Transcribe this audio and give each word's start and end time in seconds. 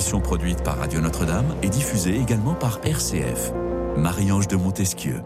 produite 0.00 0.62
par 0.62 0.78
Radio 0.78 0.98
Notre-Dame 1.00 1.54
et 1.62 1.68
diffusée 1.68 2.16
également 2.16 2.54
par 2.54 2.80
RCF. 2.84 3.52
Marie-Ange 3.96 4.48
de 4.48 4.56
Montesquieu. 4.56 5.20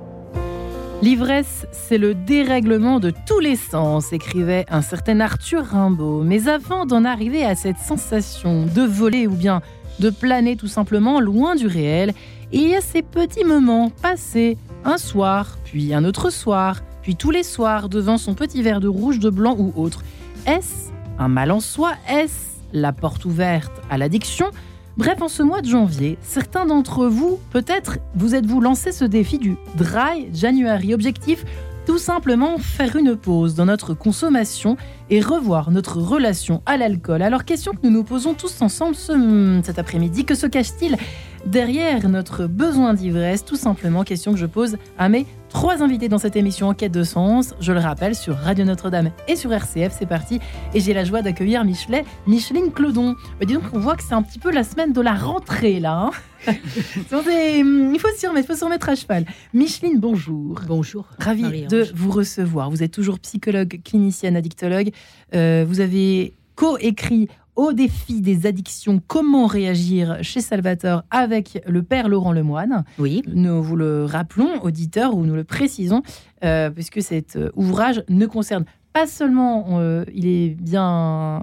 L'ivresse, 1.01 1.67
c'est 1.71 1.97
le 1.97 2.15
dérèglement 2.15 2.99
de 2.99 3.13
tous 3.27 3.39
les 3.39 3.55
sens, 3.55 4.13
écrivait 4.13 4.67
un 4.69 4.83
certain 4.83 5.21
Arthur 5.21 5.65
Rimbaud. 5.65 6.25
Mais 6.25 6.49
avant 6.49 6.87
d'en 6.87 7.05
arriver 7.05 7.45
à 7.45 7.55
cette 7.55 7.79
sensation 7.79 8.67
de 8.67 8.83
voler 8.83 9.29
ou 9.29 9.35
bien 9.37 9.63
de 10.01 10.11
planer 10.11 10.57
tout 10.57 10.67
simplement 10.67 11.21
loin 11.21 11.55
du 11.55 11.69
réel, 11.69 12.13
il 12.53 12.69
y 12.69 12.75
a 12.75 12.81
ces 12.81 13.03
petits 13.03 13.45
moments 13.45 13.91
passés 14.03 14.59
un 14.85 14.99
soir, 14.99 15.57
puis 15.65 15.95
un 15.95 16.05
autre 16.05 16.31
soir, 16.31 16.81
puis 17.01 17.15
tous 17.15 17.31
les 17.31 17.45
soirs 17.45 17.89
devant 17.89 18.19
son 18.19 18.35
petit 18.35 18.61
verre 18.61 18.81
de 18.81 18.89
rouge, 18.89 19.21
de 19.21 19.31
blanc 19.31 19.55
ou 19.57 19.73
autre. 19.77 20.03
Est-ce 20.47 20.91
un 21.19 21.29
mal 21.29 21.53
en 21.53 21.61
soi? 21.61 21.93
Est-ce 22.09 22.55
la 22.73 22.93
porte 22.93 23.25
ouverte 23.25 23.73
à 23.89 23.99
l'addiction? 23.99 24.51
Bref, 24.97 25.21
en 25.23 25.29
ce 25.29 25.43
mois 25.43 25.61
de 25.61 25.67
janvier, 25.67 26.19
certains 26.23 26.67
d'entre 26.67 27.07
vous, 27.07 27.41
peut-être, 27.51 27.99
vous 28.15 28.37
êtes-vous 28.37 28.61
lancé 28.61 28.93
ce 28.93 29.05
défi 29.05 29.39
du 29.39 29.57
Dry 29.77 30.29
January? 30.33 30.95
Objectif 30.95 31.45
tout 31.85 31.99
simplement 31.99 32.59
faire 32.59 32.97
une 32.97 33.17
pause 33.17 33.55
dans 33.57 33.67
notre 33.67 33.93
consommation 33.93 34.77
et 35.11 35.21
revoir 35.21 35.71
notre 35.71 35.99
relation 35.99 36.63
à 36.65 36.77
l'alcool. 36.77 37.23
Alors, 37.23 37.45
question 37.45 37.73
que 37.73 37.79
nous 37.83 37.91
nous 37.91 38.05
posons 38.05 38.35
tous 38.35 38.63
ensemble 38.63 38.95
ce, 38.95 39.61
cet 39.65 39.79
après-midi, 39.79 40.25
que 40.25 40.35
se 40.35 40.47
cache-t-il 40.47 40.97
derrière 41.45 42.09
notre 42.09 42.47
besoin 42.47 42.95
d'ivresse? 42.95 43.45
Tout 43.45 43.57
simplement, 43.57 44.05
question 44.05 44.33
que 44.33 44.39
je 44.39 44.47
pose 44.47 44.77
à 44.97 45.09
mes 45.09 45.27
trois 45.55 45.83
invités 45.83 46.09
dans 46.11 46.19
cette 46.19 46.37
émission 46.37 46.69
Enquête 46.69 46.93
de 46.93 47.05
sens. 47.05 47.55
Je 47.61 47.73
le 47.73 47.79
rappelle, 47.79 48.15
sur 48.15 48.37
Radio 48.37 48.65
Notre-Dame 48.67 49.11
et 49.29 49.37
sur 49.37 49.53
RCF, 49.53 49.95
c'est 49.97 50.05
parti. 50.05 50.41
Et 50.75 50.81
j'ai 50.81 50.93
la 50.93 51.05
joie 51.05 51.23
d'accueillir 51.23 51.65
Michelet, 51.65 52.05
Micheline 52.27 52.73
Clodon. 52.73 53.15
Bah, 53.39 53.47
dis 53.47 53.55
donc, 53.55 53.63
on 53.73 53.79
voit 53.79 53.97
que 53.97 54.03
c'est 54.03 54.15
un 54.15 54.23
petit 54.23 54.41
peu 54.41 54.51
la 54.51 54.65
semaine 54.65 54.93
de 54.93 55.01
la 55.01 55.15
rentrée, 55.15 55.81
là. 55.81 56.11
Hein 56.11 56.11
il 56.97 57.05
faut 57.09 58.09
s'y 58.17 58.27
remettre, 58.27 58.45
il 58.45 58.53
faut 58.53 58.59
se 58.59 58.65
remettre 58.65 58.89
à 58.89 58.97
cheval. 58.97 59.25
Micheline, 59.55 59.99
bonjour. 59.99 60.61
Bonjour. 60.67 61.07
Ravie 61.19 61.67
de 61.67 61.87
vous 61.95 62.11
recevoir. 62.11 62.69
Vous 62.69 62.83
êtes 62.83 62.93
toujours 62.93 63.21
psychologue, 63.21 63.81
clinicienne, 63.85 64.37
addictologue. 64.37 64.91
Euh, 65.35 65.65
vous 65.67 65.81
avez 65.81 66.35
co-écrit 66.57 67.29
au 67.57 67.73
défi 67.73 68.21
des 68.21 68.47
addictions, 68.47 69.01
comment 69.07 69.47
réagir 69.47 70.19
chez 70.23 70.41
Salvatore 70.41 71.05
avec 71.11 71.63
le 71.67 71.83
père 71.83 72.09
Laurent 72.09 72.33
Lemoine. 72.33 72.85
Oui. 72.99 73.23
Nous 73.33 73.63
vous 73.63 73.77
le 73.77 74.05
rappelons, 74.05 74.63
auditeur, 74.63 75.17
ou 75.17 75.25
nous 75.25 75.35
le 75.35 75.45
précisons, 75.45 76.03
euh, 76.45 76.71
puisque 76.71 77.03
cet 77.03 77.37
euh, 77.37 77.51
ouvrage 77.55 78.03
ne 78.09 78.27
concerne 78.27 78.65
pas 78.93 79.07
seulement, 79.09 79.81
euh, 79.81 80.05
il 80.15 80.29
est 80.29 80.51
bien, 80.51 81.43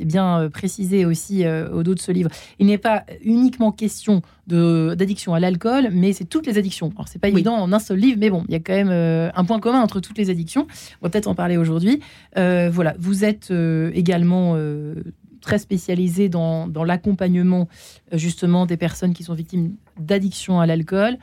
bien 0.00 0.50
précisé 0.52 1.04
aussi 1.04 1.44
euh, 1.44 1.70
au 1.70 1.84
dos 1.84 1.94
de 1.94 2.00
ce 2.00 2.10
livre, 2.10 2.28
il 2.58 2.66
n'est 2.66 2.78
pas 2.78 3.04
uniquement 3.22 3.70
question 3.70 4.20
d'addiction 4.48 5.32
à 5.32 5.38
l'alcool, 5.38 5.90
mais 5.92 6.12
c'est 6.12 6.24
toutes 6.24 6.46
les 6.46 6.58
addictions. 6.58 6.90
Alors, 6.96 7.06
c'est 7.06 7.20
pas 7.20 7.28
évident 7.28 7.54
en 7.54 7.72
un 7.72 7.78
seul 7.78 7.98
livre, 7.98 8.16
mais 8.18 8.30
bon, 8.30 8.44
il 8.48 8.52
y 8.52 8.56
a 8.56 8.60
quand 8.60 8.72
même 8.72 8.90
un 8.90 9.44
point 9.44 9.60
commun 9.60 9.80
entre 9.80 10.00
toutes 10.00 10.18
les 10.18 10.30
addictions. 10.30 10.66
On 11.00 11.06
va 11.06 11.10
peut-être 11.10 11.28
en 11.28 11.34
parler 11.36 11.56
aujourd'hui. 11.58 12.00
voilà, 12.34 12.96
vous 12.98 13.24
êtes 13.24 13.52
également 13.92 14.56
très 15.40 15.58
spécialisé 15.58 16.28
dans, 16.28 16.68
dans 16.68 16.84
l'accompagnement 16.84 17.68
justement 18.12 18.66
des 18.66 18.76
personnes 18.76 19.14
qui 19.14 19.22
sont 19.22 19.34
victimes 19.34 19.74
d'addiction 19.98 20.60
à 20.60 20.66
l'alcool 20.66 21.18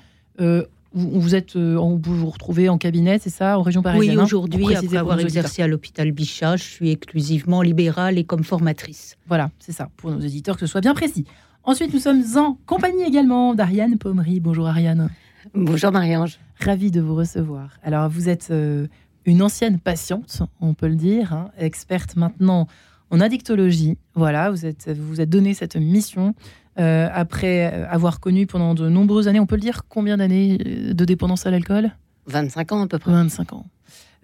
vous, 0.96 1.36
êtes, 1.36 1.56
euh, 1.56 1.76
vous 1.76 2.16
vous 2.16 2.30
retrouvez 2.30 2.70
en 2.70 2.78
cabinet, 2.78 3.20
c'est 3.20 3.30
ça, 3.30 3.60
en 3.60 3.62
région 3.62 3.82
parisienne 3.82 4.18
Oui, 4.18 4.24
aujourd'hui, 4.24 4.76
après 4.76 4.98
avoir 4.98 5.20
exercé 5.20 5.62
à 5.62 5.68
l'hôpital 5.68 6.12
Bichat, 6.12 6.56
je 6.56 6.64
suis 6.64 6.92
exclusivement 6.92 7.62
libérale 7.62 8.18
et 8.18 8.24
comme 8.24 8.44
formatrice. 8.44 9.18
Voilà, 9.28 9.52
c'est 9.60 9.74
ça, 9.74 9.90
pour 9.98 10.12
nos 10.12 10.20
éditeurs, 10.20 10.56
que 10.56 10.62
ce 10.62 10.68
soit 10.68 10.82
bien 10.82 10.94
précis. 10.94 11.26
Ensuite, 11.64 11.94
nous 11.94 12.00
sommes 12.00 12.24
en 12.38 12.58
compagnie 12.66 13.04
également 13.04 13.54
d'Ariane 13.56 13.98
Pommery. 13.98 14.40
Bonjour 14.40 14.68
Ariane. 14.68 15.10
Bonjour 15.54 15.92
Marie-Ange. 15.92 16.40
Ravie 16.60 16.92
de 16.92 17.02
vous 17.02 17.16
recevoir. 17.16 17.72
Alors, 17.84 18.08
vous 18.10 18.30
êtes 18.30 18.48
euh, 18.52 18.88
une 19.26 19.42
ancienne 19.42 19.80
patiente, 19.80 20.44
on 20.62 20.74
peut 20.74 20.88
le 20.88 20.96
dire, 20.96 21.34
hein, 21.34 21.52
experte 21.58 22.16
maintenant 22.16 22.68
en 23.16 23.22
addictologie. 23.22 23.98
Voilà, 24.14 24.52
vous 24.52 24.66
êtes, 24.66 24.90
vous 24.90 25.22
êtes 25.22 25.30
donné 25.30 25.54
cette 25.54 25.76
mission 25.76 26.36
euh, 26.78 27.08
après 27.14 27.86
avoir 27.90 28.20
connu 28.20 28.48
pendant 28.48 28.76
de 28.76 28.90
nombreuses 28.90 29.30
années, 29.30 29.40
on 29.40 29.46
peut 29.46 29.56
le 29.56 29.62
dire, 29.62 29.84
combien 29.88 30.18
d'années 30.18 30.58
euh, 30.66 30.94
de 30.94 31.06
dépendance 31.06 31.46
à 31.46 31.52
l'alcool? 31.52 31.92
25 32.28 32.72
ans 32.74 32.82
à 32.84 32.88
peu 32.88 33.00
près. 33.00 33.12
25 33.12 33.54
ans. 33.54 33.66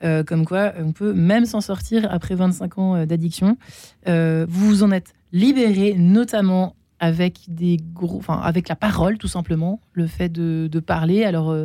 Euh, 0.03 0.23
comme 0.23 0.45
quoi, 0.45 0.73
on 0.79 0.91
peut 0.91 1.13
même 1.13 1.45
s'en 1.45 1.61
sortir 1.61 2.07
après 2.11 2.35
25 2.35 2.77
ans 2.77 3.05
d'addiction. 3.05 3.57
vous 4.05 4.45
vous 4.47 4.83
en 4.83 4.91
êtes 4.91 5.13
libéré, 5.31 5.95
notamment 5.97 6.75
avec 6.99 7.39
des 7.47 7.77
gros, 7.93 8.17
enfin 8.17 8.39
avec 8.43 8.67
la 8.67 8.75
parole 8.75 9.17
tout 9.17 9.27
simplement, 9.27 9.79
le 9.93 10.05
fait 10.07 10.29
de, 10.29 10.67
de 10.69 10.79
parler. 10.79 11.23
Alors 11.23 11.55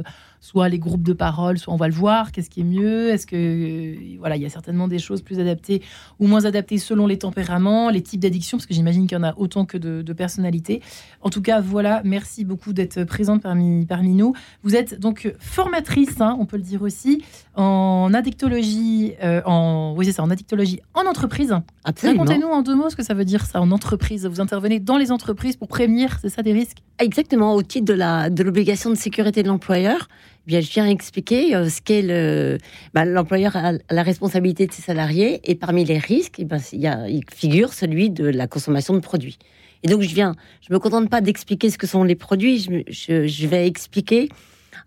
soit 0.46 0.68
les 0.68 0.78
groupes 0.78 1.02
de 1.02 1.12
parole, 1.12 1.58
soit 1.58 1.74
on 1.74 1.76
va 1.76 1.88
le 1.88 1.94
voir, 1.94 2.30
qu'est-ce 2.30 2.50
qui 2.50 2.60
est 2.60 2.64
mieux, 2.64 3.10
est-ce 3.10 3.26
que 3.26 4.16
voilà, 4.20 4.36
il 4.36 4.42
y 4.42 4.46
a 4.46 4.48
certainement 4.48 4.86
des 4.86 5.00
choses 5.00 5.20
plus 5.20 5.40
adaptées 5.40 5.82
ou 6.20 6.28
moins 6.28 6.44
adaptées 6.44 6.78
selon 6.78 7.08
les 7.08 7.18
tempéraments, 7.18 7.90
les 7.90 8.00
types 8.00 8.20
d'addiction, 8.20 8.56
parce 8.56 8.66
que 8.66 8.72
j'imagine 8.72 9.08
qu'il 9.08 9.18
y 9.18 9.20
en 9.20 9.24
a 9.24 9.34
autant 9.38 9.64
que 9.64 9.76
de, 9.76 10.12
personnalités. 10.12 10.82
En 11.20 11.30
tout 11.30 11.42
cas, 11.42 11.60
voilà, 11.60 12.00
merci 12.04 12.44
beaucoup 12.44 12.72
d'être 12.72 13.02
présente 13.02 13.42
parmi, 13.42 13.86
parmi 13.86 14.14
nous. 14.14 14.34
Vous 14.62 14.76
êtes 14.76 15.00
donc 15.00 15.34
formatrice, 15.40 16.20
hein, 16.20 16.36
on 16.38 16.46
peut 16.46 16.56
le 16.56 16.62
dire 16.62 16.82
aussi, 16.82 17.24
en 17.56 18.14
addictologie, 18.14 19.14
euh, 19.24 19.42
en 19.44 19.94
oui 19.96 20.06
c'est 20.06 20.12
ça, 20.12 20.22
en 20.22 20.30
addictologie 20.30 20.80
en 20.94 21.06
entreprise. 21.06 21.54
Racontez-nous 21.84 22.46
en 22.46 22.62
deux 22.62 22.76
mots 22.76 22.88
ce 22.88 22.96
que 22.96 23.02
ça 23.02 23.14
veut 23.14 23.24
dire 23.24 23.44
ça 23.44 23.60
en 23.60 23.72
entreprise. 23.72 24.26
Vous 24.26 24.40
intervenez 24.40 24.78
dans 24.78 24.96
les 24.96 25.10
entreprises 25.10 25.56
pour 25.56 25.66
prévenir, 25.66 26.18
c'est 26.22 26.28
ça, 26.28 26.42
des 26.42 26.52
risques? 26.52 26.78
Exactement, 27.00 27.54
au 27.54 27.62
titre 27.62 27.86
de 27.86 27.94
la 27.94 28.30
de 28.30 28.42
l'obligation 28.44 28.90
de 28.90 28.94
sécurité 28.94 29.42
de 29.42 29.48
l'employeur. 29.48 30.08
Bien, 30.46 30.60
je 30.60 30.70
viens 30.70 30.86
expliquer 30.86 31.56
euh, 31.56 31.68
ce 31.68 31.82
qu'est 31.82 32.02
le 32.02 32.58
bah, 32.94 33.04
l'employeur 33.04 33.56
a 33.56 33.72
la 33.90 34.02
responsabilité 34.04 34.66
de 34.68 34.72
ses 34.72 34.82
salariés 34.82 35.40
et 35.44 35.56
parmi 35.56 35.84
les 35.84 35.98
risques, 35.98 36.36
eh 36.38 36.44
ben, 36.44 36.60
il, 36.72 36.80
y 36.80 36.86
a, 36.86 37.08
il 37.08 37.22
figure 37.34 37.72
celui 37.72 38.10
de 38.10 38.24
la 38.24 38.46
consommation 38.46 38.94
de 38.94 39.00
produits. 39.00 39.38
Et 39.82 39.88
donc, 39.88 40.02
je 40.02 40.14
viens, 40.14 40.34
je 40.66 40.72
me 40.72 40.78
contente 40.78 41.10
pas 41.10 41.20
d'expliquer 41.20 41.68
ce 41.68 41.78
que 41.78 41.88
sont 41.88 42.04
les 42.04 42.14
produits, 42.14 42.60
je, 42.60 42.82
je, 42.88 43.26
je 43.26 43.46
vais 43.48 43.66
expliquer 43.66 44.28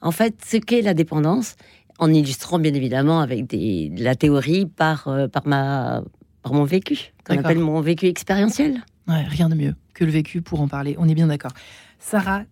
en 0.01 0.11
fait 0.11 0.35
ce 0.45 0.57
qu'est 0.57 0.81
la 0.81 0.93
dépendance 0.93 1.55
en 1.99 2.13
illustrant 2.13 2.59
bien 2.59 2.73
évidemment 2.73 3.19
avec 3.19 3.45
des, 3.45 3.91
la 3.97 4.15
théorie 4.15 4.65
par, 4.65 5.09
euh, 5.09 5.27
par, 5.27 5.45
ma, 5.45 6.03
par 6.41 6.53
mon 6.53 6.63
vécu, 6.63 7.13
qu'on 7.25 7.37
appelle 7.37 7.59
mon 7.59 7.81
vécu 7.81 8.07
expérientiel. 8.07 8.81
Ouais, 9.09 9.23
rien 9.23 9.49
de 9.49 9.55
mieux 9.55 9.75
que 9.93 10.05
le 10.05 10.11
vécu 10.11 10.41
pour 10.41 10.61
en 10.61 10.69
parler, 10.69 10.95
on 10.97 11.09
est 11.09 11.15
bien 11.15 11.27
d'accord. 11.27 11.51
Sarah 11.99 12.43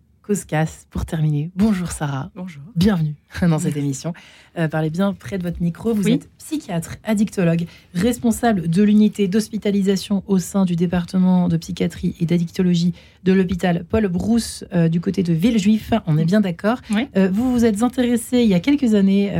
Pour 0.90 1.06
terminer. 1.06 1.50
Bonjour 1.56 1.90
Sarah. 1.90 2.30
Bonjour. 2.34 2.62
Bienvenue 2.76 3.14
dans 3.40 3.58
cette 3.58 3.78
émission. 3.78 4.12
Euh, 4.58 4.68
parlez 4.68 4.90
bien 4.90 5.14
près 5.14 5.38
de 5.38 5.42
votre 5.42 5.62
micro. 5.62 5.94
Vous 5.94 6.06
êtes 6.06 6.28
psychiatre, 6.36 6.96
addictologue, 7.02 7.64
responsable 7.94 8.68
de 8.68 8.82
l'unité 8.82 9.26
d'hospitalisation 9.26 10.22
au 10.26 10.38
sein 10.38 10.66
du 10.66 10.76
département 10.76 11.48
de 11.48 11.56
psychiatrie 11.56 12.14
et 12.20 12.26
d'addictologie 12.26 12.92
de 13.24 13.32
l'hôpital 13.32 13.86
Paul 13.88 14.06
Brousse 14.08 14.64
euh, 14.74 14.88
du 14.88 15.00
côté 15.00 15.22
de 15.22 15.32
Villejuif. 15.32 15.94
On 16.06 16.18
est 16.18 16.26
bien 16.26 16.42
d'accord. 16.42 16.82
Euh, 17.16 17.30
vous 17.32 17.50
vous 17.50 17.64
êtes 17.64 17.82
intéressé 17.82 18.42
il 18.42 18.48
y 18.50 18.54
a 18.54 18.60
quelques 18.60 18.92
années 18.92 19.32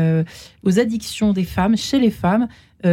aux 0.64 0.78
addictions 0.78 1.34
des 1.34 1.44
femmes, 1.44 1.76
chez 1.76 1.98
les 1.98 2.10
femmes. 2.10 2.48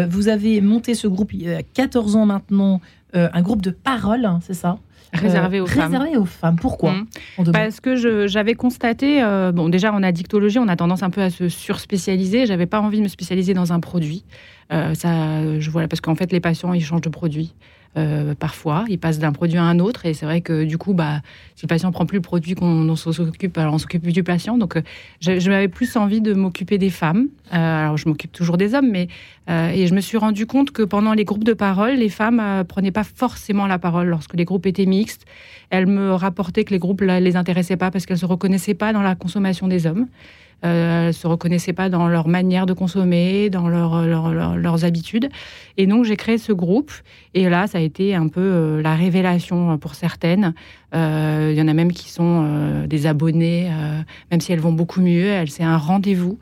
vous 0.10 0.28
avez 0.28 0.60
monté 0.60 0.96
ce 0.96 1.08
groupe 1.08 1.32
il 1.32 1.44
y 1.44 1.50
a 1.50 1.64
14 1.64 2.18
ans 2.18 2.26
maintenant, 2.26 2.82
un 3.14 3.42
groupe 3.42 3.62
de 3.62 3.72
parole, 3.72 4.26
hein, 4.26 4.42
c'est 4.44 4.54
ça? 4.54 4.80
Réservé 5.20 5.60
aux 5.60 5.66
femmes. 5.66 5.92
Réservé 5.94 6.18
aux 6.18 6.26
femmes. 6.26 6.58
Pourquoi 6.58 6.94
mmh. 6.94 7.52
Parce 7.52 7.80
que 7.80 8.28
j'avais 8.28 8.56
constaté, 8.56 9.24
euh, 9.24 9.52
bon, 9.52 9.70
déjà 9.70 9.92
en 9.92 10.04
addictologie, 10.04 10.60
on 10.60 10.68
a 10.68 10.76
tendance 10.76 11.04
un 11.04 11.10
peu 11.10 11.22
à 11.22 11.30
se 11.30 11.50
surspécialiser. 11.50 12.46
J'avais 12.46 12.66
pas 12.66 12.82
envie 12.82 13.00
de 13.00 13.04
me 13.04 13.08
spécialiser 13.08 13.54
dans 13.54 13.74
un 13.74 13.80
produit. 13.80 14.26
Euh, 14.74 14.94
ça, 14.94 15.60
je 15.60 15.70
vois 15.70 15.88
parce 15.88 16.02
qu'en 16.02 16.16
fait, 16.16 16.32
les 16.32 16.40
patients, 16.40 16.74
ils 16.74 16.84
changent 16.84 17.02
de 17.02 17.10
produit. 17.10 17.54
Euh, 17.98 18.36
parfois. 18.36 18.84
Il 18.90 19.00
passe 19.00 19.20
d'un 19.20 19.32
produit 19.32 19.58
à 19.58 19.64
un 19.64 19.80
autre 19.80 20.06
et 20.06 20.14
c'est 20.14 20.26
vrai 20.26 20.42
que 20.42 20.66
du 20.66 20.78
coup, 20.78 20.94
bah, 20.94 21.22
si 21.56 21.64
le 21.64 21.70
patient 21.70 21.94
prend 21.94 22.06
plus 22.06 22.18
le 22.18 22.22
produit 22.22 22.54
qu'on 22.54 22.94
s'occupe, 22.98 23.58
alors 23.58 23.74
on 23.74 23.78
s'occupe 23.78 24.06
du 24.06 24.22
patient. 24.22 24.58
Donc, 24.58 24.76
euh, 24.76 24.82
je, 25.22 25.50
m'avais 25.50 25.70
plus 25.70 25.96
envie 25.96 26.20
de 26.20 26.34
m'occuper 26.34 26.78
des 26.78 26.90
femmes. 26.90 27.30
Euh, 27.54 27.84
alors, 27.84 27.96
je 27.96 28.10
m'occupe 28.10 28.34
toujours 28.34 28.58
des 28.58 28.76
hommes, 28.76 28.90
mais 28.92 29.08
et 29.48 29.86
je 29.86 29.94
me 29.94 30.02
suis 30.02 30.18
rendu 30.18 30.48
compte 30.48 30.72
que 30.72 30.82
pendant 30.82 31.14
les 31.14 31.24
groupes 31.24 31.44
de 31.44 31.54
parole, 31.54 31.94
les 31.94 32.10
femmes 32.10 32.64
prenaient 32.68 32.92
pas 32.92 33.04
forcément 33.04 33.68
la 33.68 33.78
parole 33.78 34.08
lorsque 34.08 34.34
les 34.34 34.44
groupes 34.44 34.66
étaient 34.66 34.88
mixtes. 34.88 35.26
Elles 35.70 35.86
me 35.86 36.14
rapportaient 36.14 36.64
que 36.64 36.72
les 36.72 36.80
groupes 36.80 37.02
les 37.02 37.36
intéressaient 37.36 37.78
pas 37.78 37.92
parce 37.92 38.08
qu'elles 38.08 38.18
se 38.18 38.26
reconnaissaient 38.26 38.74
pas 38.74 38.92
dans 38.92 39.04
la 39.04 39.14
consommation 39.14 39.68
des 39.68 39.86
hommes. 39.86 40.08
Euh, 40.64 41.12
se 41.12 41.28
reconnaissaient 41.28 41.74
pas 41.74 41.90
dans 41.90 42.08
leur 42.08 42.28
manière 42.28 42.66
de 42.66 42.74
consommer, 42.74 43.50
dans 43.50 43.68
leurs 43.68 44.86
habitudes. 44.86 45.30
Et 45.78 45.86
donc 45.86 46.06
j'ai 46.06 46.16
créé 46.16 46.38
ce 46.38 46.52
groupe. 46.54 46.92
Et 47.34 47.50
là, 47.50 47.68
ça 47.68 47.78
a 47.78 47.82
été 47.82 48.16
un 48.16 48.28
peu 48.28 48.42
euh, 48.42 48.82
la 48.82 48.96
révélation 48.96 49.78
pour 49.78 49.96
certaines. 49.96 50.54
Euh, 50.96 51.50
il 51.54 51.58
y 51.58 51.62
en 51.62 51.68
a 51.68 51.74
même 51.74 51.92
qui 51.92 52.10
sont 52.10 52.44
euh, 52.46 52.88
des 52.88 53.06
abonnés, 53.06 53.70
même 54.32 54.42
si 54.42 54.54
elles 54.54 54.60
vont 54.60 54.72
beaucoup 54.72 55.02
mieux. 55.02 55.46
C'est 55.48 55.64
un 55.64 55.78
rendez-vous. 55.78 56.40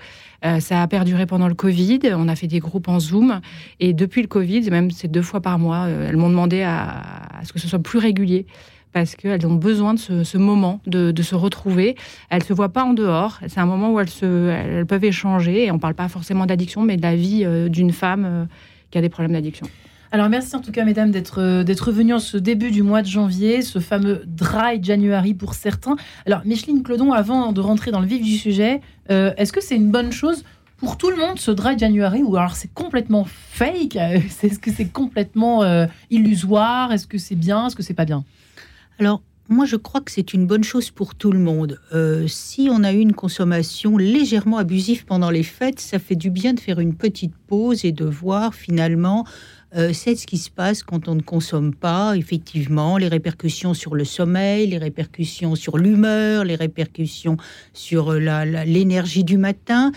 ça 0.59 0.81
a 0.81 0.87
perduré 0.87 1.25
pendant 1.25 1.47
le 1.47 1.55
Covid. 1.55 1.99
On 2.13 2.27
a 2.27 2.35
fait 2.35 2.47
des 2.47 2.59
groupes 2.59 2.87
en 2.87 2.99
Zoom. 2.99 3.41
Et 3.79 3.93
depuis 3.93 4.21
le 4.21 4.27
Covid, 4.27 4.69
même 4.69 4.91
c'est 4.91 5.09
deux 5.09 5.21
fois 5.21 5.41
par 5.41 5.59
mois, 5.59 5.87
elles 5.87 6.17
m'ont 6.17 6.29
demandé 6.29 6.61
à 6.61 7.01
ce 7.43 7.51
que 7.51 7.59
ce 7.59 7.67
soit 7.67 7.79
plus 7.79 7.99
régulier 7.99 8.45
parce 8.93 9.15
qu'elles 9.15 9.45
ont 9.45 9.55
besoin 9.55 9.95
de 9.95 9.99
ce, 9.99 10.37
moment 10.37 10.79
de, 10.85 11.21
se 11.21 11.35
retrouver. 11.35 11.95
Elles 12.29 12.43
se 12.43 12.53
voient 12.53 12.69
pas 12.69 12.83
en 12.83 12.93
dehors. 12.93 13.39
C'est 13.47 13.59
un 13.59 13.65
moment 13.65 13.91
où 13.91 13.99
elles, 13.99 14.85
peuvent 14.85 15.03
échanger. 15.03 15.65
Et 15.65 15.71
on 15.71 15.75
ne 15.75 15.79
parle 15.79 15.95
pas 15.95 16.07
forcément 16.07 16.45
d'addiction, 16.45 16.81
mais 16.81 16.95
de 16.95 17.01
la 17.01 17.15
vie 17.15 17.43
euh, 17.43 17.67
d'une 17.67 17.91
femme 17.91 18.25
euh, 18.25 18.45
qui 18.91 18.97
a 18.97 19.01
des 19.01 19.09
problèmes 19.09 19.33
d'addiction. 19.33 19.67
Alors 20.11 20.29
merci 20.29 20.55
en 20.55 20.61
tout 20.61 20.71
cas 20.71 20.85
mesdames 20.85 21.09
d'être 21.09 21.41
euh, 21.41 21.63
d'être 21.63 21.91
venues 21.91 22.13
en 22.13 22.19
ce 22.19 22.37
début 22.37 22.69
du 22.69 22.83
mois 22.83 23.01
de 23.01 23.07
janvier, 23.07 23.63
ce 23.63 23.79
fameux 23.79 24.21
dry 24.27 24.77
January 24.79 25.33
pour 25.33 25.55
certains. 25.55 25.95
Alors 26.27 26.41
Micheline 26.45 26.83
Clodon, 26.83 27.13
avant 27.13 27.51
de 27.51 27.59
rentrer 27.59 27.89
dans 27.89 27.99
le 27.99 28.05
vif 28.05 28.21
du 28.21 28.37
sujet, 28.37 28.81
est-ce 29.09 29.51
que 29.51 29.59
c'est 29.59 29.75
une 29.75 29.89
bonne 29.89 30.11
chose 30.11 30.43
pour 30.77 30.97
tout 30.97 31.09
le 31.09 31.15
monde 31.15 31.39
ce 31.39 31.49
dry 31.49 31.79
January? 31.79 32.21
Ou 32.21 32.37
alors 32.37 32.55
c'est 32.55 32.71
complètement 32.71 33.25
fake? 33.25 33.95
Est-ce 34.43 34.59
que 34.59 34.71
c'est 34.71 34.85
complètement 34.85 35.63
illusoire? 36.11 36.91
Est-ce 36.91 37.07
que 37.07 37.17
c'est 37.17 37.35
bien? 37.35 37.65
Est-ce 37.65 37.75
que 37.75 37.83
c'est 37.83 37.95
pas 37.95 38.05
bien? 38.05 38.23
Alors, 38.99 39.21
moi, 39.49 39.65
je 39.65 39.75
crois 39.75 39.99
que 39.99 40.11
c'est 40.11 40.33
une 40.33 40.47
bonne 40.47 40.63
chose 40.63 40.89
pour 40.89 41.15
tout 41.15 41.31
le 41.31 41.39
monde. 41.39 41.79
Euh, 41.93 42.27
si 42.27 42.69
on 42.71 42.83
a 42.83 42.93
eu 42.93 42.99
une 42.99 43.13
consommation 43.13 43.97
légèrement 43.97 44.57
abusive 44.57 45.05
pendant 45.05 45.29
les 45.29 45.43
fêtes, 45.43 45.81
ça 45.81 45.99
fait 45.99 46.15
du 46.15 46.29
bien 46.29 46.53
de 46.53 46.59
faire 46.59 46.79
une 46.79 46.95
petite 46.95 47.35
pause 47.47 47.83
et 47.83 47.91
de 47.91 48.05
voir 48.05 48.55
finalement 48.55 49.25
euh, 49.75 49.91
c'est 49.91 50.15
ce 50.15 50.27
qui 50.27 50.37
se 50.37 50.49
passe 50.49 50.83
quand 50.83 51.07
on 51.07 51.15
ne 51.15 51.21
consomme 51.21 51.73
pas, 51.73 52.15
effectivement, 52.15 52.97
les 52.97 53.07
répercussions 53.07 53.73
sur 53.73 53.95
le 53.95 54.05
sommeil, 54.05 54.67
les 54.67 54.77
répercussions 54.77 55.55
sur 55.55 55.77
l'humeur, 55.77 56.45
les 56.45 56.55
répercussions 56.55 57.37
sur 57.73 58.13
l'énergie 58.13 59.23
du 59.23 59.37
matin. 59.37 59.91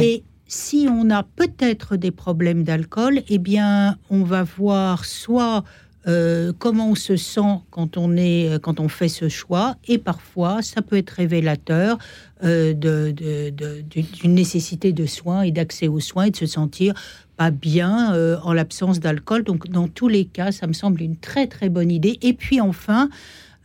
Et 0.00 0.22
si 0.46 0.86
on 0.90 1.10
a 1.10 1.22
peut-être 1.22 1.96
des 1.96 2.10
problèmes 2.10 2.64
d'alcool, 2.64 3.22
eh 3.28 3.38
bien, 3.38 3.96
on 4.10 4.24
va 4.24 4.42
voir 4.42 5.04
soit 5.04 5.64
euh, 6.06 6.52
comment 6.58 6.90
on 6.90 6.94
se 6.94 7.16
sent 7.16 7.60
quand 7.70 7.96
on 7.96 8.16
est 8.16 8.50
euh, 8.50 8.58
quand 8.58 8.80
on 8.80 8.88
fait 8.88 9.08
ce 9.08 9.28
choix. 9.28 9.76
Et 9.88 9.98
parfois 9.98 10.62
ça 10.62 10.82
peut 10.82 10.96
être 10.96 11.10
révélateur 11.10 11.98
euh, 12.42 12.72
d'une 12.74 14.34
nécessité 14.34 14.92
de 14.92 15.06
soins 15.06 15.42
et 15.42 15.50
d'accès 15.50 15.88
aux 15.88 16.00
soins 16.00 16.24
et 16.24 16.30
de 16.30 16.36
se 16.36 16.46
sentir 16.46 16.94
pas 17.36 17.50
bien 17.50 18.14
en 18.44 18.52
l'absence 18.52 19.00
d'alcool. 19.00 19.42
Donc 19.42 19.68
dans 19.68 19.88
tous 19.88 20.08
les 20.08 20.24
cas 20.24 20.52
ça 20.52 20.66
me 20.66 20.72
semble 20.72 21.02
une 21.02 21.16
très 21.16 21.46
très 21.46 21.68
bonne 21.68 21.90
idée. 21.90 22.18
Et 22.22 22.32
puis 22.32 22.60
enfin 22.60 23.08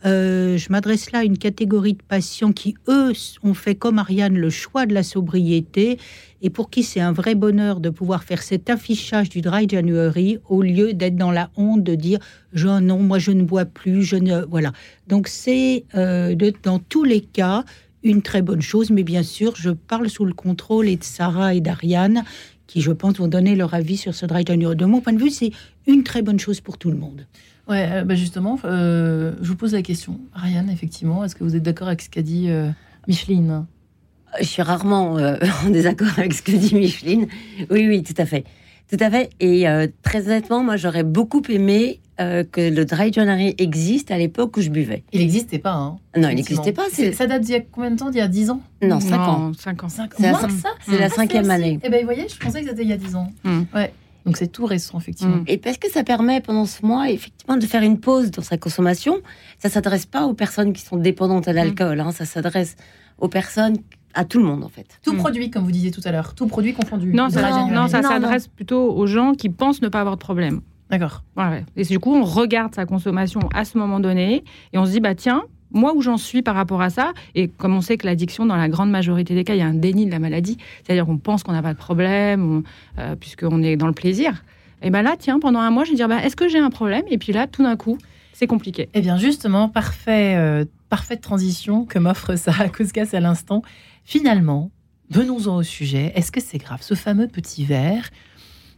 euh, 0.06 0.56
je 0.56 0.70
m'adresse 0.70 1.12
là 1.12 1.20
à 1.20 1.24
une 1.24 1.36
catégorie 1.36 1.92
de 1.94 2.02
patients 2.02 2.52
qui, 2.52 2.74
eux, 2.88 3.12
ont 3.42 3.54
fait 3.54 3.74
comme 3.74 3.98
Ariane 3.98 4.36
le 4.36 4.50
choix 4.50 4.86
de 4.86 4.94
la 4.94 5.02
sobriété 5.02 5.98
et 6.42 6.48
pour 6.48 6.70
qui 6.70 6.82
c'est 6.82 7.00
un 7.00 7.12
vrai 7.12 7.34
bonheur 7.34 7.80
de 7.80 7.90
pouvoir 7.90 8.24
faire 8.24 8.42
cet 8.42 8.70
affichage 8.70 9.28
du 9.28 9.42
Dry 9.42 9.68
January 9.68 10.38
au 10.48 10.62
lieu 10.62 10.94
d'être 10.94 11.16
dans 11.16 11.30
la 11.30 11.50
honte 11.56 11.84
de 11.84 11.94
dire 11.94 12.18
je, 12.52 12.68
non, 12.68 12.98
moi 13.00 13.18
je 13.18 13.30
ne 13.30 13.42
bois 13.42 13.66
plus, 13.66 14.02
je 14.02 14.16
ne. 14.16 14.44
Voilà. 14.46 14.72
Donc 15.06 15.28
c'est 15.28 15.84
euh, 15.94 16.34
dans 16.62 16.78
tous 16.78 17.04
les 17.04 17.20
cas 17.20 17.64
une 18.02 18.22
très 18.22 18.40
bonne 18.40 18.62
chose, 18.62 18.90
mais 18.90 19.02
bien 19.02 19.22
sûr, 19.22 19.54
je 19.56 19.70
parle 19.70 20.08
sous 20.08 20.24
le 20.24 20.32
contrôle 20.32 20.88
et 20.88 20.96
de 20.96 21.04
Sarah 21.04 21.54
et 21.54 21.60
d'Ariane 21.60 22.24
qui, 22.66 22.80
je 22.80 22.92
pense, 22.92 23.16
vont 23.18 23.26
donner 23.26 23.56
leur 23.56 23.74
avis 23.74 23.96
sur 23.96 24.14
ce 24.14 24.26
Dry 24.26 24.44
January. 24.46 24.76
De 24.76 24.84
mon 24.84 25.00
point 25.00 25.12
de 25.12 25.18
vue, 25.18 25.30
c'est 25.30 25.50
une 25.88 26.04
très 26.04 26.22
bonne 26.22 26.38
chose 26.38 26.60
pour 26.60 26.78
tout 26.78 26.90
le 26.90 26.96
monde. 26.96 27.26
Ouais, 27.70 27.88
euh, 27.92 28.04
bah 28.04 28.16
justement, 28.16 28.58
euh, 28.64 29.32
je 29.40 29.48
vous 29.48 29.54
pose 29.54 29.74
la 29.74 29.82
question. 29.82 30.18
Ariane, 30.34 30.68
effectivement, 30.70 31.24
est-ce 31.24 31.36
que 31.36 31.44
vous 31.44 31.54
êtes 31.54 31.62
d'accord 31.62 31.86
avec 31.86 32.02
ce 32.02 32.10
qu'a 32.10 32.20
dit 32.20 32.46
euh, 32.48 32.68
Micheline? 33.06 33.64
Je 34.40 34.44
suis 34.44 34.62
rarement 34.62 35.12
en 35.66 35.70
désaccord 35.70 36.18
avec 36.18 36.32
ce 36.32 36.42
que 36.42 36.50
dit 36.50 36.74
Micheline. 36.74 37.28
Oui, 37.70 37.86
oui, 37.86 38.02
tout 38.02 38.20
à 38.20 38.26
fait. 38.26 38.44
Tout 38.90 38.96
à 38.98 39.08
fait. 39.08 39.30
Et 39.38 39.66
très 40.02 40.26
honnêtement, 40.26 40.64
moi, 40.64 40.76
j'aurais 40.76 41.04
beaucoup 41.04 41.42
aimé 41.48 42.00
que 42.18 42.74
le 42.74 42.84
dry 42.84 43.12
January 43.12 43.54
existe 43.58 44.10
à 44.10 44.18
l'époque 44.18 44.56
où 44.56 44.60
je 44.60 44.70
buvais. 44.70 45.04
Il 45.12 45.20
n'existait 45.20 45.60
pas, 45.60 45.74
hein 45.74 45.98
Non, 46.16 46.28
il 46.28 46.36
n'existait 46.36 46.72
pas. 46.72 46.86
Ça 47.12 47.26
date 47.28 47.42
d'il 47.42 47.52
y 47.52 47.58
a 47.58 47.60
combien 47.60 47.92
de 47.92 47.96
temps? 47.96 48.10
D'il 48.10 48.18
y 48.18 48.20
a 48.20 48.28
10 48.28 48.50
ans? 48.50 48.60
Non, 48.82 48.98
5 48.98 49.14
ans. 49.20 49.52
5 49.56 49.84
ans. 49.84 49.88
C'est 49.88 50.22
la, 50.22 50.98
la, 50.98 51.08
cinquième 51.08 51.50
année. 51.50 51.78
Eh 51.84 51.88
bien, 51.88 52.00
vous 52.00 52.04
voyez, 52.04 52.26
je 52.28 52.36
pensais 52.36 52.62
que 52.62 52.68
c'était 52.68 52.82
il 52.82 52.88
y 52.88 52.92
a 52.92 52.96
10 52.96 53.14
ans. 53.14 53.32
Mm. 53.44 53.62
Ouais. 53.74 53.92
Donc 54.26 54.36
c'est 54.36 54.48
tout 54.48 54.66
récent, 54.66 54.98
effectivement. 54.98 55.42
Et 55.46 55.58
parce 55.58 55.78
que 55.78 55.90
ça 55.90 56.04
permet 56.04 56.40
pendant 56.40 56.66
ce 56.66 56.84
mois, 56.84 57.10
effectivement, 57.10 57.56
de 57.56 57.66
faire 57.66 57.82
une 57.82 57.98
pause 57.98 58.30
dans 58.30 58.42
sa 58.42 58.58
consommation. 58.58 59.18
Ça 59.58 59.68
s'adresse 59.68 60.06
pas 60.06 60.26
aux 60.26 60.34
personnes 60.34 60.72
qui 60.72 60.82
sont 60.82 60.96
dépendantes 60.96 61.48
à 61.48 61.52
l'alcool. 61.52 62.00
Hein. 62.00 62.12
ça 62.12 62.24
s'adresse 62.24 62.76
aux 63.18 63.28
personnes 63.28 63.76
à 64.14 64.24
tout 64.24 64.38
le 64.38 64.44
monde 64.44 64.64
en 64.64 64.68
fait. 64.68 64.98
Tout 65.04 65.14
produit, 65.14 65.50
comme 65.50 65.64
vous 65.64 65.70
disiez 65.70 65.90
tout 65.90 66.00
à 66.04 66.12
l'heure, 66.12 66.34
tout 66.34 66.46
produit 66.46 66.74
confondu. 66.74 67.12
Non, 67.12 67.30
ça, 67.30 67.66
non, 67.66 67.88
ça 67.88 68.02
s'adresse 68.02 68.48
plutôt 68.48 68.92
aux 68.92 69.06
gens 69.06 69.34
qui 69.34 69.48
pensent 69.48 69.82
ne 69.82 69.88
pas 69.88 70.00
avoir 70.00 70.16
de 70.16 70.20
problème. 70.20 70.60
D'accord. 70.90 71.22
Et 71.76 71.84
du 71.84 72.00
coup, 72.00 72.12
on 72.14 72.24
regarde 72.24 72.74
sa 72.74 72.84
consommation 72.84 73.40
à 73.54 73.64
ce 73.64 73.78
moment 73.78 74.00
donné 74.00 74.44
et 74.72 74.78
on 74.78 74.84
se 74.84 74.90
dit, 74.90 75.00
bah 75.00 75.14
tiens, 75.14 75.44
moi 75.72 75.94
où 75.94 76.02
j'en 76.02 76.16
suis 76.16 76.42
par 76.42 76.54
rapport 76.54 76.82
à 76.82 76.90
ça, 76.90 77.12
et 77.34 77.48
comme 77.48 77.74
on 77.74 77.80
sait 77.80 77.96
que 77.96 78.06
l'addiction, 78.06 78.46
dans 78.46 78.56
la 78.56 78.68
grande 78.68 78.90
majorité 78.90 79.34
des 79.34 79.44
cas, 79.44 79.54
il 79.54 79.58
y 79.58 79.62
a 79.62 79.66
un 79.66 79.74
déni 79.74 80.06
de 80.06 80.10
la 80.10 80.18
maladie, 80.18 80.58
c'est-à-dire 80.84 81.06
qu'on 81.06 81.18
pense 81.18 81.42
qu'on 81.42 81.52
n'a 81.52 81.62
pas 81.62 81.72
de 81.72 81.78
problème, 81.78 82.62
euh, 82.98 83.16
puisqu'on 83.16 83.62
est 83.62 83.76
dans 83.76 83.86
le 83.86 83.92
plaisir. 83.92 84.44
Et 84.82 84.90
bien 84.90 85.02
là, 85.02 85.16
tiens, 85.18 85.38
pendant 85.38 85.60
un 85.60 85.70
mois, 85.70 85.84
je 85.84 85.90
vais 85.90 85.96
dire, 85.96 86.08
bah, 86.08 86.24
est-ce 86.24 86.36
que 86.36 86.48
j'ai 86.48 86.58
un 86.58 86.70
problème? 86.70 87.02
Et 87.08 87.18
puis 87.18 87.32
là, 87.32 87.46
tout 87.46 87.62
d'un 87.62 87.76
coup, 87.76 87.98
c'est 88.32 88.46
compliqué. 88.46 88.88
Eh 88.94 89.02
bien 89.02 89.18
justement, 89.18 89.70
euh, 90.08 90.64
parfaite 90.88 91.20
transition 91.20 91.84
que 91.84 91.98
m'offre 91.98 92.36
Sarah 92.36 92.68
Kouskas 92.70 93.08
à 93.12 93.20
l'instant. 93.20 93.62
Finalement, 94.04 94.70
venons-en 95.10 95.56
au 95.56 95.62
sujet. 95.62 96.12
Est-ce 96.14 96.32
que 96.32 96.40
c'est 96.40 96.58
grave 96.58 96.80
Ce 96.80 96.94
fameux 96.94 97.28
petit 97.28 97.64
verre, 97.64 98.08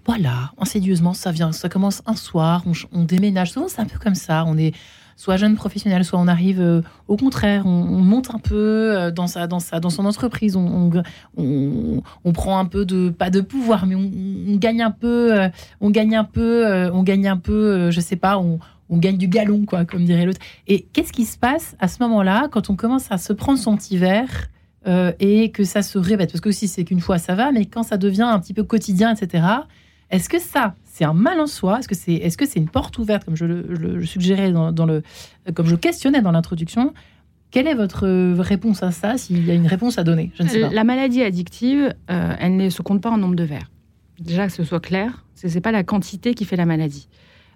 voilà, 0.04 0.50
insidieusement, 0.58 1.14
ça 1.14 1.30
vient, 1.30 1.52
ça 1.52 1.68
commence 1.68 2.02
un 2.06 2.16
soir, 2.16 2.64
on, 2.66 2.72
on 2.90 3.04
déménage. 3.04 3.52
Souvent, 3.52 3.68
c'est 3.68 3.80
un 3.80 3.86
peu 3.86 4.00
comme 4.00 4.16
ça. 4.16 4.44
On 4.48 4.58
est 4.58 4.74
soit 5.16 5.36
jeune 5.36 5.54
professionnel, 5.54 6.04
soit 6.04 6.18
on 6.18 6.28
arrive 6.28 6.60
euh, 6.60 6.82
au 7.08 7.16
contraire, 7.16 7.66
on, 7.66 8.02
monte 8.02 8.34
un 8.34 8.38
peu 8.38 8.54
euh, 8.56 9.10
dans 9.10 9.26
sa, 9.26 9.46
dans 9.46 9.60
sa, 9.60 9.80
dans 9.80 9.90
son 9.90 10.04
entreprise, 10.04 10.56
on, 10.56 10.90
on, 11.36 12.32
prend 12.32 12.58
un 12.58 12.64
peu 12.64 12.84
de 12.84 13.10
pas 13.10 13.30
de 13.30 13.40
pouvoir, 13.40 13.86
mais 13.86 13.94
on, 13.94 14.56
gagne 14.56 14.82
un 14.82 14.90
peu, 14.90 15.38
euh, 15.38 15.48
on 15.80 15.90
gagne 15.90 16.16
un 16.16 16.24
peu, 16.24 16.90
on 16.92 17.02
gagne 17.02 17.28
un 17.28 17.36
peu, 17.36 17.90
je 17.90 18.00
sais 18.00 18.16
pas, 18.16 18.38
on, 18.38 18.58
gagne 18.90 19.16
du 19.16 19.28
galon 19.28 19.64
quoi, 19.64 19.84
comme 19.84 20.04
dirait 20.04 20.26
l'autre. 20.26 20.40
Et 20.66 20.86
qu'est-ce 20.92 21.12
qui 21.12 21.24
se 21.24 21.38
passe 21.38 21.76
à 21.78 21.88
ce 21.88 22.02
moment-là 22.02 22.48
quand 22.50 22.68
on 22.68 22.76
commence 22.76 23.10
à 23.10 23.16
se 23.16 23.32
prendre 23.32 23.58
son 23.58 23.76
petit 23.76 23.98
et 24.86 25.50
que 25.50 25.64
ça 25.64 25.82
se 25.82 25.98
répète? 25.98 26.30
Parce 26.30 26.42
que 26.42 26.50
si 26.50 26.68
c'est 26.68 26.84
qu'une 26.84 27.00
fois 27.00 27.18
ça 27.18 27.34
va, 27.34 27.52
mais 27.52 27.64
quand 27.64 27.82
ça 27.82 27.96
devient 27.96 28.22
un 28.22 28.38
petit 28.38 28.52
peu 28.54 28.64
quotidien, 28.64 29.14
etc. 29.14 29.44
Est-ce 30.12 30.28
que 30.28 30.38
ça, 30.38 30.76
c'est 30.84 31.04
un 31.04 31.14
mal 31.14 31.40
en 31.40 31.46
soi? 31.46 31.78
Est-ce 31.78 31.88
que 31.88 31.94
c'est 31.94 32.12
est 32.12 32.28
-ce 32.28 32.46
c'est 32.46 32.60
une 32.60 32.68
porte 32.68 32.98
ouverte, 32.98 33.24
comme 33.24 33.34
je 33.34 33.46
le, 33.46 34.04
suggérais 34.04 34.52
dans, 34.52 34.86
le, 34.86 35.02
comme 35.54 35.66
je 35.66 35.74
questionnais 35.74 36.20
dans 36.20 36.32
l'introduction? 36.32 36.92
Quelle 37.50 37.66
est 37.66 37.74
votre 37.74 38.06
réponse 38.40 38.82
à 38.82 38.90
ça, 38.92 39.18
s'il 39.18 39.44
y 39.46 39.50
a 39.50 39.54
une 39.54 39.66
réponse 39.66 39.98
à 39.98 40.04
donner? 40.04 40.30
Je 40.36 40.42
ne 40.42 40.48
sais 40.48 40.60
pas. 40.60 40.68
La 40.68 40.84
maladie 40.84 41.22
addictive, 41.22 41.94
euh, 42.10 42.34
elle 42.38 42.56
ne 42.56 42.70
se 42.70 42.82
compte 42.82 43.02
pas 43.02 43.10
en 43.10 43.18
nombre 43.18 43.36
de 43.36 43.44
verres. 43.44 43.70
Déjà 44.20 44.46
que 44.46 44.52
ce 44.52 44.64
soit 44.64 44.80
clair, 44.80 45.24
ce 45.34 45.48
n'est 45.48 45.60
pas 45.60 45.72
la 45.72 45.82
quantité 45.82 46.34
qui 46.34 46.44
fait 46.44 46.56
la 46.56 46.66
maladie. 46.66 47.08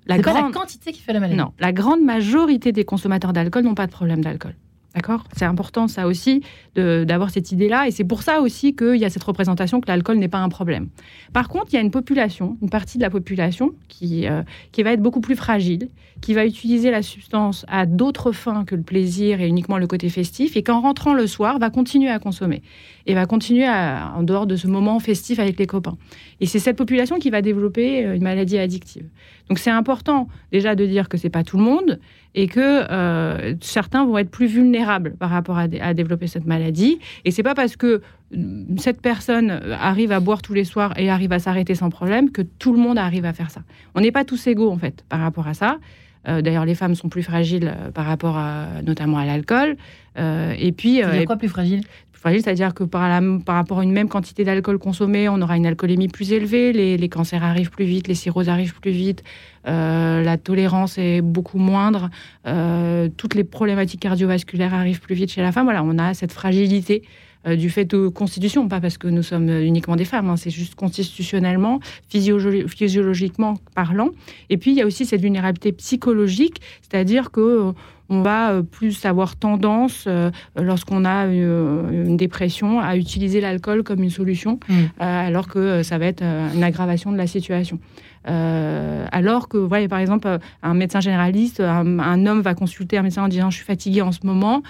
La 0.07 0.19
grande... 0.19 0.37
pas 0.37 0.43
la 0.43 0.53
quantité 0.53 0.93
qui 0.93 1.01
fait 1.01 1.13
la 1.13 1.21
maladie. 1.21 1.39
Non, 1.39 1.53
la 1.59 1.73
grande 1.73 2.03
majorité 2.03 2.73
des 2.73 2.85
consommateurs 2.85 3.33
d'alcool 3.33 3.65
n'ont 3.65 3.75
pas 3.75 3.87
de 3.87 3.93
problème 3.93 4.23
d'alcool. 4.23 4.55
D'accord 4.97 5.25
C'est 5.37 5.45
important, 5.45 5.89
ça 5.89 6.07
aussi, 6.07 6.43
d'avoir 6.75 7.29
cette 7.29 7.53
idée-là. 7.53 7.87
Et 7.87 7.91
c'est 7.91 8.05
pour 8.05 8.23
ça 8.23 8.41
aussi 8.41 8.75
qu'il 8.75 8.97
y 8.97 9.05
a 9.05 9.11
cette 9.11 9.23
représentation 9.23 9.83
que 9.83 9.89
l'alcool 9.89 10.17
n'est 10.17 10.27
pas 10.27 10.39
un 10.39 10.49
problème. 10.49 10.89
Par 11.35 11.49
contre, 11.49 11.67
il 11.73 11.75
y 11.75 11.79
a 11.79 11.83
une 11.83 11.91
population, 11.91 12.57
une 12.63 12.71
partie 12.71 12.97
de 12.97 13.03
la 13.03 13.11
population 13.11 13.73
qui, 13.89 14.27
euh, 14.27 14.43
qui 14.73 14.83
va 14.83 14.93
être 14.93 15.03
beaucoup 15.03 15.21
plus 15.21 15.37
fragile, 15.37 15.91
qui 16.23 16.33
va 16.33 16.47
utiliser 16.47 16.91
la 16.91 17.03
substance 17.03 17.67
à 17.69 17.85
d'autres 17.85 18.33
fins 18.33 18.65
que 18.65 18.75
le 18.75 18.81
plaisir 18.81 19.43
et 19.43 19.47
uniquement 19.49 19.77
le 19.77 19.87
côté 19.87 20.09
festif, 20.09 20.57
et 20.57 20.63
qu'en 20.63 20.81
rentrant 20.81 21.13
le 21.13 21.27
soir, 21.27 21.59
va 21.59 21.69
continuer 21.69 22.09
à 22.09 22.19
consommer. 22.19 22.63
Et 23.05 23.13
va 23.13 23.27
continuer 23.27 23.69
en 23.69 24.23
dehors 24.23 24.47
de 24.47 24.57
ce 24.57 24.67
moment 24.67 24.99
festif 24.99 25.39
avec 25.39 25.59
les 25.59 25.67
copains. 25.67 25.99
Et 26.41 26.47
c'est 26.47 26.59
cette 26.59 26.77
population 26.77 27.19
qui 27.19 27.29
va 27.29 27.43
développer 27.43 28.07
euh, 28.07 28.17
une 28.17 28.23
maladie 28.23 28.57
addictive. 28.57 29.05
Donc 29.51 29.59
c'est 29.59 29.71
important 29.71 30.27
déjà 30.53 30.75
de 30.75 30.87
dire 30.87 31.11
que 31.11 31.19
c'est 31.19 31.31
pas 31.31 31.45
tout 31.45 31.59
le 31.59 31.63
monde 31.63 32.01
et 32.35 32.49
que 32.49 32.61
euh, 32.61 33.55
certains 33.61 34.05
vont 34.05 34.19
être 34.19 34.31
plus 34.31 34.47
vulnérables 34.47 34.86
par 35.19 35.31
rapport 35.31 35.59
à, 35.59 35.95
développer 35.95 36.27
cette 36.27 36.47
maladie. 36.47 36.99
Et 37.25 37.31
c'est 37.31 37.43
pas 37.43 37.55
parce 37.55 37.77
que 37.77 38.01
euh, 38.35 38.65
cette 38.79 39.01
personne 39.01 39.51
arrive 39.81 40.13
à 40.13 40.21
boire 40.21 40.43
tous 40.43 40.55
les 40.55 40.65
soirs 40.65 40.99
et 40.99 41.11
arrive 41.11 41.33
à 41.33 41.39
s'arrêter 41.39 41.75
sans 41.75 41.91
problème 41.91 42.31
que 42.31 42.43
tout 42.43 42.73
le 42.73 42.79
monde 42.79 42.99
arrive 42.99 43.25
à 43.25 43.33
faire 43.33 43.51
ça. 43.51 43.63
On 43.95 44.01
n'est 44.01 44.13
pas 44.13 44.25
tous 44.25 44.47
égaux 44.47 44.71
en 44.71 44.79
fait 44.79 45.05
par 45.09 45.21
rapport 45.21 45.47
à 45.47 45.55
ça. 45.55 45.79
Euh, 46.29 46.43
d'ailleurs, 46.43 46.65
les 46.65 46.75
femmes 46.75 46.95
sont 46.95 47.09
plus 47.09 47.23
fragiles 47.23 47.73
par 47.95 48.05
rapport 48.07 48.37
à, 48.37 48.83
notamment 48.83 49.19
à 49.19 49.25
l'alcool. 49.25 49.77
et 50.17 50.73
puis, 50.73 51.03
euh, 51.03 51.25
quoi 51.25 51.37
plus 51.37 51.49
fragile? 51.49 51.83
C'est-à-dire 52.35 52.75
que 52.75 52.85
par, 52.85 53.23
rapport 53.47 53.79
à 53.79 53.83
une 53.83 53.93
même 53.93 54.09
quantité 54.09 54.45
d'alcool 54.45 54.79
consommé, 54.79 55.29
on 55.29 55.41
aura 55.41 55.57
une 55.57 55.67
alcoolémie 55.67 56.09
plus 56.09 56.33
élevée, 56.33 56.73
les, 56.73 57.09
cancers 57.09 57.43
arrivent 57.45 57.71
plus 57.71 57.85
vite, 57.85 58.09
les 58.09 58.15
cirrhoses 58.15 58.49
arrivent 58.49 58.81
plus 58.81 58.91
vite, 58.91 59.23
euh, 59.67 60.23
la 60.23 60.37
tolérance 60.37 60.99
est 60.99 61.21
beaucoup 61.21 61.59
moindre, 61.59 62.11
euh, 62.47 63.09
toutes 63.17 63.35
les 63.35 63.45
problématiques 63.45 64.01
cardiovasculaires 64.01 64.75
arrivent 64.75 65.01
plus 65.01 65.15
vite 65.15 65.31
chez 65.31 65.43
la 65.43 65.53
femme. 65.53 65.65
Voilà, 65.65 65.83
on 65.85 65.99
a 65.99 66.15
cette 66.15 66.33
fragilité 66.33 67.03
du 67.47 67.71
fait 67.71 67.85
de 67.85 68.09
constitution, 68.09 68.69
pas 68.69 68.81
parce 68.81 68.99
que 68.99 69.09
nous 69.09 69.23
sommes 69.23 69.49
uniquement 69.49 69.97
des 69.97 70.05
femmes, 70.05 70.31
hein, 70.31 70.37
c'est 70.37 70.51
juste 70.51 70.75
constitutionnellement, 70.75 71.81
physiologiquement 72.09 73.55
parlant. 73.75 74.11
Et 74.51 74.57
puis 74.57 74.73
il 74.73 74.77
y 74.77 74.83
a 74.83 74.87
aussi 74.87 75.07
cette 75.07 75.21
vulnérabilité 75.21 75.73
psychologique, 75.73 76.61
c'est-à-dire 76.83 77.31
que 77.31 77.73
on 78.09 78.23
va 78.23 78.63
plus 78.63 79.05
avoir 79.05 79.35
tendance, 79.35 80.09
lorsqu'on 80.55 81.05
a 81.05 81.27
une, 81.27 82.17
dépression, 82.17 82.79
à 82.81 82.97
utiliser 82.97 83.41
l'alcool 83.41 83.83
comme 83.83 84.01
une 84.03 84.11
solution, 84.11 84.61
mmh. 84.69 84.75
alors 85.01 85.49
que 85.49 85.83
ça 85.83 85.99
va 85.99 86.07
être 86.07 86.23
une 86.23 86.63
aggravation 86.63 87.11
de 87.11 87.17
la 87.17 87.27
situation. 87.27 87.81
Euh, 88.29 89.07
alors 89.13 89.49
que, 89.49 89.57
voyez, 89.57 89.89
par 89.89 89.99
exemple, 89.99 90.39
un 90.63 90.75
médecin 90.75 91.01
généraliste, 91.01 91.61
un, 91.61 92.27
homme 92.27 92.41
va 92.41 92.55
consulter 92.55 92.99
un 92.99 93.03
médecin 93.03 93.25
en 93.25 93.29
disant 93.29 93.51
je 93.51 93.57
suis 93.57 93.65
fatigué 93.65 94.03
en 94.03 94.13
ce 94.13 94.21
moment. 94.25 94.63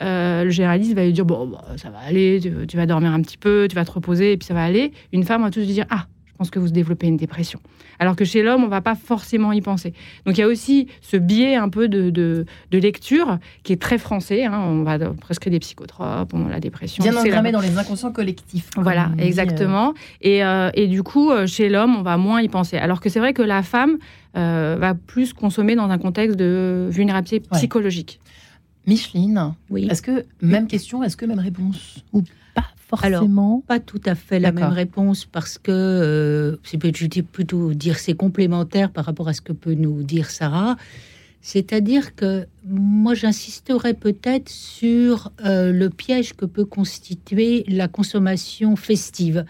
Euh, 0.00 0.44
le 0.44 0.50
généraliste 0.50 0.94
va 0.94 1.04
lui 1.04 1.12
dire 1.12 1.24
bon, 1.24 1.46
bah, 1.46 1.64
ça 1.76 1.90
va 1.90 1.98
aller, 1.98 2.40
tu, 2.68 2.76
vas 2.76 2.86
dormir 2.86 3.12
un 3.12 3.22
petit 3.22 3.38
peu, 3.38 3.66
tu 3.68 3.76
vas 3.76 3.84
te 3.84 3.92
reposer 3.92 4.32
et 4.32 4.36
puis 4.36 4.46
ça 4.46 4.54
va 4.54 4.64
aller. 4.64 4.92
Une 5.12 5.24
femme 5.24 5.42
va 5.42 5.50
tout 5.50 5.60
se 5.60 5.66
dire 5.66 5.86
ah, 5.90 6.06
je 6.36 6.38
pense 6.38 6.50
que 6.50 6.58
vous 6.58 6.68
développez 6.68 7.06
une 7.06 7.16
dépression. 7.16 7.60
Alors 7.98 8.14
que 8.14 8.26
chez 8.26 8.42
l'homme, 8.42 8.62
on 8.62 8.68
va 8.68 8.82
pas 8.82 8.94
forcément 8.94 9.52
y 9.52 9.62
penser. 9.62 9.94
Donc 10.26 10.36
il 10.36 10.42
y 10.42 10.44
a 10.44 10.46
aussi 10.46 10.86
ce 11.00 11.16
biais 11.16 11.54
un 11.54 11.70
peu 11.70 11.88
de, 11.88 12.10
de, 12.10 12.44
lecture 12.72 13.38
qui 13.62 13.72
est 13.72 13.80
très 13.80 13.96
français. 13.96 14.44
Hein. 14.44 14.60
On 14.66 14.82
va 14.82 14.98
prescrire 14.98 15.50
des 15.50 15.60
psychotropes, 15.60 16.34
on 16.34 16.46
a 16.46 16.50
la 16.50 16.60
dépression. 16.60 17.02
Bien 17.02 17.16
engrammé 17.16 17.52
dans 17.52 17.62
les 17.62 17.78
inconscients 17.78 18.12
collectifs. 18.12 18.68
Voilà, 18.76 19.12
exactement. 19.16 19.94
Et, 20.20 20.44
euh, 20.44 20.68
et, 20.74 20.88
du 20.88 21.02
coup, 21.02 21.30
euh, 21.30 21.46
chez 21.46 21.70
l'homme, 21.70 21.96
on 21.96 22.02
va 22.02 22.18
moins 22.18 22.42
y 22.42 22.50
penser. 22.50 22.76
Alors 22.76 23.00
que 23.00 23.08
c'est 23.08 23.18
vrai 23.18 23.32
que 23.32 23.40
la 23.40 23.62
femme 23.62 23.96
euh, 24.36 24.76
va 24.78 24.92
plus 24.92 25.32
consommer 25.32 25.74
dans 25.74 25.88
un 25.88 25.96
contexte 25.96 26.36
de 26.36 26.88
vulnérabilité 26.90 27.40
psychologique. 27.52 28.20
Micheline, 28.86 29.54
oui. 29.70 29.88
est-ce 29.90 30.02
que 30.02 30.26
même 30.42 30.66
question, 30.66 31.02
est-ce 31.02 31.16
que 31.16 31.24
même 31.24 31.38
réponse 31.38 32.04
ou 32.12 32.22
forcément 32.88 33.50
Alors, 33.50 33.62
pas 33.62 33.80
tout 33.80 34.00
à 34.04 34.14
fait 34.14 34.38
la 34.38 34.52
même 34.52 34.72
réponse 34.72 35.24
parce 35.24 35.58
que 35.58 35.72
euh, 35.72 36.56
c'est 36.62 36.78
plutôt 36.78 37.74
dire 37.74 37.98
c'est 37.98 38.14
complémentaire 38.14 38.90
par 38.90 39.04
rapport 39.04 39.28
à 39.28 39.32
ce 39.32 39.40
que 39.40 39.52
peut 39.52 39.74
nous 39.74 40.02
dire 40.02 40.30
Sarah. 40.30 40.76
C'est-à-dire 41.40 42.14
que 42.14 42.46
moi 42.64 43.14
j'insisterais 43.14 43.94
peut-être 43.94 44.48
sur 44.48 45.30
euh, 45.44 45.72
le 45.72 45.90
piège 45.90 46.34
que 46.34 46.44
peut 46.44 46.64
constituer 46.64 47.64
la 47.68 47.88
consommation 47.88 48.76
festive. 48.76 49.44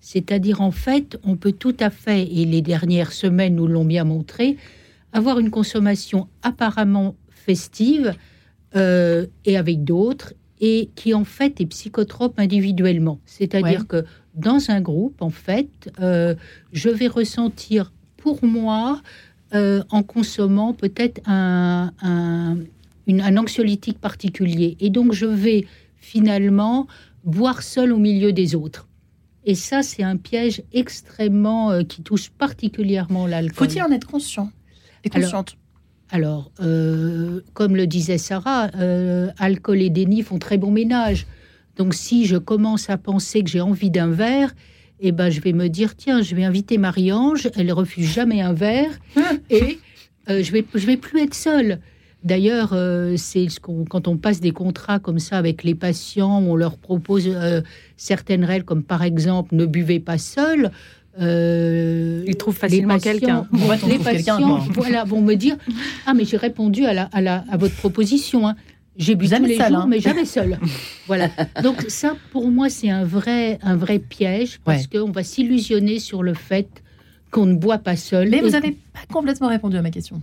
C'est-à-dire 0.00 0.60
en 0.60 0.70
fait, 0.70 1.18
on 1.24 1.36
peut 1.36 1.52
tout 1.52 1.76
à 1.80 1.90
fait, 1.90 2.22
et 2.22 2.44
les 2.44 2.62
dernières 2.62 3.12
semaines 3.12 3.56
nous 3.56 3.66
l'ont 3.66 3.84
bien 3.84 4.04
montré, 4.04 4.56
avoir 5.12 5.38
une 5.38 5.50
consommation 5.50 6.28
apparemment 6.42 7.16
festive 7.30 8.14
euh, 8.76 9.26
et 9.44 9.56
avec 9.56 9.84
d'autres, 9.84 10.34
et 10.60 10.90
qui 10.94 11.14
en 11.14 11.24
fait 11.24 11.60
est 11.60 11.66
psychotrope 11.66 12.38
individuellement. 12.38 13.20
C'est-à-dire 13.26 13.86
que 13.86 14.04
dans 14.34 14.70
un 14.70 14.80
groupe, 14.80 15.20
en 15.20 15.30
fait, 15.30 15.68
euh, 16.00 16.34
je 16.72 16.90
vais 16.90 17.08
ressentir 17.08 17.92
pour 18.16 18.44
moi, 18.44 19.00
euh, 19.54 19.82
en 19.90 20.02
consommant 20.02 20.74
peut-être 20.74 21.22
un, 21.26 21.92
un, 22.02 22.58
un, 23.08 23.36
anxiolytique 23.38 23.98
particulier. 23.98 24.76
Et 24.78 24.90
donc, 24.90 25.12
je 25.12 25.24
vais 25.24 25.66
finalement 25.96 26.86
boire 27.24 27.62
seul 27.62 27.92
au 27.92 27.98
milieu 27.98 28.32
des 28.32 28.54
autres. 28.54 28.88
Et 29.46 29.54
ça, 29.54 29.82
c'est 29.82 30.02
un 30.02 30.18
piège 30.18 30.62
extrêmement 30.72 31.70
euh, 31.70 31.82
qui 31.82 32.02
touche 32.02 32.28
particulièrement 32.28 33.26
l'alcool. 33.26 33.68
Faut-il 33.68 33.82
en 33.82 33.90
être 33.90 34.06
conscient? 34.06 34.50
Et 35.04 35.08
consciente? 35.08 35.32
alors, 35.32 35.44
euh, 36.14 37.40
comme 37.54 37.76
le 37.76 37.86
disait 37.86 38.18
Sarah, 38.18 38.70
euh, 38.76 39.30
alcool 39.38 39.82
et 39.82 39.90
déni 39.90 40.22
font 40.22 40.38
très 40.38 40.58
bon 40.58 40.70
ménage. 40.70 41.26
Donc, 41.76 41.94
si 41.94 42.26
je 42.26 42.36
commence 42.36 42.90
à 42.90 42.98
penser 42.98 43.42
que 43.42 43.50
j'ai 43.50 43.60
envie 43.60 43.90
d'un 43.90 44.10
verre, 44.10 44.54
eh 45.00 45.12
ben, 45.12 45.30
je 45.30 45.40
vais 45.40 45.52
me 45.52 45.68
dire 45.68 45.94
tiens, 45.94 46.22
je 46.22 46.34
vais 46.34 46.44
inviter 46.44 46.76
Marie-Ange, 46.76 47.50
elle 47.56 47.72
refuse 47.72 48.12
jamais 48.12 48.40
un 48.40 48.52
verre, 48.52 48.90
et 49.50 49.78
euh, 50.28 50.42
je 50.42 50.52
vais, 50.52 50.64
je 50.74 50.86
vais 50.86 50.96
plus 50.96 51.20
être 51.20 51.34
seule. 51.34 51.80
D'ailleurs, 52.24 52.70
c'est 53.16 53.48
ce 53.48 53.60
quand 53.60 54.08
on 54.08 54.16
passe 54.16 54.40
des 54.40 54.50
contrats 54.50 54.98
comme 54.98 55.20
ça 55.20 55.38
avec 55.38 55.62
les 55.62 55.76
patients, 55.76 56.40
on 56.40 56.56
leur 56.56 56.76
propose 56.76 57.30
certaines 57.96 58.44
règles, 58.44 58.64
comme 58.64 58.82
par 58.82 59.04
exemple 59.04 59.54
ne 59.54 59.66
buvez 59.66 60.00
pas 60.00 60.18
seul. 60.18 60.72
Euh, 61.20 62.24
Ils 62.26 62.36
trouvent 62.36 62.56
facilement 62.56 62.98
quelqu'un. 62.98 63.46
les 63.88 63.98
patients 63.98 64.58
voilà, 64.74 65.04
vont 65.04 65.20
me 65.20 65.34
dire 65.34 65.56
Ah, 66.06 66.14
mais 66.14 66.24
j'ai 66.24 66.36
répondu 66.36 66.84
à, 66.84 66.92
la, 66.92 67.04
à, 67.12 67.20
la, 67.20 67.44
à 67.50 67.56
votre 67.56 67.74
proposition. 67.74 68.46
Hein. 68.48 68.56
J'ai 68.96 69.14
bu 69.14 69.28
tous 69.28 69.44
les 69.44 69.56
jours, 69.56 69.64
hein. 69.64 69.86
mais 69.88 70.00
jamais 70.00 70.24
seul. 70.24 70.58
voilà. 71.06 71.30
Donc 71.62 71.82
ça, 71.88 72.16
pour 72.32 72.50
moi, 72.50 72.68
c'est 72.68 72.90
un 72.90 73.04
vrai, 73.04 73.58
un 73.62 73.76
vrai 73.76 74.00
piège 74.00 74.58
parce 74.64 74.86
qu'on 74.86 75.10
va 75.10 75.22
s'illusionner 75.22 76.00
sur 76.00 76.22
le 76.22 76.34
fait 76.34 76.68
qu'on 77.30 77.46
ne 77.46 77.54
boit 77.54 77.78
pas 77.78 77.96
seul. 77.96 78.28
Mais 78.30 78.40
vous 78.40 78.50
n'avez 78.50 78.72
pas 78.72 79.00
complètement 79.12 79.48
répondu 79.48 79.76
à 79.76 79.82
ma 79.82 79.90
question. 79.90 80.20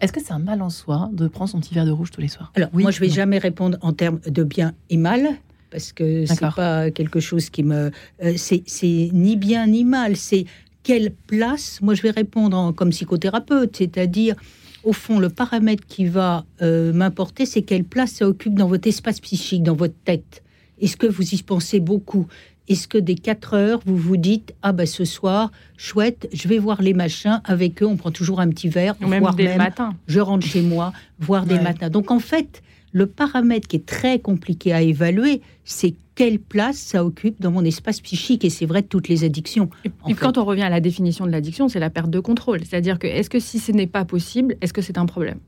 Est-ce 0.00 0.12
que 0.12 0.20
c'est 0.20 0.32
un 0.32 0.38
mal 0.38 0.60
en 0.60 0.70
soi 0.70 1.08
de 1.12 1.28
prendre 1.28 1.50
son 1.50 1.60
petit 1.60 1.72
verre 1.72 1.86
de 1.86 1.90
rouge 1.92 2.10
tous 2.10 2.20
les 2.20 2.28
soirs? 2.28 2.52
Alors, 2.56 2.68
moi, 2.72 2.90
je 2.90 3.00
vais 3.00 3.08
jamais 3.08 3.38
répondre 3.38 3.78
en 3.80 3.92
termes 3.92 4.20
de 4.26 4.42
bien 4.42 4.74
et 4.90 4.96
mal 4.96 5.28
parce 5.74 5.92
que 5.92 6.24
c'est 6.24 6.54
pas 6.54 6.92
quelque 6.92 7.18
chose 7.18 7.50
qui 7.50 7.64
me. 7.64 7.90
Euh, 8.22 8.34
c'est 8.36 9.10
ni 9.12 9.34
bien 9.34 9.66
ni 9.66 9.82
mal. 9.82 10.16
C'est 10.16 10.44
quelle 10.84 11.10
place. 11.10 11.80
Moi, 11.82 11.94
je 11.94 12.02
vais 12.02 12.12
répondre 12.12 12.72
comme 12.76 12.90
psychothérapeute, 12.90 13.76
c'est-à-dire 13.76 14.36
au 14.84 14.92
fond, 14.92 15.18
le 15.18 15.30
paramètre 15.30 15.84
qui 15.88 16.04
va 16.04 16.44
euh, 16.62 16.92
m'importer, 16.92 17.44
c'est 17.44 17.62
quelle 17.62 17.82
place 17.82 18.12
ça 18.12 18.28
occupe 18.28 18.54
dans 18.54 18.68
votre 18.68 18.86
espace 18.86 19.18
psychique, 19.18 19.64
dans 19.64 19.74
votre 19.74 19.96
tête. 20.04 20.44
Est-ce 20.80 20.96
que 20.96 21.08
vous 21.08 21.34
y 21.34 21.42
pensez 21.42 21.80
beaucoup? 21.80 22.28
Est-ce 22.68 22.88
que 22.88 22.98
des 22.98 23.14
4 23.14 23.54
heures, 23.54 23.80
vous 23.84 23.96
vous 23.96 24.16
dites 24.16 24.54
Ah, 24.62 24.72
ben 24.72 24.86
ce 24.86 25.04
soir, 25.04 25.50
chouette, 25.76 26.28
je 26.32 26.48
vais 26.48 26.58
voir 26.58 26.80
les 26.80 26.94
machins. 26.94 27.40
Avec 27.44 27.82
eux, 27.82 27.86
on 27.86 27.96
prend 27.96 28.10
toujours 28.10 28.40
un 28.40 28.48
petit 28.48 28.68
verre. 28.68 28.94
Même 29.00 29.28
dès 29.36 29.52
le 29.52 29.58
matin. 29.58 29.94
Je 30.06 30.20
rentre 30.20 30.46
chez 30.46 30.62
moi, 30.62 30.92
voir 31.18 31.44
des 31.44 31.58
matins. 31.58 31.90
Donc 31.90 32.10
en 32.10 32.20
fait, 32.20 32.62
le 32.92 33.06
paramètre 33.06 33.68
qui 33.68 33.76
est 33.76 33.86
très 33.86 34.18
compliqué 34.18 34.72
à 34.72 34.80
évaluer, 34.80 35.42
c'est 35.64 35.94
quelle 36.14 36.38
place 36.38 36.76
ça 36.76 37.04
occupe 37.04 37.40
dans 37.40 37.50
mon 37.50 37.64
espace 37.64 38.00
psychique. 38.00 38.44
Et 38.44 38.50
c'est 38.50 38.66
vrai 38.66 38.82
de 38.82 38.86
toutes 38.86 39.08
les 39.08 39.24
addictions. 39.24 39.68
Et, 40.08 40.14
quand 40.14 40.38
on 40.38 40.44
revient 40.44 40.62
à 40.62 40.70
la 40.70 40.80
définition 40.80 41.26
de 41.26 41.32
l'addiction, 41.32 41.68
c'est 41.68 41.80
la 41.80 41.90
perte 41.90 42.10
de 42.10 42.20
contrôle. 42.20 42.60
C'est-à-dire 42.64 42.98
que 42.98 43.06
est-ce 43.06 43.28
que 43.28 43.40
si 43.40 43.58
ce 43.58 43.72
n'est 43.72 43.88
pas 43.88 44.04
possible, 44.04 44.56
est-ce 44.60 44.72
que 44.72 44.80
c'est 44.80 44.96
un 44.96 45.06
problème? 45.06 45.38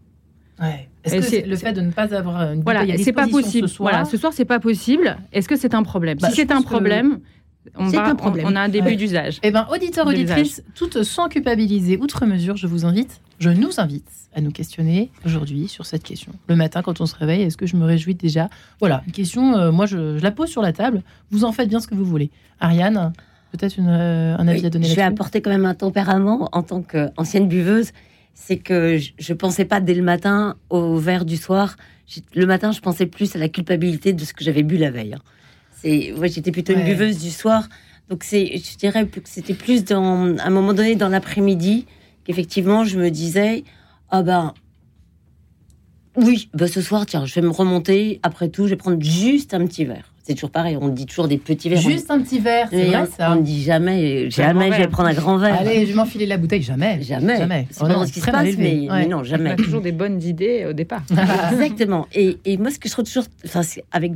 Ouais. 0.61 0.89
Est-ce 1.05 1.17
que 1.17 1.23
c'est 1.23 1.43
le 1.43 1.57
fait 1.57 1.73
de 1.73 1.81
ne 1.81 1.91
pas 1.91 2.15
avoir 2.15 2.53
une 2.53 2.63
voilà, 2.63 2.85
c'est 2.97 3.13
pas 3.13 3.29
possible. 3.29 3.69
Ce 3.69 3.75
soir, 3.77 3.91
voilà, 3.91 4.05
ce 4.05 4.17
soir 4.17 4.33
c'est 4.33 4.45
pas 4.45 4.59
possible. 4.59 5.17
Est-ce 5.33 5.49
que 5.49 5.57
c'est 5.57 5.75
un 5.75 5.83
problème? 5.83 6.19
Bah, 6.19 6.31
Si 6.31 6.37
c'est 6.37 6.51
un 6.51 6.63
problème, 6.63 7.21
on, 7.77 7.93
un 7.93 8.15
problème. 8.15 8.47
On, 8.49 8.57
a 8.57 8.61
un 8.61 8.69
début 8.69 8.97
d'usage. 8.97 9.39
Eh 9.43 9.51
bien, 9.51 9.67
auditeurs, 9.73 10.07
auditrices, 10.07 10.63
toutes 10.75 11.03
sans 11.03 11.29
culpabiliser 11.29 11.99
outre 11.99 12.25
mesure, 12.27 12.57
je 12.57 12.67
vous 12.67 12.85
invite, 12.85 13.21
je 13.39 13.51
nous 13.51 13.81
invite 13.81 14.09
à 14.35 14.41
nous 14.41 14.51
questionner 14.51 15.11
aujourd'hui 15.25 15.69
sur 15.69 15.87
cette 15.87 16.03
question. 16.03 16.33
Le 16.49 16.57
matin, 16.57 16.83
quand 16.83 17.01
on 17.01 17.07
se 17.07 17.17
réveille, 17.17 17.43
est-ce 17.43 17.57
que 17.57 17.67
je 17.67 17.77
me 17.77 17.85
réjouis 17.85 18.15
déjà? 18.15 18.49
Voilà, 18.81 19.03
une 19.07 19.13
question, 19.13 19.57
euh, 19.57 19.73
moi, 19.73 19.87
je, 19.87 20.21
la 20.21 20.31
pose 20.31 20.49
sur 20.49 20.63
la 20.63 20.73
table. 20.73 21.03
Vous 21.31 21.45
en 21.45 21.53
faites 21.53 21.69
bien 21.69 21.81
ce 21.81 21.89
que 21.89 21.95
vous 21.95 22.05
voulez. 22.05 22.31
Ariane, 22.61 23.13
peut-être 23.53 23.77
euh, 23.79 24.37
un 24.39 24.49
avis 24.49 24.67
à 24.67 24.71
donner 24.71 24.89
Je 24.89 24.95
vais 24.95 25.03
apporter 25.03 25.41
quand 25.41 25.51
même 25.51 25.67
un 25.67 25.75
tempérament 25.75 26.49
en 26.53 26.63
tant 26.63 26.83
qu'ancienne 26.83 27.49
buveuse. 27.49 27.93
C'est 28.39 28.59
que 28.59 28.99
je 28.99 29.33
ne 29.33 29.37
pensais 29.37 29.65
pas 29.65 29.81
dès 29.81 29.95
le 29.95 30.03
matin 30.03 30.57
au 30.69 30.99
verre 30.99 31.25
du 31.25 31.37
soir. 31.37 31.77
Le 32.35 32.45
matin, 32.45 32.71
je 32.71 32.81
pensais 32.81 33.07
plus 33.07 33.35
à 33.35 33.39
la 33.39 33.49
culpabilité 33.49 34.13
de 34.13 34.25
ce 34.25 34.35
que 34.35 34.45
j'avais 34.45 34.63
bu 34.63 34.77
la 34.77 34.91
veille. 34.91 35.15
Hein. 35.15 35.23
C'est, 35.73 36.13
ouais, 36.13 36.29
j'étais 36.29 36.53
plutôt 36.53 36.75
une 36.75 36.85
buveuse 36.85 37.19
du 37.19 37.31
soir. 37.31 37.67
Donc 38.11 38.25
c'est, 38.25 38.59
je 38.59 38.77
dirais 38.77 39.07
que 39.07 39.21
c'était 39.25 39.55
plus 39.55 39.85
dans, 39.85 40.37
à 40.37 40.47
un 40.47 40.51
moment 40.51 40.75
donné 40.75 40.95
dans 40.97 41.09
l'après-midi 41.09 41.87
qu'effectivement 42.25 42.85
je 42.85 42.99
me 42.99 43.11
disais, 43.11 43.65
ah 44.11 44.23
ben 44.23 44.55
oui, 46.15 46.49
bah 46.55 46.69
ce 46.69 46.83
soir 46.83 47.07
tiens, 47.07 47.25
je 47.25 47.35
vais 47.35 47.43
me 47.43 47.51
remonter. 47.51 48.21
Après 48.23 48.49
tout, 48.49 48.65
je 48.65 48.71
vais 48.71 48.77
prendre 48.77 49.03
juste 49.03 49.55
un 49.55 49.67
petit 49.67 49.85
verre. 49.87 50.13
C'est 50.27 50.35
toujours 50.35 50.51
pareil, 50.51 50.77
on 50.81 50.89
dit 50.89 51.07
toujours 51.07 51.29
des 51.29 51.39
petits 51.39 51.69
verres. 51.69 51.81
Juste 51.81 52.11
un 52.11 52.21
petit 52.21 52.41
verre, 52.41 52.67
c'est 52.69 52.87
vrai 52.87 53.07
ça. 53.17 53.31
On 53.31 53.37
ne 53.37 53.43
dit 53.43 53.63
jamais, 53.63 54.29
jamais 54.29 54.73
je 54.73 54.79
vais 54.79 54.89
prendre 54.89 55.09
un 55.09 55.15
grand 55.15 55.37
verre. 55.39 55.61
Allez, 55.61 55.83
je 55.83 55.91
vais 55.91 55.95
m'enfiler 55.95 56.27
la 56.27 56.37
bouteille, 56.37 56.63
jamais. 56.63 57.01
Jamais. 57.01 57.39
jamais. 57.39 57.69
C'est 57.71 57.87
pas 57.87 58.07
ce 58.07 58.13
qui 58.13 58.19
se 58.19 58.29
passe, 58.29 58.57
mais, 58.59 59.07
non, 59.07 59.23
jamais. 59.23 59.51
On 59.51 59.53
a 59.53 59.57
toujours 59.57 59.81
des 59.81 59.93
bonnes 59.93 60.21
idées 60.21 60.67
au 60.69 60.73
départ. 60.73 61.03
Exactement. 61.53 62.09
Et, 62.13 62.39
et, 62.45 62.57
moi, 62.57 62.73
ce 62.73 62.81
que 62.81 62.89
je 62.89 62.93
trouve 62.93 63.05
toujours, 63.05 63.23
enfin, 63.45 63.61
avec 63.93 64.15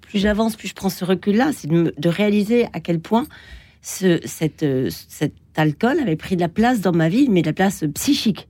plus 0.00 0.18
j'avance, 0.18 0.56
plus 0.56 0.66
je 0.66 0.74
prends 0.74 0.88
ce 0.88 1.04
recul-là, 1.04 1.50
c'est 1.52 1.70
de, 1.70 2.08
réaliser 2.08 2.66
à 2.72 2.80
quel 2.80 2.98
point 2.98 3.26
ce, 3.82 4.18
cette, 4.24 4.64
euh, 4.64 4.90
cet 4.90 5.34
alcool 5.54 6.00
avait 6.00 6.16
pris 6.16 6.34
de 6.34 6.40
la 6.40 6.48
place 6.48 6.80
dans 6.80 6.90
ma 6.92 7.08
vie, 7.08 7.28
mais 7.30 7.42
de 7.42 7.46
la 7.46 7.52
place 7.52 7.84
psychique. 7.94 8.48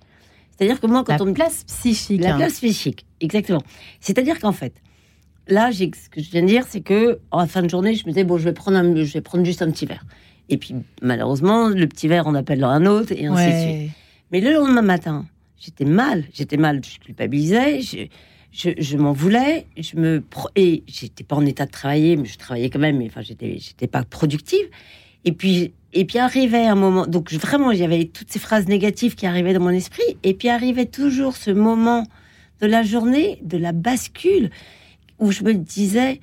C'est-à-dire 0.56 0.80
que 0.80 0.86
moi, 0.86 1.04
quand 1.04 1.18
la 1.18 1.22
on 1.22 1.34
place 1.34 1.64
psychique, 1.64 2.22
la 2.22 2.34
hein. 2.34 2.38
place 2.38 2.60
psychique, 2.60 3.04
exactement. 3.20 3.62
C'est-à-dire 4.00 4.38
qu'en 4.38 4.52
fait, 4.52 4.72
là, 5.48 5.70
ce 5.72 5.84
que 5.84 6.20
je 6.20 6.30
viens 6.30 6.42
de 6.42 6.48
dire, 6.48 6.64
c'est 6.68 6.80
que 6.80 7.18
en 7.30 7.46
fin 7.46 7.62
de 7.62 7.70
journée, 7.70 7.94
je 7.94 8.06
me 8.06 8.12
disais 8.12 8.24
bon, 8.24 8.38
je 8.38 8.44
vais 8.44 8.52
prendre, 8.52 8.76
un, 8.76 8.94
je 9.04 9.12
vais 9.12 9.20
prendre 9.20 9.44
juste 9.44 9.62
un 9.62 9.70
petit 9.70 9.86
verre. 9.86 10.04
Et 10.48 10.56
puis 10.56 10.74
malheureusement, 11.02 11.68
le 11.68 11.86
petit 11.86 12.08
verre, 12.08 12.26
on 12.26 12.34
appelle 12.34 12.62
un 12.64 12.86
autre, 12.86 13.12
et 13.12 13.26
ainsi 13.26 13.46
de 13.46 13.58
suite. 13.58 13.90
Mais 14.32 14.40
le 14.40 14.52
lendemain 14.52 14.82
matin, 14.82 15.26
j'étais 15.58 15.84
mal, 15.84 16.24
j'étais 16.32 16.56
mal, 16.56 16.80
je 16.84 16.98
culpabilisais. 16.98 17.80
Je, 17.80 18.70
je, 18.78 18.96
m'en 18.96 19.12
voulais, 19.12 19.66
je 19.76 19.96
me 19.96 20.24
et 20.54 20.82
j'étais 20.86 21.24
pas 21.24 21.36
en 21.36 21.44
état 21.44 21.66
de 21.66 21.70
travailler, 21.70 22.16
mais 22.16 22.24
je 22.24 22.38
travaillais 22.38 22.70
quand 22.70 22.78
même, 22.78 22.96
mais 22.96 23.06
enfin 23.06 23.20
j'étais 23.20 23.58
j'étais 23.58 23.86
pas 23.86 24.02
productive. 24.02 24.66
Et 25.26 25.32
puis 25.32 25.74
et 25.92 26.04
puis 26.06 26.18
arrivait 26.18 26.66
un 26.66 26.74
moment, 26.74 27.06
donc 27.06 27.32
vraiment 27.32 27.70
il 27.70 27.78
y 27.78 27.84
avait 27.84 28.06
toutes 28.06 28.30
ces 28.30 28.38
phrases 28.38 28.66
négatives 28.66 29.14
qui 29.14 29.26
arrivaient 29.26 29.52
dans 29.52 29.60
mon 29.60 29.70
esprit, 29.70 30.16
et 30.22 30.32
puis 30.32 30.48
arrivait 30.48 30.86
toujours 30.86 31.36
ce 31.36 31.50
moment 31.50 32.06
de 32.60 32.66
la 32.66 32.82
journée, 32.82 33.38
de 33.42 33.58
la 33.58 33.72
bascule, 33.72 34.50
où 35.18 35.30
je 35.30 35.42
me 35.44 35.54
disais 35.54 36.20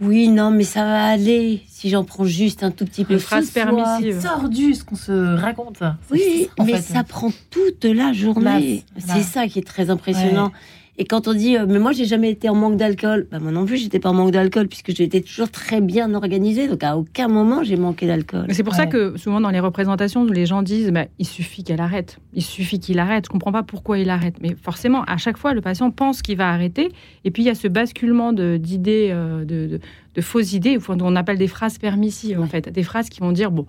oui, 0.00 0.28
non, 0.28 0.50
mais 0.50 0.64
ça 0.64 0.84
va 0.84 1.06
aller 1.06 1.62
si 1.68 1.88
j'en 1.88 2.04
prends 2.04 2.26
juste 2.26 2.62
un 2.62 2.70
tout 2.70 2.84
petit 2.84 3.04
peu. 3.04 3.16
Phrase 3.16 3.50
permissive. 3.50 4.20
Tordu 4.22 4.74
ce 4.74 4.84
qu'on 4.84 4.96
se 4.96 5.36
raconte. 5.36 5.82
Oui, 6.10 6.48
mais 6.62 6.82
ça 6.82 7.02
prend 7.02 7.30
toute 7.50 7.84
la 7.84 8.12
journée. 8.12 8.84
C'est 8.98 9.22
ça 9.22 9.48
qui 9.48 9.58
est 9.58 9.66
très 9.66 9.88
impressionnant. 9.88 10.52
Et 10.98 11.04
quand 11.04 11.28
on 11.28 11.34
dit, 11.34 11.56
euh, 11.56 11.66
mais 11.68 11.78
moi, 11.78 11.92
j'ai 11.92 12.06
jamais 12.06 12.30
été 12.30 12.48
en 12.48 12.54
manque 12.54 12.76
d'alcool, 12.76 13.26
bah, 13.30 13.38
moi 13.38 13.52
non 13.52 13.66
plus, 13.66 13.76
j'étais 13.76 13.98
pas 13.98 14.08
en 14.08 14.14
manque 14.14 14.30
d'alcool 14.30 14.66
puisque 14.66 14.94
j'étais 14.94 15.20
toujours 15.20 15.50
très 15.50 15.80
bien 15.80 16.14
organisée. 16.14 16.68
Donc, 16.68 16.82
à 16.82 16.96
aucun 16.96 17.28
moment, 17.28 17.62
j'ai 17.62 17.76
manqué 17.76 18.06
d'alcool. 18.06 18.46
C'est 18.50 18.62
pour 18.62 18.74
ça 18.74 18.86
que 18.86 19.16
souvent, 19.18 19.40
dans 19.40 19.50
les 19.50 19.60
représentations, 19.60 20.24
les 20.24 20.46
gens 20.46 20.62
disent, 20.62 20.90
bah, 20.90 21.04
il 21.18 21.26
suffit 21.26 21.64
qu'elle 21.64 21.80
arrête. 21.80 22.18
Il 22.32 22.42
suffit 22.42 22.80
qu'il 22.80 22.98
arrête. 22.98 23.26
Je 23.26 23.30
comprends 23.30 23.52
pas 23.52 23.62
pourquoi 23.62 23.98
il 23.98 24.08
arrête. 24.08 24.36
Mais 24.40 24.56
forcément, 24.60 25.02
à 25.04 25.18
chaque 25.18 25.36
fois, 25.36 25.52
le 25.52 25.60
patient 25.60 25.90
pense 25.90 26.22
qu'il 26.22 26.38
va 26.38 26.48
arrêter. 26.50 26.90
Et 27.24 27.30
puis, 27.30 27.42
il 27.42 27.46
y 27.46 27.50
a 27.50 27.54
ce 27.54 27.68
basculement 27.68 28.32
d'idées, 28.32 29.10
euh, 29.12 29.44
de, 29.44 29.78
de, 30.14 30.20
fausses 30.22 30.54
idées, 30.54 30.78
on 30.88 31.16
appelle 31.16 31.38
des 31.38 31.48
phrases 31.48 31.76
permissives, 31.76 32.40
en 32.40 32.46
fait. 32.46 32.70
Des 32.70 32.82
phrases 32.82 33.10
qui 33.10 33.20
vont 33.20 33.32
dire, 33.32 33.50
bon, 33.50 33.66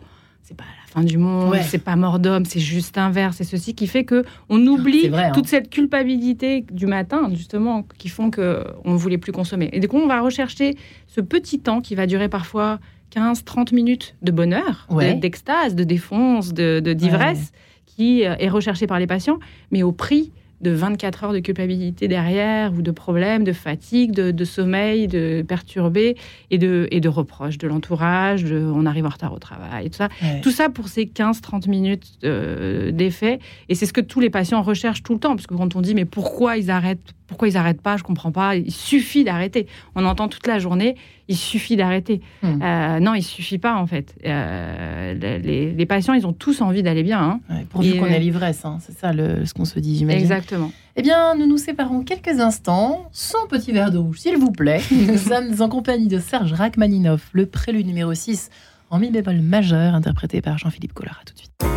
c'est 0.48 0.56
pas 0.56 0.64
la 0.64 0.94
fin 0.94 1.04
du 1.04 1.18
monde, 1.18 1.58
c'est 1.64 1.84
pas 1.84 1.98
mort 1.98 2.20
d'homme, 2.20 2.46
c'est 2.46 2.62
juste 2.62 2.98
un 2.98 3.10
verre, 3.10 3.34
c'est 3.34 3.44
ceci 3.44 3.76
qui 3.76 3.86
fait 3.86 4.06
que 4.06 4.24
on 4.48 4.66
oublie 4.66 5.12
hein. 5.14 5.34
toute 5.34 5.48
cette 5.48 5.70
culpabilité 5.70 6.64
du 6.72 6.86
matin 6.86 7.30
justement 7.34 7.86
qui 7.98 8.08
font 8.08 8.30
que 8.30 8.64
on 8.86 8.94
ne 8.94 8.98
voulait 8.98 9.18
plus 9.18 9.34
consommer. 9.34 9.70
Et 9.74 9.82
du 9.82 9.90
coup, 9.90 9.98
on 9.98 10.08
va 10.08 10.22
rechercher 10.22 10.78
ce 11.08 11.20
petit 11.20 11.60
temps 11.60 11.82
qui 11.82 11.96
va 11.96 12.08
durer 12.08 12.30
parfois 12.30 12.80
15-30 13.14 13.76
minutes 13.76 14.16
de 14.22 14.32
bonheur, 14.32 14.88
d'extase, 15.20 15.76
de 15.76 15.84
défonce, 15.84 16.54
de 16.54 16.80
d'ivresse 16.80 17.52
qui 17.86 18.26
euh, 18.26 18.36
est 18.40 18.50
recherché 18.50 18.88
par 18.88 19.00
les 19.00 19.08
patients, 19.08 19.40
mais 19.72 19.84
au 19.84 19.92
prix 19.92 20.32
de 20.62 20.72
24 20.72 21.24
heures 21.26 21.34
de 21.34 21.40
culpabilité 21.40 22.08
derrière, 22.08 22.74
ou 22.74 22.82
de 22.82 22.92
problèmes, 22.92 23.44
de 23.44 23.54
fatigue, 23.54 24.12
de, 24.12 24.46
sommeil, 24.46 25.08
de 25.08 25.44
perturbé, 25.48 26.18
et 26.52 26.58
de, 26.58 26.88
et 26.92 27.00
de 27.00 27.10
reproches 27.10 27.58
de 27.58 27.68
l'entourage, 27.68 28.44
de 28.44 28.60
on 28.60 28.86
arrive 28.86 29.06
en 29.06 29.10
retard 29.10 29.34
au 29.34 29.40
travail, 29.40 29.88
et 29.88 29.90
tout 29.90 29.98
ça. 29.98 30.10
Tout 30.42 30.52
ça 30.52 30.70
pour 30.70 30.88
ces 30.88 31.06
15-30 31.06 31.70
minutes 31.70 32.20
euh, 32.24 32.92
d'effet. 32.92 33.40
Et 33.70 33.76
c'est 33.76 33.86
ce 33.86 33.94
que 33.94 34.02
tous 34.02 34.20
les 34.20 34.30
patients 34.30 34.62
recherchent 34.62 35.04
tout 35.04 35.14
le 35.14 35.20
temps, 35.20 35.36
parce 35.36 35.48
que 35.48 35.56
quand 35.56 35.76
on 35.76 35.82
dit 35.82 35.96
mais 35.96 36.06
pourquoi 36.06 36.58
ils 36.58 36.72
arrêtent 36.72 37.14
pourquoi 37.28 37.48
ils 37.48 37.56
n'arrêtent 37.56 37.82
pas? 37.82 37.98
Je 37.98 38.04
comprends 38.04 38.32
pas. 38.32 38.56
Il 38.56 38.72
suffit 38.72 39.24
d'arrêter. 39.24 39.68
On 39.96 40.06
entend 40.06 40.28
toute 40.28 40.48
la 40.48 40.60
journée. 40.60 40.96
Il 41.28 41.36
suffit 41.36 41.76
d'arrêter. 41.76 42.22
Hmm. 42.42 42.62
Euh, 42.62 43.00
non, 43.00 43.14
il 43.14 43.22
suffit 43.22 43.58
pas 43.58 43.76
en 43.76 43.86
fait. 43.86 44.16
Euh, 44.26 45.14
les, 45.14 45.86
patients, 45.86 46.14
ils 46.14 46.26
ont 46.26 46.34
tous 46.34 46.62
envie 46.62 46.84
d'aller 46.84 47.04
bien. 47.04 47.40
Hein. 47.50 47.64
pourvu 47.70 47.98
qu'on 47.98 48.06
ait 48.06 48.20
l'ivresse, 48.20 48.66
hein. 48.66 48.78
c'est 48.82 48.98
ça 48.98 49.14
le, 49.14 49.46
ce 49.46 49.54
qu'on 49.54 49.66
se 49.66 49.80
dit, 49.80 49.98
j'imagine. 49.98 50.22
Exactement. 50.22 50.72
Eh 50.96 51.02
bien, 51.02 51.36
nous 51.36 51.46
nous 51.46 51.58
séparons 51.58 52.04
quelques 52.04 52.40
instants, 52.40 53.10
sans 53.12 53.46
petit 53.48 53.72
verre 53.72 53.92
d'eau, 53.92 54.14
s'il 54.16 54.38
vous 54.38 54.52
plaît. 54.52 54.82
nous 54.92 55.18
sommes 55.18 55.62
en 55.62 55.70
compagnie 55.70 56.08
de 56.08 56.20
Serge 56.20 56.54
Rachmaninoff, 56.54 57.30
le 57.34 57.46
prélude 57.46 57.86
numéro 57.86 58.14
6 58.14 58.50
en 58.90 59.00
mi 59.00 59.12
bémol 59.12 59.42
majeur, 59.42 59.96
interprété 59.96 60.42
par 60.42 60.58
Jean-Philippe 60.58 60.94
Collard. 60.94 61.24
tout 61.26 61.34
de 61.34 61.40
suite. 61.40 61.77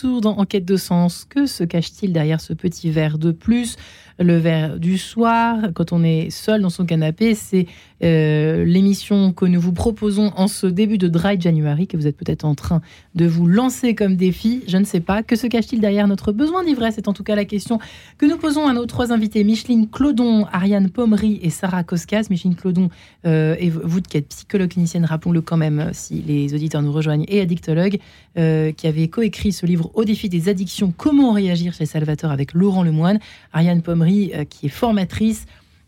Retour 0.00 0.20
dans 0.20 0.38
Enquête 0.38 0.64
de 0.64 0.76
sens. 0.76 1.26
Que 1.28 1.46
se 1.46 1.64
cache-t-il 1.64 2.12
derrière 2.12 2.40
ce 2.40 2.52
petit 2.52 2.90
verre 2.90 3.18
de 3.18 3.32
plus? 3.32 3.76
Le 4.20 4.36
verre 4.36 4.78
du 4.78 4.98
soir, 4.98 5.58
quand 5.74 5.92
on 5.92 6.04
est 6.04 6.30
seul 6.30 6.60
dans 6.60 6.70
son 6.70 6.84
canapé. 6.84 7.34
C'est 7.34 7.66
euh, 8.02 8.64
l'émission 8.64 9.32
que 9.32 9.46
nous 9.46 9.60
vous 9.60 9.72
proposons 9.72 10.32
en 10.36 10.46
ce 10.46 10.66
début 10.66 10.98
de 10.98 11.08
Dry 11.08 11.40
January, 11.40 11.86
que 11.86 11.96
vous 11.96 12.06
êtes 12.06 12.16
peut-être 12.16 12.44
en 12.44 12.54
train 12.54 12.82
de 13.14 13.26
vous 13.26 13.46
lancer 13.46 13.94
comme 13.94 14.16
défi. 14.16 14.62
Je 14.68 14.76
ne 14.76 14.84
sais 14.84 15.00
pas. 15.00 15.22
Que 15.22 15.36
se 15.36 15.46
cache-t-il 15.46 15.80
derrière 15.80 16.06
notre 16.06 16.32
besoin 16.32 16.64
d'ivresse? 16.64 16.94
C'est 16.96 17.08
en 17.08 17.14
tout 17.14 17.24
cas 17.24 17.34
la 17.34 17.46
question 17.46 17.78
que 18.18 18.26
nous 18.26 18.36
posons 18.36 18.66
à 18.66 18.74
nos 18.74 18.86
trois 18.86 19.12
invités, 19.12 19.42
Micheline 19.42 19.88
Clodon, 19.88 20.46
Ariane 20.52 20.90
Pommery 20.90 21.40
et 21.42 21.50
Sarah 21.50 21.82
Koskas. 21.82 22.26
Micheline 22.28 22.56
Clodon, 22.56 22.90
euh, 23.26 23.56
et 23.58 23.70
vous 23.70 24.02
qui 24.02 24.18
êtes 24.18 24.28
psychologue 24.28 24.70
clinicienne, 24.70 25.04
rappelons-le 25.06 25.40
quand 25.40 25.56
même 25.56 25.90
si 25.92 26.22
les 26.26 26.52
auditeurs 26.54 26.82
nous 26.82 26.92
rejoignent, 26.92 27.24
et 27.28 27.40
addictologue, 27.40 27.98
euh, 28.38 28.72
qui 28.72 28.86
avait 28.86 29.08
coécrit 29.08 29.52
ce 29.52 29.64
livre 29.64 29.90
Au 29.94 30.04
défi 30.04 30.28
des 30.28 30.48
addictions, 30.48 30.92
comment 30.94 31.32
réagir 31.32 31.72
chez 31.72 31.86
Salvatore 31.86 32.30
avec 32.30 32.52
Laurent 32.52 32.82
Lemoine. 32.82 33.18
Ariane 33.52 33.82
Pommery 33.82 34.09
euh, 34.10 34.44
qui 34.44 34.66
est 34.66 34.70
formatrice, 34.70 35.46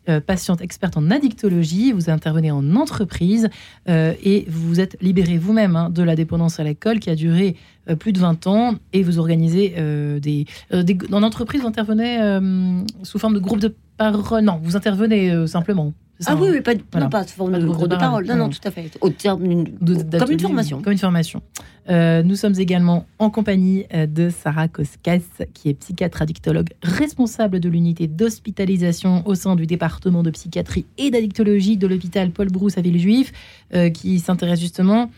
euh, 0.08 0.20
patiente 0.20 0.61
experte 0.61 0.96
en 0.96 1.11
addictologie. 1.11 1.92
Vous 1.92 2.11
intervenez 2.11 2.50
en 2.50 2.74
entreprise 2.74 3.48
euh, 3.88 4.14
et 4.22 4.44
vous 4.48 4.68
vous 4.68 4.80
êtes 4.80 4.96
libéré 5.00 5.38
vous-même 5.38 5.76
hein, 5.76 5.90
de 5.90 6.02
la 6.02 6.16
dépendance 6.16 6.58
à 6.58 6.64
l'alcool 6.64 6.98
qui 6.98 7.11
a 7.11 7.14
duré 7.14 7.56
plus 7.98 8.12
de 8.12 8.18
20 8.18 8.46
ans 8.46 8.74
et 8.92 9.02
vous 9.02 9.18
organisez 9.18 9.74
des, 10.20 10.46
En 11.12 11.22
entreprise, 11.24 11.62
vous 11.62 11.66
intervenez 11.66 12.38
sous 13.02 13.18
forme 13.18 13.35
de 13.35 13.40
groupe 13.40 13.58
de 13.58 13.74
parole. 13.96 14.44
Non, 14.44 14.61
vous 14.62 14.76
intervenez 14.76 15.48
simplement. 15.48 15.92
Ah 16.27 16.37
oui, 16.37 16.48
oui, 16.53 16.61
pas, 16.61 16.75
non, 16.98 17.09
pas 17.09 17.27
sous 17.27 17.35
forme 17.35 17.59
de 17.59 17.66
gros 17.66 17.87
de 17.87 17.96
parole. 17.96 18.27
Non, 18.27 18.37
non, 18.37 18.48
tout 18.48 18.61
à 18.64 18.70
fait. 18.70 18.90
Au 19.01 19.11
terme 19.11 19.46
d'une, 19.46 19.79
comme 20.18 20.31
une 20.31 20.40
formation. 20.40 20.81
Comme 20.81 20.92
une 20.92 20.98
formation. 20.98 21.42
Euh, 21.90 22.22
nous 22.22 22.37
sommes 22.37 22.55
également 22.59 23.07
en 23.18 23.31
compagnie 23.31 23.87
euh, 23.92 24.07
de 24.07 24.31
Sarah 24.31 24.68
Koskas, 24.68 25.22
qui 25.53 25.68
est 25.68 25.75
psychiatre 25.75 26.22
addictologue 26.22 26.68
responsable 26.83 27.59
de 27.59 27.68
l'unité 27.68 28.07
d'hospitalisation 28.07 29.27
au 29.27 29.35
sein 29.35 29.57
du 29.57 29.66
département 29.66 30.22
de 30.22 30.31
psychiatrie 30.31 30.87
et 30.96 31.11
d'addictologie 31.11 31.77
de 31.77 31.88
l'hôpital 31.88 32.31
Paul 32.31 32.48
Brousse 32.48 32.79
à 32.79 32.83
Villejuif, 32.83 33.33
euh, 33.75 33.90
qui 33.90 34.20
s'intéresse 34.20 34.61
justement 34.61 35.11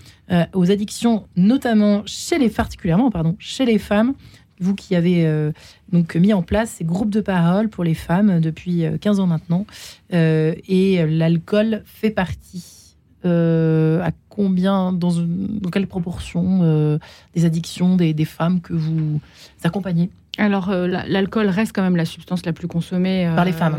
aux 0.54 0.70
addictions, 0.70 1.26
notamment 1.36 2.00
chez 2.06 2.38
les 2.38 2.48
particulièrement, 2.48 3.10
pardon, 3.10 3.36
chez 3.38 3.66
les 3.66 3.78
femmes. 3.78 4.14
Vous 4.60 4.74
qui 4.74 4.94
avez 4.94 5.52
donc 5.92 6.14
mis 6.14 6.32
en 6.32 6.42
place 6.42 6.70
ces 6.70 6.84
groupes 6.84 7.10
de 7.10 7.20
parole 7.20 7.68
pour 7.68 7.84
les 7.84 7.94
femmes 7.94 8.40
depuis 8.40 8.84
15 9.00 9.20
ans 9.20 9.26
maintenant, 9.26 9.66
et 10.10 11.04
l'alcool 11.06 11.82
fait 11.84 12.10
partie. 12.10 12.96
à 13.24 14.10
combien, 14.34 14.92
dans, 14.92 15.12
quelle 15.70 15.86
proportion 15.86 16.60
euh, 16.62 16.98
des 17.34 17.44
addictions 17.44 17.96
des, 17.96 18.24
femmes 18.24 18.60
que 18.60 18.72
vous 18.72 19.20
accompagnez? 19.62 20.10
Alors, 20.36 20.70
euh, 20.70 20.86
l'alcool 20.86 21.46
reste 21.46 21.72
quand 21.72 21.82
même 21.82 21.96
la 21.96 22.04
substance 22.04 22.44
la 22.44 22.52
plus 22.52 22.66
consommée 22.66 23.30
par 23.36 23.44
les 23.44 23.52
euh, 23.52 23.54
femmes 23.54 23.76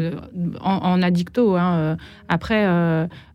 en, 0.61 1.01
addicto. 1.01 1.57
Hein, 1.57 1.97
après, 2.29 2.65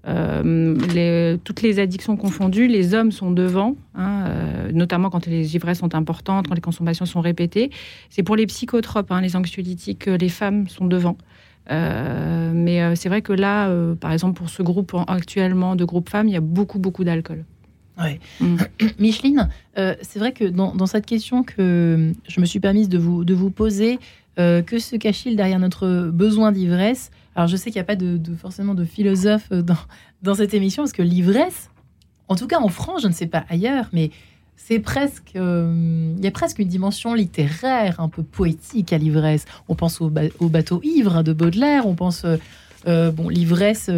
les, 0.05 1.39
toutes 1.45 1.61
les 1.61 1.81
addictions 1.81 2.17
confondues, 2.17 2.67
les 2.67 2.95
hommes 2.95 3.13
sont 3.13 3.31
devant, 3.31 3.77
hein, 3.95 4.25
notamment 4.73 5.11
quand 5.11 5.27
les 5.27 5.55
ivresses 5.55 5.81
sont 5.81 5.95
importantes, 5.95 6.49
quand 6.49 6.55
les 6.55 6.63
consommations 6.63 7.05
sont 7.05 7.21
répétées. 7.21 7.71
C'est 8.09 8.23
pour 8.23 8.37
les 8.37 8.47
psychotropes, 8.47 9.13
hein, 9.13 9.21
les 9.21 9.37
anxiolytiques, 9.37 10.07
les 10.07 10.29
femmes 10.31 10.69
sont 10.69 10.87
devant. 10.87 11.17
Euh, 11.71 12.51
mais 12.55 12.83
euh, 12.83 12.95
c'est 12.95 13.09
vrai 13.09 13.23
que 13.23 13.33
là, 13.33 13.69
euh, 13.69 13.95
par 13.95 14.13
exemple, 14.13 14.39
pour 14.39 14.49
ce 14.49 14.63
groupe 14.63 14.95
actuellement 15.07 15.77
de 15.77 15.85
groupe 15.85 16.09
femmes, 16.09 16.29
il 16.29 16.35
y 16.35 16.37
a 16.37 16.41
beaucoup, 16.41 16.79
beaucoup 16.79 17.05
d'alcool. 17.05 17.45
Ouais. 18.01 18.21
Mm. 18.41 18.57
Micheline, 18.99 19.49
c'est 19.77 20.19
vrai 20.19 20.33
que 20.33 20.45
dans, 20.45 20.87
cette 20.87 21.07
question 21.07 21.43
que 21.43 22.13
je 22.29 22.41
me 22.41 22.47
suis 22.47 22.61
permise 22.61 22.89
de 22.89 22.99
vous, 22.99 23.25
de 23.25 23.35
vous 23.35 23.51
poser, 23.51 23.99
que 24.37 24.79
se 24.79 24.97
cache-t-il 24.97 25.37
derrière 25.37 25.59
notre 25.59 26.11
besoin 26.13 26.53
d'ivresse? 26.53 27.11
Alors, 27.35 27.47
je 27.49 27.57
sais 27.57 27.71
qu'il 27.71 27.79
n'y 27.79 27.83
a 27.83 27.85
pas 27.85 27.97
de, 27.97 28.21
forcément 28.37 28.75
de 28.75 28.85
philosophe 28.85 29.51
dans, 29.51 29.77
dans 30.23 30.35
cette 30.35 30.55
émission, 30.55 30.83
parce 30.83 30.93
que 30.93 31.03
l'ivresse, 31.03 31.71
en 32.29 32.37
tout 32.37 32.47
cas 32.47 32.61
en 32.61 32.69
France, 32.69 33.03
je 33.03 33.09
ne 33.09 33.13
sais 33.13 33.27
pas 33.27 33.45
ailleurs, 33.49 33.89
mais 33.93 34.11
c'est 34.71 34.79
presque, 34.79 35.33
euh, 35.35 36.15
il 36.17 36.25
y 36.25 36.29
a 36.29 36.31
presque 36.31 36.61
une 36.61 36.69
dimension 36.69 37.15
littéraire, 37.15 37.99
un 37.99 38.09
peu 38.09 38.23
poétique 38.23 38.93
à 38.93 38.99
l'ivresse. 38.99 39.45
On 39.69 39.75
pense 39.75 40.01
au, 40.01 40.11
bateau 40.11 40.81
ivre 40.85 41.23
de 41.23 41.33
Baudelaire, 41.33 41.87
on 41.87 41.95
pense, 41.95 42.25
euh, 42.25 42.37
euh, 42.87 43.11
bon, 43.11 43.29
l'ivresse 43.29 43.91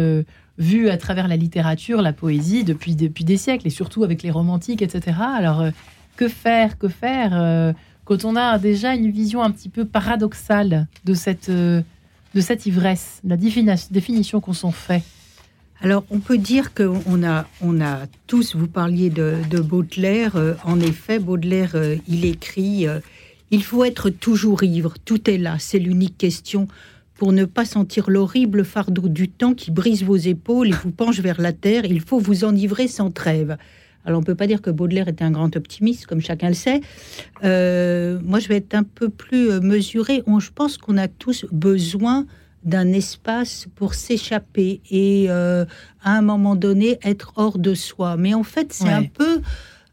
vue 0.57 0.89
à 0.89 0.97
travers 0.97 1.27
la 1.27 1.35
littérature, 1.35 2.01
la 2.01 2.13
poésie 2.13 2.63
depuis, 2.63 2.95
depuis 2.95 3.23
des 3.23 3.37
siècles, 3.37 3.67
et 3.67 3.71
surtout 3.71 4.03
avec 4.03 4.23
les 4.23 4.31
romantiques, 4.31 4.81
etc. 4.81 5.17
Alors, 5.35 5.65
que 6.15 6.27
faire, 6.27 6.77
que 6.77 6.87
faire 6.87 7.73
quand 8.05 8.25
on 8.25 8.35
a 8.35 8.59
déjà 8.59 8.93
une 8.93 9.09
vision 9.09 9.41
un 9.41 9.49
petit 9.49 9.69
peu 9.69 9.85
paradoxale 9.85 10.87
de 11.05 11.13
cette, 11.13 11.49
de 11.49 11.83
cette 12.35 12.65
ivresse, 12.65 13.19
la 13.23 13.37
définition 13.37 14.41
qu'on 14.41 14.53
s'en 14.53 14.71
fait? 14.71 15.03
Alors, 15.83 16.05
on 16.09 16.19
peut 16.19 16.37
dire 16.37 16.73
qu'on 16.73 17.23
a, 17.25 17.45
on 17.61 17.81
a 17.81 18.07
tous, 18.25 18.55
vous 18.55 18.69
parliez 18.69 19.09
de, 19.09 19.59
Baudelaire, 19.59 20.37
euh, 20.37 20.53
en 20.63 20.79
effet, 20.79 21.19
Baudelaire, 21.19 21.71
euh, 21.75 21.97
il 22.07 22.23
écrit 22.23 22.87
euh, 22.87 23.01
Il 23.51 23.65
faut 23.65 23.83
être 23.83 24.09
toujours 24.09 24.63
ivre, 24.63 24.93
tout 25.03 25.29
est 25.29 25.37
là, 25.37 25.57
c'est 25.59 25.79
l'unique 25.79 26.17
question 26.17 26.69
pour 27.23 27.31
ne 27.31 27.45
pas 27.45 27.63
sentir 27.63 28.09
l'horrible 28.09 28.65
fardeau 28.65 29.07
du 29.07 29.29
temps 29.29 29.53
qui 29.53 29.71
brise 29.71 30.03
vos 30.03 30.17
épaules 30.17 30.67
et 30.67 30.73
vous 30.73 30.91
penche 30.91 31.21
vers 31.21 31.39
la 31.39 31.53
terre, 31.53 31.85
il 31.85 32.01
faut 32.01 32.19
vous 32.19 32.43
enivrer 32.43 32.89
sans 32.89 33.11
trêve. 33.11 33.55
Alors, 34.03 34.17
on 34.17 34.21
ne 34.23 34.25
peut 34.25 34.35
pas 34.35 34.45
dire 34.45 34.61
que 34.61 34.69
Baudelaire 34.69 35.07
était 35.07 35.23
un 35.23 35.31
grand 35.31 35.55
optimiste, 35.55 36.05
comme 36.05 36.19
chacun 36.19 36.49
le 36.49 36.53
sait. 36.53 36.81
moi, 37.41 38.39
je 38.39 38.47
vais 38.49 38.57
être 38.57 38.75
un 38.75 38.83
peu 38.83 39.07
plus 39.07 39.61
mesuré. 39.61 40.21
je 40.27 40.49
pense 40.53 40.77
qu'on 40.77 40.97
a 40.97 41.07
tous 41.07 41.45
besoin 41.53 42.25
d'un 42.65 42.91
espace 42.91 43.67
pour 43.75 43.93
s'échapper 43.93 44.81
et 44.91 45.27
euh, 45.29 45.63
à 46.03 46.17
un 46.17 46.21
moment 46.21 46.57
donné 46.57 46.99
être 47.05 47.31
hors 47.37 47.57
de 47.57 47.73
soi. 47.73 48.17
Mais 48.17 48.33
en 48.33 48.43
fait, 48.43 48.73
c'est 48.73 48.89
un 48.89 49.05
peu 49.05 49.39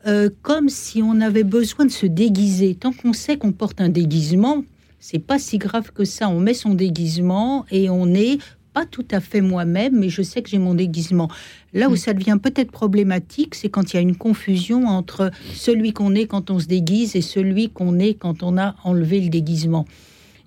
euh, 0.09 0.31
comme 0.43 0.69
si 0.69 1.01
on 1.01 1.21
avait 1.21 1.45
besoin 1.45 1.85
de 1.85 1.93
se 1.93 2.07
déguiser. 2.07 2.75
Tant 2.75 2.90
qu'on 2.90 3.12
sait 3.12 3.37
qu'on 3.37 3.53
porte 3.53 3.81
un 3.81 3.88
déguisement, 3.88 4.64
c'est 5.00 5.18
pas 5.18 5.38
si 5.38 5.58
grave 5.58 5.92
que 5.92 6.04
ça. 6.04 6.28
On 6.28 6.38
met 6.38 6.54
son 6.54 6.74
déguisement 6.74 7.64
et 7.70 7.90
on 7.90 8.14
est 8.14 8.38
pas 8.72 8.86
tout 8.86 9.06
à 9.10 9.20
fait 9.20 9.40
moi-même, 9.40 9.98
mais 9.98 10.10
je 10.10 10.22
sais 10.22 10.42
que 10.42 10.48
j'ai 10.48 10.58
mon 10.58 10.74
déguisement. 10.74 11.28
Là 11.72 11.88
où 11.88 11.94
mm. 11.94 11.96
ça 11.96 12.14
devient 12.14 12.38
peut-être 12.40 12.70
problématique, 12.70 13.54
c'est 13.54 13.68
quand 13.68 13.92
il 13.92 13.96
y 13.96 13.98
a 13.98 14.02
une 14.02 14.16
confusion 14.16 14.86
entre 14.86 15.30
celui 15.54 15.92
qu'on 15.92 16.14
est 16.14 16.26
quand 16.26 16.50
on 16.50 16.60
se 16.60 16.66
déguise 16.66 17.16
et 17.16 17.22
celui 17.22 17.70
qu'on 17.70 17.98
est 17.98 18.14
quand 18.14 18.42
on 18.42 18.58
a 18.58 18.76
enlevé 18.84 19.20
le 19.20 19.28
déguisement. 19.28 19.86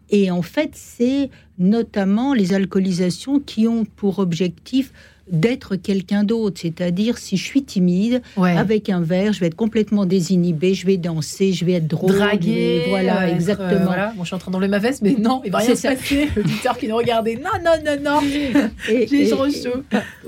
Et 0.09 0.31
en 0.31 0.41
fait, 0.41 0.71
c'est 0.73 1.29
notamment 1.57 2.33
les 2.33 2.53
alcoolisations 2.53 3.39
qui 3.39 3.67
ont 3.67 3.83
pour 3.83 4.19
objectif 4.19 4.93
d'être 5.29 5.75
quelqu'un 5.75 6.23
d'autre. 6.23 6.59
C'est-à-dire, 6.61 7.17
si 7.17 7.37
je 7.37 7.43
suis 7.43 7.63
timide, 7.63 8.21
avec 8.37 8.89
un 8.89 9.01
verre, 9.01 9.33
je 9.33 9.39
vais 9.39 9.47
être 9.47 9.55
complètement 9.55 10.05
désinhibé, 10.05 10.73
je 10.73 10.85
vais 10.85 10.97
danser, 10.97 11.53
je 11.53 11.65
vais 11.65 11.73
être 11.73 11.87
drôle. 11.87 12.11
Draguer. 12.11 12.85
Voilà, 12.89 13.23
euh, 13.23 13.33
exactement. 13.33 13.91
Bon, 14.15 14.23
je 14.23 14.27
suis 14.27 14.35
en 14.35 14.39
train 14.39 14.51
d'enlever 14.51 14.67
ma 14.67 14.79
veste, 14.79 15.01
mais 15.01 15.15
non, 15.17 15.41
il 15.45 15.51
va 15.51 15.59
rien 15.59 15.75
se 15.75 15.87
passer. 15.87 16.29
L'auditeur 16.35 16.77
qui 16.77 16.87
nous 16.87 16.95
regardait, 16.95 17.35
non, 17.35 17.51
non, 17.63 17.71
non, 17.85 18.01
non. 18.03 18.19
J'ai 18.87 19.29
chaud. 19.29 19.45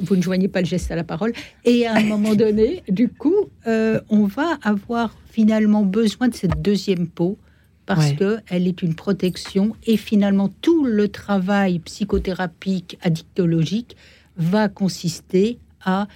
Vous 0.01 0.15
ne 0.15 0.21
joignez 0.21 0.47
pas 0.47 0.61
le 0.61 0.67
geste 0.67 0.91
à 0.91 0.95
la 0.95 1.03
parole. 1.03 1.33
Et 1.65 1.85
à 1.85 1.95
un 1.95 2.03
moment 2.03 2.35
donné, 2.35 2.83
du 2.87 3.09
coup, 3.09 3.49
euh, 3.67 3.99
on 4.09 4.25
va 4.25 4.57
avoir 4.63 5.15
finalement 5.31 5.83
besoin 5.83 6.29
de 6.29 6.35
cette 6.35 6.61
deuxième 6.61 7.07
peau 7.07 7.37
parce 7.85 8.13
que 8.13 8.39
qu'elle 8.41 8.67
est 8.67 8.81
une 8.81 8.95
protection 8.95 9.75
et 9.85 9.97
finalement 9.97 10.49
tout 10.61 10.85
le 10.85 11.07
travail 11.07 11.79
psychothérapique, 11.79 12.97
addictologique 13.03 13.95
va 14.37 14.69
consister 14.69 15.59
à 15.83 16.07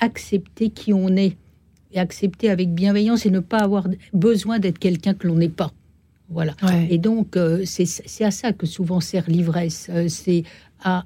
accepter 0.00 0.70
qui 0.70 0.92
on 0.92 1.08
est 1.16 1.36
et 1.92 1.98
accepter 1.98 2.50
avec 2.50 2.74
bienveillance 2.74 3.26
et 3.26 3.30
ne 3.30 3.40
pas 3.40 3.58
avoir 3.58 3.88
besoin 4.12 4.58
d'être 4.58 4.78
quelqu'un 4.78 5.14
que 5.14 5.26
l'on 5.26 5.36
n'est 5.36 5.48
pas. 5.48 5.72
Voilà. 6.28 6.54
Et 6.90 6.98
donc, 6.98 7.36
euh, 7.36 7.62
c'est 7.64 8.24
à 8.24 8.30
ça 8.30 8.52
que 8.52 8.66
souvent 8.66 9.00
sert 9.00 9.30
l'ivresse. 9.30 9.88
Euh, 9.90 10.08
c'est 10.08 10.42
à 10.82 11.04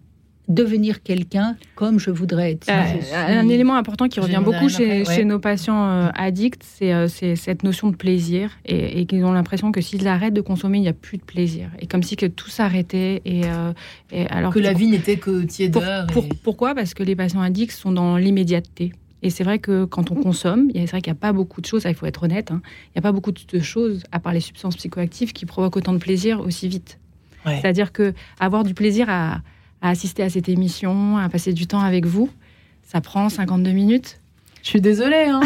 devenir 0.51 1.03
quelqu'un 1.03 1.57
comme 1.77 1.99
je 1.99 2.11
voudrais 2.11 2.53
être. 2.53 2.69
Euh, 2.69 3.15
un 3.15 3.49
élément 3.49 3.77
important 3.77 4.09
qui 4.09 4.21
revient 4.21 4.43
beaucoup 4.45 4.69
chez, 4.69 5.25
nos 5.25 5.39
patients 5.39 5.89
euh, 5.89 6.09
addicts, 6.15 6.65
euh, 6.83 7.09
c'est 7.09 7.37
cette 7.37 7.63
notion 7.63 7.89
de 7.89 7.97
plaisir 7.97 8.51
et, 8.67 9.07
qu'ils 9.07 9.25
ont 9.25 9.33
l'impression 9.33 9.73
que 9.73 9.81
s'ils 9.81 10.07
arrêtent 10.09 10.35
de 10.35 10.41
consommer, 10.41 10.79
il 10.79 10.83
n'y 10.83 10.89
a 10.89 10.93
plus 10.93 11.19
de 11.19 11.23
plaisir. 11.23 11.71
Et 11.79 11.87
comme 11.87 12.03
si 12.03 12.17
que 12.17 12.27
tout 12.27 12.51
s'arrêtait. 12.51 13.23
Et, 13.25 13.43
alors 14.29 14.53
que, 14.53 14.59
la 14.59 14.73
vie 14.73 14.89
n'était 14.89 15.17
que 15.17 15.43
tiédeur. 15.45 16.07
pourquoi? 16.43 16.75
Parce 16.75 16.95
que 16.95 17.03
les 17.03 17.17
patients 17.17 17.41
addicts 17.41 17.73
sont 17.73 17.93
dans 17.93 18.17
l'immédiateté. 18.17 18.93
Et 19.23 19.31
c'est 19.31 19.45
vrai 19.45 19.59
que 19.59 19.85
quand 19.85 20.11
on 20.11 20.15
consomme, 20.15 20.71
c'est 20.75 20.87
vrai 20.87 21.03
qu'il 21.03 21.13
n'y 21.13 21.19
a 21.19 21.21
pas 21.21 21.33
beaucoup 21.33 21.61
de 21.61 21.67
choses, 21.67 21.85
il 21.87 21.95
faut 21.95 22.07
être 22.07 22.23
honnête, 22.23 22.51
hein, 22.51 22.63
il 22.87 22.93
n'y 22.97 22.99
a 23.01 23.03
pas 23.03 23.13
beaucoup 23.13 23.33
de 23.33 23.61
choses, 23.61 24.03
à 24.13 24.19
part 24.19 24.33
les 24.33 24.41
substances 24.41 24.77
psychoactives, 24.77 25.33
qui 25.33 25.45
provoquent 25.45 25.77
autant 25.77 25.93
de 25.93 25.99
plaisir 25.99 26.41
aussi 26.41 26.69
vite. 26.69 26.99
C'est-à-dire 27.45 27.93
que 27.93 28.13
avoir 28.39 28.65
du 28.65 28.75
plaisir 28.75 29.07
à, 29.09 29.41
à 29.83 29.91
assister 29.91 30.23
à 30.23 30.31
cette 30.31 30.49
émission, 30.49 31.17
à 31.19 31.29
passer 31.29 31.53
du 31.53 31.67
temps 31.67 31.81
avec 31.81 32.07
vous. 32.07 32.31
Ça 32.83 33.01
prend 33.01 33.29
52 33.29 33.71
minutes. 33.71 34.21
Je 34.63 34.69
suis 34.69 34.81
désolée. 34.81 35.27
Hein 35.29 35.41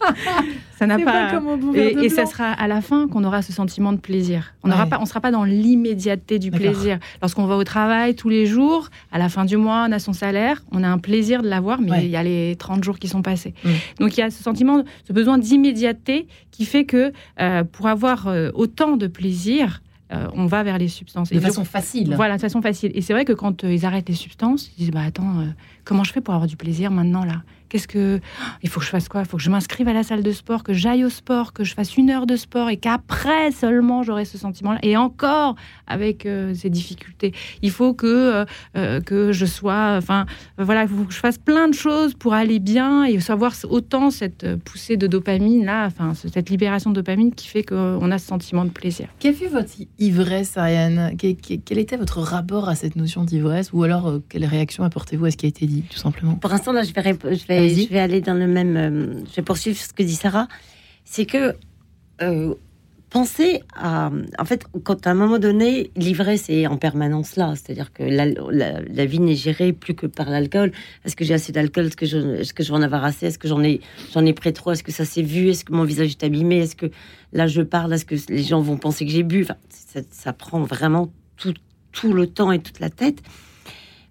ça 0.78 0.86
n'a 0.86 0.98
pas. 0.98 1.40
et, 1.74 2.04
et 2.04 2.08
ça 2.08 2.26
sera 2.26 2.52
à 2.52 2.68
la 2.68 2.80
fin 2.80 3.08
qu'on 3.08 3.24
aura 3.24 3.42
ce 3.42 3.52
sentiment 3.52 3.92
de 3.92 3.98
plaisir. 3.98 4.54
On 4.62 4.68
ne 4.68 4.74
pas, 4.88 4.98
on 5.00 5.06
sera 5.06 5.20
pas 5.20 5.30
dans 5.30 5.44
l'immédiateté 5.44 6.38
du 6.38 6.50
plaisir. 6.50 6.98
Lorsqu'on 7.20 7.46
va 7.46 7.56
au 7.56 7.64
travail 7.64 8.14
tous 8.14 8.28
les 8.28 8.46
jours, 8.46 8.88
à 9.12 9.18
la 9.18 9.28
fin 9.28 9.44
du 9.44 9.56
mois, 9.56 9.86
on 9.88 9.92
a 9.92 9.98
son 9.98 10.12
salaire, 10.12 10.62
on 10.72 10.82
a 10.82 10.88
un 10.88 10.98
plaisir 10.98 11.42
de 11.42 11.48
l'avoir, 11.48 11.80
mais 11.80 12.04
il 12.04 12.10
y 12.10 12.16
a 12.16 12.22
les 12.22 12.56
30 12.56 12.84
jours 12.84 12.98
qui 12.98 13.08
sont 13.08 13.22
passés. 13.22 13.54
Mm. 13.64 13.70
Donc 14.00 14.16
il 14.16 14.20
y 14.20 14.22
a 14.22 14.30
ce 14.30 14.42
sentiment, 14.42 14.84
ce 15.06 15.12
besoin 15.12 15.38
d'immédiateté 15.38 16.26
qui 16.50 16.64
fait 16.64 16.84
que 16.84 17.12
euh, 17.40 17.64
pour 17.64 17.86
avoir 17.88 18.28
euh, 18.28 18.50
autant 18.54 18.96
de 18.96 19.06
plaisir, 19.06 19.82
euh, 20.12 20.28
on 20.32 20.46
va 20.46 20.62
vers 20.62 20.78
les 20.78 20.88
substances. 20.88 21.30
De 21.30 21.40
façon 21.40 21.64
facile. 21.64 22.14
Voilà, 22.14 22.36
de 22.36 22.40
façon 22.40 22.62
facile. 22.62 22.92
Et 22.94 23.02
c'est 23.02 23.12
vrai 23.12 23.24
que 23.24 23.32
quand 23.32 23.64
euh, 23.64 23.72
ils 23.72 23.84
arrêtent 23.84 24.08
les 24.08 24.14
substances, 24.14 24.70
ils 24.76 24.84
disent 24.84 24.90
bah 24.90 25.02
attends, 25.06 25.40
euh, 25.40 25.46
comment 25.84 26.04
je 26.04 26.12
fais 26.12 26.20
pour 26.20 26.34
avoir 26.34 26.48
du 26.48 26.56
plaisir 26.56 26.90
maintenant 26.90 27.24
là? 27.24 27.42
Qu'est-ce 27.68 27.88
que 27.88 28.20
il 28.62 28.68
faut 28.68 28.80
que 28.80 28.86
je 28.86 28.90
fasse 28.90 29.08
quoi? 29.08 29.20
Il 29.20 29.26
faut 29.26 29.36
que 29.36 29.42
je 29.42 29.50
m'inscrive 29.50 29.88
à 29.88 29.92
la 29.92 30.02
salle 30.02 30.22
de 30.22 30.32
sport, 30.32 30.62
que 30.62 30.72
j'aille 30.72 31.04
au 31.04 31.10
sport, 31.10 31.52
que 31.52 31.64
je 31.64 31.74
fasse 31.74 31.96
une 31.96 32.10
heure 32.10 32.26
de 32.26 32.36
sport 32.36 32.70
et 32.70 32.76
qu'après 32.76 33.50
seulement 33.52 34.02
j'aurai 34.02 34.24
ce 34.24 34.38
sentiment-là. 34.38 34.78
Et 34.82 34.96
encore 34.96 35.56
avec 35.86 36.26
euh, 36.26 36.54
ces 36.54 36.70
difficultés, 36.70 37.32
il 37.62 37.70
faut 37.70 37.94
que 37.94 38.06
euh, 38.06 38.44
euh, 38.76 39.00
que 39.00 39.32
je 39.32 39.46
sois, 39.46 39.96
enfin 39.96 40.26
voilà, 40.58 40.82
il 40.82 40.88
faut 40.88 41.04
que 41.04 41.12
je 41.12 41.18
fasse 41.18 41.38
plein 41.38 41.68
de 41.68 41.74
choses 41.74 42.14
pour 42.14 42.34
aller 42.34 42.58
bien 42.58 43.04
et 43.04 43.18
savoir 43.20 43.52
autant 43.68 44.10
cette 44.10 44.56
poussée 44.56 44.96
de 44.96 45.06
dopamine 45.06 45.64
là, 45.64 45.86
enfin 45.86 46.14
cette 46.14 46.50
libération 46.50 46.90
de 46.90 46.96
dopamine 46.96 47.34
qui 47.34 47.48
fait 47.48 47.62
qu'on 47.62 48.10
a 48.10 48.18
ce 48.18 48.26
sentiment 48.26 48.64
de 48.64 48.70
plaisir. 48.70 49.08
Quelle 49.18 49.34
fut 49.34 49.48
votre 49.48 49.70
ivresse, 49.98 50.56
Ariane? 50.56 51.12
Quel 51.18 51.78
était 51.78 51.96
votre 51.96 52.20
rapport 52.20 52.68
à 52.68 52.74
cette 52.74 52.96
notion 52.96 53.24
d'ivresse? 53.24 53.72
Ou 53.72 53.82
alors 53.82 54.20
quelle 54.28 54.44
réaction 54.44 54.84
apportez-vous 54.84 55.26
à 55.26 55.30
ce 55.30 55.36
qui 55.36 55.46
a 55.46 55.48
été 55.48 55.66
dit, 55.66 55.82
tout 55.82 55.98
simplement? 55.98 56.34
Pour 56.34 56.50
l'instant, 56.50 56.72
là, 56.72 56.82
je 56.82 56.92
vais, 56.92 57.02
je 57.02 57.46
vais, 57.46 57.57
je 57.66 57.88
vais 57.88 57.98
aller 57.98 58.20
dans 58.20 58.34
le 58.34 58.46
même. 58.46 58.76
Euh, 58.76 59.24
je 59.30 59.36
vais 59.36 59.42
poursuivre 59.42 59.78
ce 59.78 59.92
que 59.92 60.02
dit 60.02 60.14
Sarah. 60.14 60.48
C'est 61.04 61.26
que 61.26 61.54
euh, 62.22 62.54
pensez 63.10 63.62
à. 63.74 64.10
En 64.38 64.44
fait, 64.44 64.64
quand 64.84 65.06
à 65.06 65.10
un 65.10 65.14
moment 65.14 65.38
donné, 65.38 65.90
l'ivresse 65.96 66.48
est 66.50 66.66
en 66.66 66.76
permanence 66.76 67.36
là. 67.36 67.54
C'est-à-dire 67.56 67.92
que 67.92 68.02
la, 68.02 68.26
la, 68.26 69.06
vie 69.06 69.20
n'est 69.20 69.34
gérée 69.34 69.72
plus 69.72 69.94
que 69.94 70.06
par 70.06 70.30
l'alcool. 70.30 70.72
Est-ce 71.04 71.16
que 71.16 71.24
j'ai 71.24 71.34
assez 71.34 71.52
d'alcool? 71.52 71.86
Est-ce 71.86 71.96
que, 71.96 72.06
je, 72.06 72.18
est-ce 72.40 72.54
que 72.54 72.62
je 72.62 72.70
vais 72.70 72.78
en 72.78 72.82
avoir 72.82 73.04
assez? 73.04 73.26
Est-ce 73.26 73.38
que 73.38 73.48
j'en 73.48 73.62
ai, 73.62 73.80
j'en 74.12 74.24
ai 74.24 74.34
trop? 74.34 74.72
Est-ce 74.72 74.82
que 74.82 74.92
ça 74.92 75.04
s'est 75.04 75.22
vu? 75.22 75.48
Est-ce 75.48 75.64
que 75.64 75.72
mon 75.72 75.84
visage 75.84 76.10
est 76.10 76.24
abîmé? 76.24 76.58
Est-ce 76.58 76.76
que 76.76 76.86
là, 77.32 77.46
je 77.46 77.62
parle? 77.62 77.92
Est-ce 77.92 78.04
que 78.04 78.16
les 78.28 78.42
gens 78.42 78.60
vont 78.60 78.76
penser 78.76 79.04
que 79.06 79.12
j'ai 79.12 79.22
bu? 79.22 79.46
Ça, 79.68 80.00
ça, 80.10 80.32
prend 80.32 80.62
vraiment 80.62 81.10
tout, 81.36 81.54
tout 81.92 82.12
le 82.12 82.26
temps 82.26 82.52
et 82.52 82.58
toute 82.58 82.80
la 82.80 82.90
tête. 82.90 83.22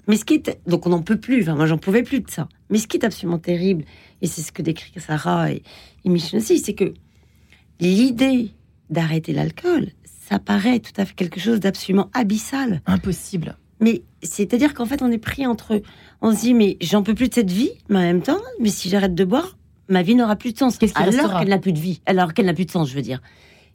Mais 0.07 0.17
ce 0.17 0.25
qui 0.25 0.35
est 0.35 0.59
donc 0.67 0.85
on 0.87 0.89
n'en 0.89 1.01
peut 1.01 1.19
plus. 1.19 1.41
Enfin, 1.41 1.55
moi, 1.55 1.65
j'en 1.65 1.77
pouvais 1.77 2.03
plus 2.03 2.21
de 2.21 2.29
ça. 2.29 2.47
Mais 2.69 2.77
ce 2.77 2.87
qui 2.87 2.97
est 2.97 3.05
absolument 3.05 3.39
terrible, 3.39 3.83
et 4.21 4.27
c'est 4.27 4.41
ce 4.41 4.51
que 4.51 4.61
décrit 4.61 4.91
Sarah 4.97 5.51
et, 5.51 5.63
et 6.05 6.09
Michel 6.09 6.39
aussi, 6.39 6.59
c'est 6.59 6.73
que 6.73 6.93
l'idée 7.79 8.51
d'arrêter 8.89 9.33
l'alcool, 9.33 9.89
ça 10.29 10.39
paraît 10.39 10.79
tout 10.79 10.93
à 10.97 11.05
fait 11.05 11.13
quelque 11.13 11.39
chose 11.39 11.59
d'absolument 11.59 12.09
abyssal. 12.13 12.81
Impossible. 12.85 13.57
Mais 13.79 14.03
c'est-à-dire 14.23 14.73
qu'en 14.73 14.85
fait, 14.85 15.01
on 15.01 15.11
est 15.11 15.17
pris 15.17 15.45
entre. 15.45 15.81
On 16.21 16.33
se 16.33 16.41
dit, 16.41 16.53
mais 16.53 16.77
j'en 16.81 17.03
peux 17.03 17.13
plus 17.13 17.29
de 17.29 17.33
cette 17.33 17.51
vie, 17.51 17.71
mais 17.89 17.97
en 17.97 18.01
même 18.01 18.21
temps, 18.21 18.41
mais 18.59 18.69
si 18.69 18.89
j'arrête 18.89 19.13
de 19.13 19.23
boire, 19.23 19.57
ma 19.87 20.01
vie 20.01 20.15
n'aura 20.15 20.35
plus 20.35 20.53
de 20.53 20.57
sens. 20.57 20.77
Qu'est-ce 20.77 20.97
alors 20.97 21.39
qu'elle 21.39 21.49
n'a 21.49 21.59
plus 21.59 21.73
de 21.73 21.79
vie, 21.79 22.01
alors 22.05 22.33
qu'elle 22.33 22.47
n'a 22.47 22.53
plus 22.53 22.65
de 22.65 22.71
sens, 22.71 22.89
je 22.89 22.95
veux 22.95 23.01
dire. 23.01 23.21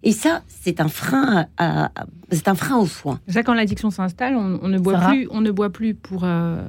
Et 0.02 0.12
ça, 0.12 0.42
c'est 0.48 0.80
un 0.80 0.88
frein, 0.88 1.46
à, 1.58 1.90
c'est 2.30 2.48
un 2.48 2.54
frein 2.54 2.78
aux 2.78 2.86
soins. 2.86 3.20
Ça, 3.28 3.42
quand 3.42 3.54
l'addiction 3.54 3.90
s'installe, 3.90 4.34
on, 4.34 4.68
ne 4.68 4.78
boit 4.78 4.98
plus, 4.98 5.28
on 5.30 5.40
ne 5.40 5.50
boit 5.50 5.70
plus 5.70 5.94
pour. 5.94 6.22
Euh, 6.24 6.62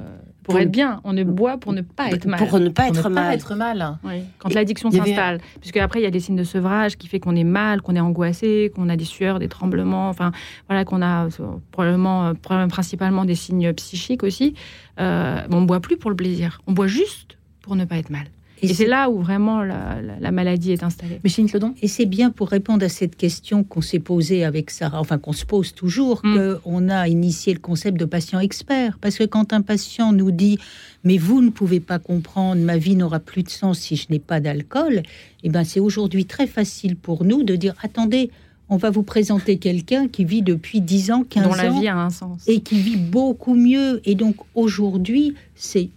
pour, 0.44 0.58
être 0.58 0.70
bien, 0.70 1.00
on 1.04 1.14
ne 1.14 1.24
boit 1.24 1.56
pour 1.56 1.72
ne 1.72 1.80
pas 1.80 2.10
être 2.10 2.26
mal. 2.26 2.38
Pour 2.38 2.60
ne 2.60 2.68
pas, 2.68 2.88
être, 2.88 3.08
mal. 3.08 3.34
être 3.34 3.54
mal. 3.54 3.98
Quand 4.38 4.52
l'addiction 4.52 4.90
s'installe, 4.90 5.40
puisque 5.60 5.78
après 5.78 6.00
il 6.00 6.02
y 6.02 6.06
a 6.06 6.10
des 6.10 6.20
signes 6.20 6.36
de 6.36 6.44
sevrage 6.44 6.98
qui 6.98 7.08
fait 7.08 7.18
qu'on 7.18 7.34
est 7.34 7.44
mal, 7.44 7.80
qu'on 7.80 7.96
est 7.96 8.00
angoissé, 8.00 8.70
qu'on 8.74 8.90
a 8.90 8.96
des 8.96 9.06
sueurs, 9.06 9.38
des 9.38 9.48
tremblements, 9.48 10.10
enfin 10.10 10.32
voilà 10.68 10.84
qu'on 10.84 11.00
a 11.00 11.28
probablement, 11.70 12.26
euh, 12.26 12.66
principalement 12.68 13.24
des 13.24 13.34
signes 13.34 13.72
psychiques 13.72 14.22
aussi. 14.22 14.54
Euh, 15.00 15.40
on 15.50 15.62
ne 15.62 15.66
boit 15.66 15.80
plus 15.80 15.96
pour 15.96 16.10
le 16.10 16.16
plaisir, 16.16 16.60
on 16.66 16.72
boit 16.72 16.88
juste 16.88 17.38
pour 17.62 17.74
ne 17.74 17.86
pas 17.86 17.96
être 17.96 18.10
mal. 18.10 18.26
Et, 18.70 18.74
c'est 18.74 18.86
là 18.86 19.10
où 19.10 19.20
vraiment 19.20 19.62
la, 19.62 20.30
maladie 20.30 20.72
est 20.72 20.82
installée. 20.82 21.20
Micheline 21.22 21.48
Clodon 21.48 21.74
Et 21.82 21.88
c'est 21.88 22.06
bien 22.06 22.30
pour 22.30 22.48
répondre 22.48 22.84
à 22.84 22.88
cette 22.88 23.16
question 23.16 23.64
qu'on 23.64 23.80
s'est 23.80 23.98
posée 23.98 24.44
avec 24.44 24.70
Sarah, 24.70 25.00
enfin 25.00 25.18
qu'on 25.18 25.32
se 25.32 25.44
pose 25.44 25.74
toujours, 25.74 26.20
mm. 26.24 26.58
qu'on 26.64 26.88
a 26.88 27.08
initié 27.08 27.52
le 27.54 27.60
concept 27.60 27.98
de 27.98 28.04
patient 28.04 28.40
expert. 28.40 28.98
Parce 29.00 29.16
que 29.16 29.24
quand 29.24 29.52
un 29.52 29.62
patient 29.62 30.12
nous 30.12 30.30
dit 30.30 30.58
mais 31.04 31.18
vous 31.18 31.42
ne 31.42 31.50
pouvez 31.50 31.80
pas 31.80 31.98
comprendre, 31.98 32.62
ma 32.62 32.78
vie 32.78 32.96
n'aura 32.96 33.20
plus 33.20 33.42
de 33.42 33.50
sens 33.50 33.78
si 33.78 33.96
je 33.96 34.06
n'ai 34.10 34.18
pas 34.18 34.40
d'alcool, 34.40 35.02
eh 35.42 35.50
ben 35.50 35.62
c'est 35.62 35.80
aujourd'hui 35.80 36.24
très 36.24 36.46
facile 36.46 36.96
pour 36.96 37.24
nous 37.24 37.42
de 37.42 37.56
dire 37.56 37.74
attendez, 37.82 38.30
on 38.70 38.78
va 38.78 38.90
vous 38.90 39.02
présenter 39.02 39.58
quelqu'un 39.58 40.08
qui 40.08 40.24
vit 40.24 40.42
depuis 40.42 40.80
10 40.80 41.10
ans, 41.10 41.24
15 41.28 41.44
ans. 41.44 41.48
Dont 41.50 41.54
la 41.54 41.68
vie 41.70 41.88
a 41.88 41.98
un 41.98 42.10
sens. 42.10 42.42
Et 42.46 42.60
qui 42.60 42.80
vit 42.80 42.96
beaucoup 42.96 43.54
mieux. 43.54 44.00
Et 44.04 44.14
donc 44.14 44.36
aujourd'hui, 44.54 45.34
c'est 45.54 45.90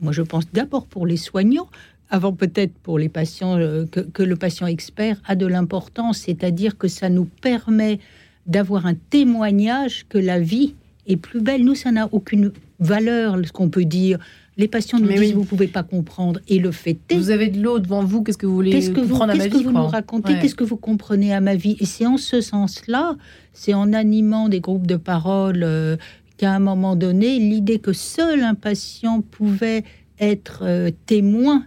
moi 0.00 0.12
je 0.12 0.22
pense 0.22 0.44
d'abord 0.52 0.86
pour 0.86 1.06
les 1.06 1.16
soignants, 1.16 1.68
avant 2.10 2.32
peut-être 2.32 2.72
pour 2.82 2.98
les 2.98 3.08
patients, 3.08 3.56
euh, 3.56 3.86
que, 3.86 4.22
le 4.22 4.36
patient 4.36 4.66
expert 4.66 5.20
a 5.26 5.36
de 5.36 5.46
l'importance, 5.46 6.18
c'est-à-dire 6.18 6.76
que 6.76 6.88
ça 6.88 7.08
nous 7.08 7.24
permet 7.24 8.00
d'avoir 8.46 8.86
un 8.86 8.94
témoignage 8.94 10.06
que 10.08 10.18
la 10.18 10.40
vie 10.40 10.74
est 11.06 11.16
plus 11.16 11.40
belle. 11.40 11.64
Nous, 11.64 11.74
ça 11.74 11.92
n'a 11.92 12.08
aucune 12.12 12.52
valeur, 12.80 13.36
ce 13.44 13.52
qu'on 13.52 13.68
peut 13.68 13.84
dire. 13.84 14.18
Les 14.56 14.68
patients 14.68 14.98
nous 14.98 15.08
disent, 15.08 15.32
vous 15.32 15.44
pouvez 15.44 15.68
pas 15.68 15.82
comprendre, 15.82 16.40
et 16.48 16.58
le 16.58 16.72
fait 16.72 16.98
est. 17.08 17.16
Vous 17.16 17.30
avez 17.30 17.48
de 17.48 17.62
l'eau 17.62 17.78
devant 17.78 18.04
vous, 18.04 18.22
qu'est-ce 18.22 18.36
que 18.36 18.46
vous 18.46 18.54
voulez 18.54 18.72
qu'est-ce 18.72 18.90
que 18.90 19.00
vous, 19.00 19.18
qu'est-ce 19.18 19.48
que 19.48 19.56
vous 19.56 19.72
nous 19.72 19.86
racontez 19.86 20.34
Qu'est-ce 20.40 20.54
que 20.54 20.64
vous 20.64 20.76
comprenez 20.76 21.32
à 21.32 21.40
ma 21.40 21.54
vie? 21.54 21.76
Et 21.80 21.86
c'est 21.86 22.06
en 22.06 22.16
ce 22.16 22.40
sens-là, 22.40 23.16
c'est 23.52 23.72
en 23.72 23.92
animant 23.92 24.48
des 24.48 24.60
groupes 24.60 24.86
de 24.86 24.96
parole 24.96 25.62
euh, 25.62 25.96
qu'à 26.40 26.52
un 26.54 26.58
moment 26.58 26.96
donné, 26.96 27.38
l'idée 27.38 27.80
que 27.80 27.92
seul 27.92 28.42
un 28.42 28.54
patient 28.54 29.20
pouvait 29.20 29.84
être 30.18 30.60
euh, 30.62 30.90
témoin 31.04 31.66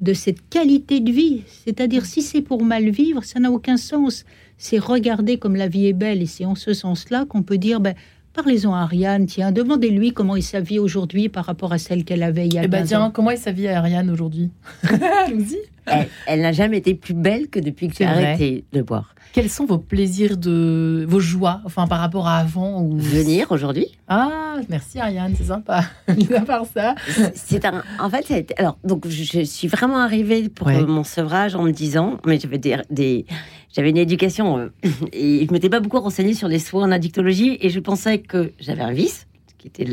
de 0.00 0.12
cette 0.12 0.48
qualité 0.48 0.98
de 0.98 1.12
vie. 1.12 1.44
C'est-à-dire, 1.64 2.04
si 2.04 2.22
c'est 2.22 2.42
pour 2.42 2.64
mal 2.64 2.90
vivre, 2.90 3.22
ça 3.22 3.38
n'a 3.38 3.52
aucun 3.52 3.76
sens. 3.76 4.24
C'est 4.56 4.80
regarder 4.80 5.38
comme 5.38 5.54
la 5.54 5.68
vie 5.68 5.86
est 5.86 5.92
belle. 5.92 6.20
Et 6.20 6.26
c'est 6.26 6.44
en 6.44 6.56
ce 6.56 6.74
sens-là 6.74 7.26
qu'on 7.26 7.44
peut 7.44 7.58
dire, 7.58 7.78
ben, 7.78 7.94
parlez-en 8.32 8.74
à 8.74 8.80
Ariane, 8.80 9.26
tiens, 9.26 9.52
demandez-lui 9.52 10.12
comment 10.12 10.34
est 10.34 10.40
sa 10.40 10.58
vie 10.58 10.80
aujourd'hui 10.80 11.28
par 11.28 11.44
rapport 11.44 11.72
à 11.72 11.78
celle 11.78 12.04
qu'elle 12.04 12.24
avait 12.24 12.48
il 12.48 12.54
y 12.54 12.58
a 12.58 12.64
eh 12.64 12.68
ben, 12.68 12.84
tiens, 12.84 13.12
comment 13.14 13.30
est 13.30 13.36
sa 13.36 13.52
vie 13.52 13.68
à 13.68 13.78
Ariane 13.78 14.10
aujourd'hui? 14.10 14.50
Elle, 16.26 16.40
n'a 16.40 16.52
jamais 16.52 16.78
été 16.78 16.94
plus 16.94 17.14
belle 17.14 17.48
que 17.48 17.58
depuis 17.58 17.88
que 17.88 17.96
j'ai 17.96 18.04
arrêté 18.04 18.64
de 18.72 18.82
boire. 18.82 19.14
Quels 19.32 19.50
sont 19.50 19.66
vos 19.66 19.78
plaisirs, 19.78 20.36
de 20.36 21.04
vos 21.06 21.20
joies, 21.20 21.60
enfin 21.64 21.86
par 21.86 22.00
rapport 22.00 22.26
à 22.26 22.38
avant 22.38 22.82
ou... 22.82 22.98
Venir 22.98 23.52
aujourd'hui. 23.52 23.86
Ah, 24.08 24.56
merci 24.68 24.98
Ariane, 24.98 25.34
c'est 25.36 25.44
sympa. 25.44 25.84
à 26.36 26.40
part 26.40 26.64
ça, 26.72 26.94
c'est 27.34 27.64
un. 27.64 27.82
En 27.98 28.08
fait, 28.08 28.54
alors 28.58 28.78
donc 28.84 29.06
je, 29.06 29.44
suis 29.44 29.68
vraiment 29.68 29.98
arrivée 29.98 30.48
pour 30.48 30.68
mon 30.68 31.04
sevrage 31.04 31.54
en 31.54 31.62
me 31.62 31.72
disant, 31.72 32.18
mais 32.26 32.38
j'avais 32.38 32.58
des, 32.58 33.26
j'avais 33.74 33.90
une 33.90 33.96
éducation 33.96 34.58
euh, 34.58 34.70
et 35.12 35.46
je 35.46 35.52
m'étais 35.52 35.68
pas 35.68 35.80
beaucoup 35.80 36.00
renseignée 36.00 36.34
sur 36.34 36.48
les 36.48 36.58
soins 36.58 36.84
en 36.84 36.90
addictologie 36.90 37.58
et 37.60 37.68
je 37.68 37.80
pensais 37.80 38.18
que 38.18 38.52
j'avais 38.58 38.82
un 38.82 38.92
vice 38.92 39.26
qui 39.58 39.68
était 39.68 39.84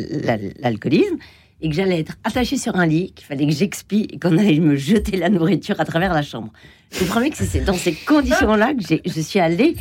l'alcoolisme 0.60 1.18
et 1.62 1.70
que 1.70 1.76
j'allais 1.76 2.00
être 2.00 2.16
attachée 2.24 2.58
sur 2.58 2.76
un 2.76 2.86
lit, 2.86 3.12
qu'il 3.14 3.26
fallait 3.26 3.46
que 3.46 3.54
j'expie 3.54 4.08
et 4.12 4.20
qu'on 4.20 4.38
allait 4.38 4.60
me 4.60 4.76
jeter 4.76 5.18
la 5.18 5.30
nourriture 5.30 5.80
à 5.80 5.86
travers 5.86 6.14
la 6.14 6.22
chambre. 6.22 6.52
Je 6.92 7.00
vous 7.00 7.06
promets 7.06 7.30
que 7.30 7.38
c'est 7.38 7.62
dans 7.62 7.74
ces 7.74 7.94
conditions-là 7.94 8.74
que 8.74 8.82
je 9.06 9.22
suis 9.22 9.40
allée, 9.40 9.76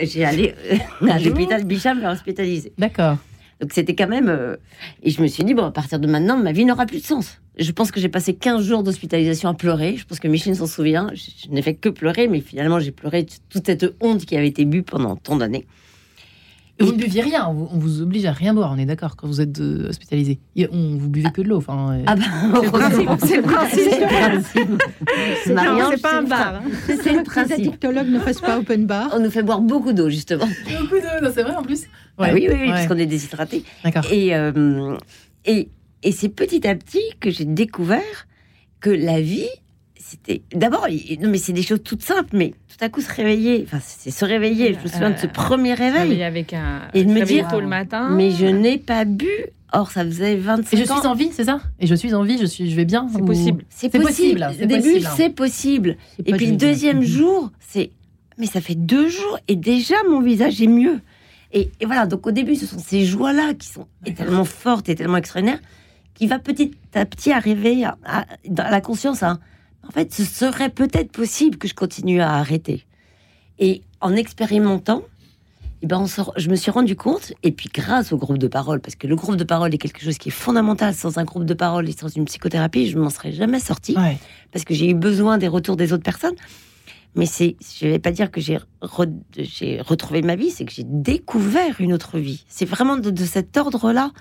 j'ai 0.00 0.24
allé 0.24 0.54
euh, 0.70 1.08
à 1.08 1.18
l'hôpital 1.18 1.64
Bicham 1.64 2.00
me 2.00 2.06
hospitaliser. 2.06 2.72
D'accord. 2.78 3.18
Donc 3.60 3.72
c'était 3.72 3.94
quand 3.94 4.08
même... 4.08 4.28
Euh, 4.28 4.56
et 5.02 5.10
je 5.10 5.22
me 5.22 5.26
suis 5.26 5.44
dit, 5.44 5.54
bon, 5.54 5.64
à 5.64 5.70
partir 5.70 5.98
de 5.98 6.06
maintenant, 6.06 6.36
ma 6.36 6.52
vie 6.52 6.64
n'aura 6.64 6.86
plus 6.86 7.00
de 7.00 7.06
sens. 7.06 7.40
Je 7.58 7.72
pense 7.72 7.90
que 7.90 8.00
j'ai 8.00 8.10
passé 8.10 8.34
15 8.34 8.62
jours 8.62 8.82
d'hospitalisation 8.82 9.48
à 9.48 9.54
pleurer. 9.54 9.96
Je 9.96 10.04
pense 10.04 10.20
que 10.20 10.28
Micheline 10.28 10.54
s'en 10.54 10.66
souvient. 10.66 11.10
Je, 11.14 11.46
je 11.46 11.50
n'ai 11.50 11.62
fait 11.62 11.74
que 11.74 11.88
pleurer, 11.88 12.28
mais 12.28 12.40
finalement, 12.40 12.80
j'ai 12.80 12.92
pleuré 12.92 13.26
toute 13.48 13.64
cette 13.64 13.86
honte 14.00 14.26
qui 14.26 14.36
avait 14.36 14.48
été 14.48 14.66
bue 14.66 14.82
pendant 14.82 15.16
tant 15.16 15.36
d'années. 15.36 15.66
Vous 16.78 16.92
ne 16.92 16.98
buviez 16.98 17.22
rien, 17.22 17.48
on 17.48 17.78
vous, 17.78 18.02
oblige 18.02 18.26
à 18.26 18.32
rien 18.32 18.52
boire, 18.52 18.70
on 18.70 18.78
est 18.78 18.84
d'accord, 18.84 19.16
quand 19.16 19.26
vous 19.26 19.40
êtes 19.40 19.60
euh, 19.60 19.88
hospitalisé. 19.88 20.38
On 20.70 20.96
vous 20.96 21.08
buvez 21.08 21.30
que 21.30 21.40
de 21.40 21.48
l'eau. 21.48 21.56
Enfin, 21.56 22.00
Ah 22.06 22.16
bah, 22.16 22.22
c'est 23.20 23.36
le 23.36 23.42
principe. 23.42 23.50
C'est 23.70 24.00
le 24.00 24.06
principe. 24.06 24.82
C'est 25.44 26.02
pas 26.02 26.18
un 26.18 26.22
bar. 26.22 26.56
Hein. 26.56 26.70
C'est 27.02 27.12
le 27.14 27.22
principe. 27.22 27.56
Les 27.56 27.66
addictologues 27.66 28.08
ne 28.08 28.18
fassent 28.18 28.42
pas 28.42 28.58
open 28.58 28.84
bar. 28.86 29.10
On 29.14 29.20
nous 29.20 29.30
fait 29.30 29.42
boire 29.42 29.60
beaucoup 29.62 29.94
d'eau, 29.94 30.10
justement. 30.10 30.46
Beaucoup 30.80 31.00
d'eau, 31.00 31.30
c'est 31.34 31.42
vrai 31.42 31.54
en 31.54 31.62
plus. 31.62 31.84
Ah 32.18 32.30
oui, 32.32 32.46
oui, 32.50 32.56
oui 32.60 32.68
parce 32.68 32.86
qu'on 32.86 32.98
est 32.98 33.06
déshydraté. 33.06 33.64
D'accord. 33.82 34.04
Et, 34.12 34.34
euh, 34.34 34.96
et, 35.44 35.68
et 36.02 36.12
c'est 36.12 36.28
petit 36.28 36.66
à 36.66 36.74
petit 36.74 37.02
que 37.20 37.30
j'ai 37.30 37.44
découvert 37.44 38.26
que 38.80 38.90
la 38.90 39.20
vie, 39.20 39.48
c'était 40.08 40.42
d'abord 40.54 40.86
non 41.20 41.28
mais 41.28 41.38
c'est 41.38 41.52
des 41.52 41.62
choses 41.62 41.82
toutes 41.82 42.02
simples 42.02 42.30
mais 42.32 42.54
tout 42.68 42.84
à 42.84 42.88
coup 42.88 43.00
se 43.00 43.12
réveiller 43.12 43.64
enfin 43.66 43.78
c'est 43.82 44.10
se 44.10 44.24
réveiller. 44.24 44.74
Je 44.74 44.78
me 44.80 44.88
souviens 44.88 45.10
de 45.10 45.18
ce 45.18 45.26
premier 45.26 45.74
réveil. 45.74 46.22
avec 46.22 46.52
un 46.52 46.82
et 46.94 47.04
de 47.04 47.10
me 47.10 47.24
dire 47.24 47.48
tôt 47.48 47.60
le 47.60 47.66
matin. 47.66 48.10
mais 48.10 48.30
je 48.30 48.46
n'ai 48.46 48.78
pas 48.78 49.04
bu. 49.04 49.28
Or 49.72 49.90
ça 49.90 50.04
faisait 50.04 50.36
25 50.36 50.72
et 50.72 50.76
je 50.76 50.84
suis 50.84 51.06
en 51.06 51.14
vie 51.14 51.30
c'est 51.32 51.44
ça? 51.44 51.60
Et 51.80 51.88
je 51.88 51.94
suis 51.94 52.14
en 52.14 52.22
vie 52.22 52.38
je 52.38 52.46
suis 52.46 52.70
je 52.70 52.76
vais 52.76 52.84
bien 52.84 53.08
c'est 53.12 53.20
possible. 53.20 53.64
C'est 53.68 53.90
possible, 53.90 54.46
au 54.62 54.66
début 54.66 55.00
c'est 55.16 55.30
possible. 55.30 55.96
Et 56.24 56.32
puis 56.32 56.46
le 56.46 56.56
deuxième 56.56 57.02
jour 57.02 57.50
c'est 57.58 57.90
mais 58.38 58.46
ça 58.46 58.60
fait 58.60 58.76
deux 58.76 59.08
jours 59.08 59.38
et 59.48 59.56
déjà 59.56 59.96
mon 60.08 60.20
visage 60.20 60.62
est 60.62 60.68
mieux. 60.68 61.00
Et, 61.52 61.70
voilà 61.84 62.06
donc 62.06 62.26
au 62.26 62.32
début 62.32 62.54
ce 62.54 62.66
sont 62.66 62.78
ces 62.78 63.04
joies 63.04 63.32
là 63.32 63.54
qui 63.54 63.68
sont 63.68 63.88
tellement 64.14 64.44
fortes 64.44 64.88
et 64.88 64.94
tellement 64.94 65.16
extraordinaires 65.16 65.60
qui 66.14 66.26
va 66.26 66.38
petit 66.38 66.72
à 66.94 67.04
petit 67.04 67.32
arriver 67.32 67.84
à, 67.84 68.26
la 68.44 68.80
conscience 68.80 69.22
hein, 69.22 69.38
en 69.88 69.90
fait, 69.92 70.12
ce 70.12 70.24
serait 70.24 70.70
peut-être 70.70 71.12
possible 71.12 71.56
que 71.58 71.68
je 71.68 71.74
continue 71.74 72.20
à 72.20 72.32
arrêter. 72.34 72.84
Et 73.58 73.82
en 74.00 74.14
expérimentant, 74.14 75.02
Et 75.82 75.86
ben, 75.86 75.98
on 75.98 76.06
sort- 76.06 76.32
je 76.38 76.48
me 76.48 76.56
suis 76.56 76.70
rendu 76.70 76.96
compte, 76.96 77.34
et 77.42 77.52
puis 77.52 77.68
grâce 77.72 78.10
au 78.10 78.16
groupe 78.16 78.38
de 78.38 78.48
parole, 78.48 78.80
parce 78.80 78.94
que 78.96 79.06
le 79.06 79.14
groupe 79.14 79.36
de 79.36 79.44
parole 79.44 79.74
est 79.74 79.78
quelque 79.78 80.02
chose 80.02 80.16
qui 80.16 80.30
est 80.30 80.32
fondamental. 80.32 80.94
Sans 80.94 81.18
un 81.18 81.24
groupe 81.24 81.44
de 81.44 81.52
parole 81.52 81.86
et 81.86 81.92
sans 81.92 82.08
une 82.08 82.24
psychothérapie, 82.24 82.88
je 82.88 82.98
m'en 82.98 83.10
serais 83.10 83.30
jamais 83.30 83.60
sortie 83.60 83.94
Ouais. 83.94 84.16
parce 84.52 84.64
que 84.64 84.72
j'ai 84.72 84.88
eu 84.88 84.94
besoin 84.94 85.36
des 85.36 85.48
retours 85.48 85.76
des 85.76 85.92
autres 85.92 86.02
personnes. 86.02 86.34
Mais 87.14 87.26
c'est, 87.26 87.56
je 87.78 87.86
vais 87.88 87.98
pas 87.98 88.10
dire 88.10 88.30
que 88.30 88.40
j'ai, 88.40 88.58
re- 88.80 89.12
j'ai 89.36 89.80
retrouvé 89.82 90.22
ma 90.22 90.34
vie, 90.34 90.50
c'est 90.50 90.64
que 90.64 90.72
j'ai 90.72 90.84
découvert 90.86 91.78
une 91.78 91.92
autre 91.92 92.18
vie. 92.18 92.44
C'est 92.48 92.64
vraiment 92.66 92.96
de, 92.96 93.10
de 93.10 93.24
cet 93.26 93.56
ordre-là. 93.58 94.12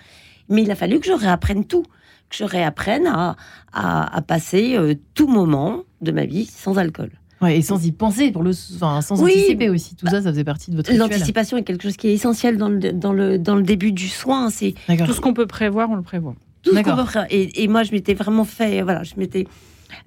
Mais 0.50 0.62
il 0.64 0.72
a 0.72 0.76
fallu 0.76 1.00
que 1.00 1.08
je 1.08 1.14
réapprenne 1.14 1.64
tout, 1.66 1.84
que 2.30 2.36
je 2.38 2.44
réapprenne 2.44 3.08
à, 3.08 3.36
à, 3.74 4.16
à 4.18 4.22
passer 4.22 4.76
euh, 4.78 4.96
tout 5.14 5.28
moment 5.28 5.84
de 6.02 6.12
ma 6.12 6.26
vie 6.26 6.46
sans 6.46 6.78
alcool. 6.78 7.12
Ouais, 7.42 7.58
et 7.58 7.62
sans 7.62 7.86
y 7.86 7.92
penser, 7.92 8.32
pour 8.32 8.44
le, 8.44 8.52
enfin, 8.76 9.02
sans 9.02 9.22
Oui. 9.22 9.32
anticiper 9.34 9.70
aussi. 9.70 9.96
Tout 9.96 10.08
ça, 10.08 10.22
ça 10.22 10.30
faisait 10.32 10.44
partie 10.46 10.72
de 10.72 10.78
votre. 10.78 10.92
L'anticipation 10.94 11.58
est 11.58 11.64
quelque 11.64 11.84
chose 11.84 11.98
qui 11.98 12.08
est 12.08 12.14
essentiel 12.14 12.58
dans 12.58 12.70
le, 12.70 12.80
dans 12.94 13.12
le, 13.12 13.38
dans 13.38 13.56
le 13.56 13.62
début 13.64 13.92
du 13.92 14.08
soin. 14.08 14.50
C'est. 14.50 14.74
Tout 15.06 15.14
ce 15.14 15.20
qu'on 15.22 15.34
peut 15.34 15.46
prévoir, 15.46 15.90
on 15.90 15.96
le 15.96 16.02
prévoit. 16.02 16.34
tout 16.64 16.70
ce 16.72 16.76
qu'on 16.78 16.84
D'accord. 16.84 17.06
peut 17.06 17.12
faire. 17.12 17.28
Et, 17.30 17.64
et 17.64 17.68
moi, 17.68 17.84
je 17.84 17.92
m'étais 17.92 18.14
vraiment 18.14 18.46
fait, 18.46 18.82
voilà, 18.82 19.04
je 19.04 19.14
m'étais 19.18 19.48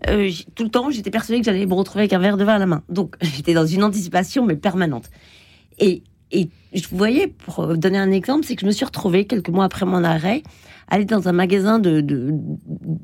euh, 0.09 0.31
tout 0.55 0.65
le 0.65 0.71
temps, 0.71 0.91
j'étais 0.91 1.11
persuadée 1.11 1.41
que 1.41 1.45
j'allais 1.47 1.67
me 1.67 1.75
retrouver 1.75 2.03
avec 2.03 2.13
un 2.15 2.19
verre 2.19 2.37
de 2.39 2.45
vin 2.45 2.55
à 2.55 2.59
la 2.59 2.67
main. 2.67 2.83
Donc, 2.89 3.15
j'étais 3.21 3.53
dans 3.55 3.67
une 3.67 3.85
anticipation 3.85 4.45
mais 4.47 4.57
permanente. 4.57 5.11
Et, 5.79 6.03
et 6.33 6.49
je 6.75 6.89
vous 6.89 6.97
voyais, 6.97 7.27
pour 7.29 7.61
euh, 7.61 7.77
donner 7.77 7.99
un 7.99 8.11
exemple, 8.11 8.45
c'est 8.47 8.55
que 8.55 8.63
je 8.63 8.67
me 8.67 8.73
suis 8.73 8.85
retrouvée 8.87 9.27
quelques 9.27 9.51
mois 9.51 9.65
après 9.65 9.85
mon 9.87 10.03
arrêt, 10.03 10.43
aller 10.89 11.05
dans 11.05 11.29
un 11.29 11.33
magasin 11.33 11.79
de, 11.79 12.01
de, 12.01 12.31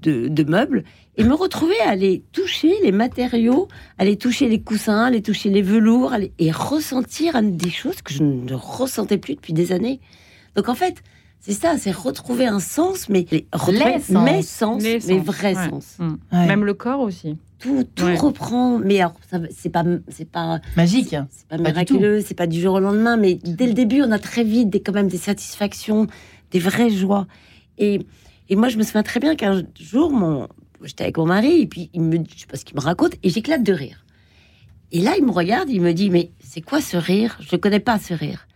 de, 0.03 0.29
de 0.29 0.45
meubles 0.45 0.85
et 1.17 1.25
me 1.25 1.35
retrouver 1.35 1.79
à 1.87 1.91
aller 1.91 2.25
toucher 2.33 2.73
les 2.83 2.93
matériaux, 2.93 3.69
aller 3.99 4.17
toucher 4.17 4.49
les 4.49 4.61
coussins, 4.63 5.05
aller 5.05 5.23
toucher 5.23 5.51
les 5.51 5.63
velours, 5.63 6.13
aller- 6.13 6.33
et 6.39 6.51
ressentir 6.51 7.41
des 7.43 7.71
choses 7.71 8.01
que 8.03 8.13
je 8.13 8.23
ne 8.25 8.55
ressentais 8.55 9.19
plus 9.19 9.35
depuis 9.35 9.53
des 9.53 9.73
années. 9.73 10.01
Donc 10.57 10.69
en 10.69 10.75
fait, 10.75 10.97
c'est 11.41 11.53
ça, 11.53 11.77
c'est 11.77 11.91
retrouver 11.93 12.47
un 12.47 12.59
sens, 12.61 13.09
mais 13.11 13.27
les- 13.31 13.47
sens. 14.01 14.25
mes 14.25 14.43
sens, 14.43 14.83
Les 14.83 14.95
mes 14.95 15.01
sens, 15.01 15.27
vrais 15.27 15.55
ouais. 15.57 15.69
sens. 15.71 15.97
Mm. 15.99 16.15
Ouais. 16.33 16.47
Même 16.47 16.65
le 16.65 16.73
corps 16.75 17.01
aussi. 17.01 17.37
Tout, 17.59 17.85
tout 17.95 18.05
Ouais. 18.05 18.17
reprend, 18.17 18.79
mais 18.79 18.99
alors 19.01 19.15
c'est 19.51 19.69
pas, 19.71 19.85
c'est 20.09 20.29
pas, 20.31 20.61
Magique. 20.77 21.17
c'est 21.31 21.47
pas 21.49 21.57
du 21.59 21.63
miraculeux, 21.63 22.21
c'est 22.27 22.35
pas 22.35 22.47
du 22.47 22.61
jour 22.61 22.75
au 22.75 22.81
lendemain, 22.81 23.17
mais 23.17 23.35
dès 23.35 23.67
le 23.67 23.73
début, 23.75 24.03
on 24.03 24.11
a 24.13 24.19
très 24.19 24.45
vite 24.45 24.69
des, 24.71 24.81
quand 24.81 24.93
même 24.93 25.09
des 25.09 25.17
satisfactions, 25.19 26.07
des 26.51 26.59
vraies 26.59 26.91
joies. 26.91 27.27
Et, 27.79 28.01
et 28.49 28.57
moi, 28.57 28.69
je 28.69 28.77
me 28.79 28.83
souviens 28.83 29.03
très 29.03 29.21
bien 29.21 29.35
qu'un 29.37 29.63
jour, 29.81 30.13
mon, 30.13 30.49
j'étais 30.83 31.05
avec 31.05 31.17
mon 31.19 31.27
mari, 31.27 31.61
et 31.63 31.67
puis 31.67 31.91
il 31.93 32.03
me, 32.03 32.17
je 32.17 32.41
sais 32.41 32.47
pas 32.47 32.57
ce 32.57 32.65
qu'il 32.65 32.77
me 32.77 32.81
raconte, 32.81 33.15
et 33.23 33.31
j'éclate 33.31 33.63
de 33.63 33.73
rire. 33.73 34.05
Et 34.93 35.01
là, 35.01 35.15
il 35.19 35.25
me 35.25 35.33
regarde, 35.33 35.69
il 35.71 35.81
me 35.81 35.93
dit, 35.93 36.11
mais 36.11 36.31
c'est 36.41 36.61
quoi 36.61 36.81
ce 36.81 36.97
rire? 36.97 37.37
Je 37.41 37.55
ne 37.57 37.61
connais 37.61 37.81
pas 37.81 37.99
ce 37.99 38.15
rire. 38.15 38.47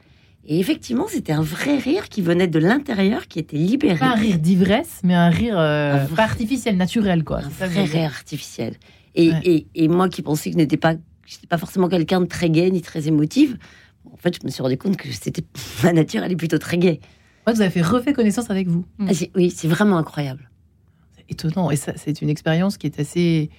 Et 0.46 0.60
effectivement, 0.60 1.06
c'était 1.08 1.32
un 1.32 1.42
vrai 1.42 1.76
rire 1.78 2.08
qui 2.08 2.22
venait 2.22 2.46
de 2.46 2.58
l'intérieur, 2.58 3.26
qui 3.28 3.38
était 3.38 3.56
libéré. 3.56 3.98
Pas 3.98 4.12
un 4.12 4.14
rire 4.14 4.38
d'ivresse, 4.38 5.00
mais 5.04 5.14
un 5.14 5.28
rire 5.30 5.58
euh, 5.58 5.94
Un 5.94 6.04
vrai- 6.04 6.16
pas 6.16 6.22
artificiel, 6.22 6.76
naturel, 6.76 7.24
quoi. 7.24 7.40
un 7.40 7.66
vrai 7.66 7.84
rire 7.84 8.04
artificiel. 8.14 8.74
Et, 9.14 9.30
Ouais. 9.30 9.40
et, 9.44 9.66
et 9.74 9.88
moi 9.88 10.08
qui 10.08 10.22
pensais 10.22 10.50
que 10.50 10.54
je 10.54 10.58
n'étais 10.58 10.76
pas, 10.76 10.94
pas 11.48 11.58
forcément 11.58 11.88
quelqu'un 11.88 12.20
de 12.20 12.26
très 12.26 12.48
gai 12.50 12.70
ni 12.70 12.80
très 12.82 13.08
émotive, 13.08 13.58
en 14.10 14.16
fait, 14.16 14.36
je 14.40 14.46
me 14.46 14.50
suis 14.50 14.62
rendu 14.62 14.78
compte 14.78 14.96
que 14.96 15.08
c'était 15.12 15.44
ma 15.82 15.92
nature, 15.92 16.22
elle 16.22 16.32
est 16.32 16.36
plutôt 16.36 16.58
très 16.58 16.78
gaie. 16.78 17.00
Vous 17.52 17.60
avez 17.60 17.70
fait 17.70 17.82
refait 17.82 18.12
connaissance 18.12 18.50
avec 18.50 18.68
vous. 18.68 18.84
Ah, 19.00 19.12
oui, 19.34 19.50
c'est 19.50 19.68
vraiment 19.68 19.98
incroyable. 19.98 20.50
C'est 21.16 21.24
étonnant. 21.30 21.70
Et 21.70 21.76
ça, 21.76 21.92
c'est 21.96 22.22
une 22.22 22.28
expérience 22.28 22.78
qui 22.78 22.86
est 22.86 23.00
assez 23.00 23.50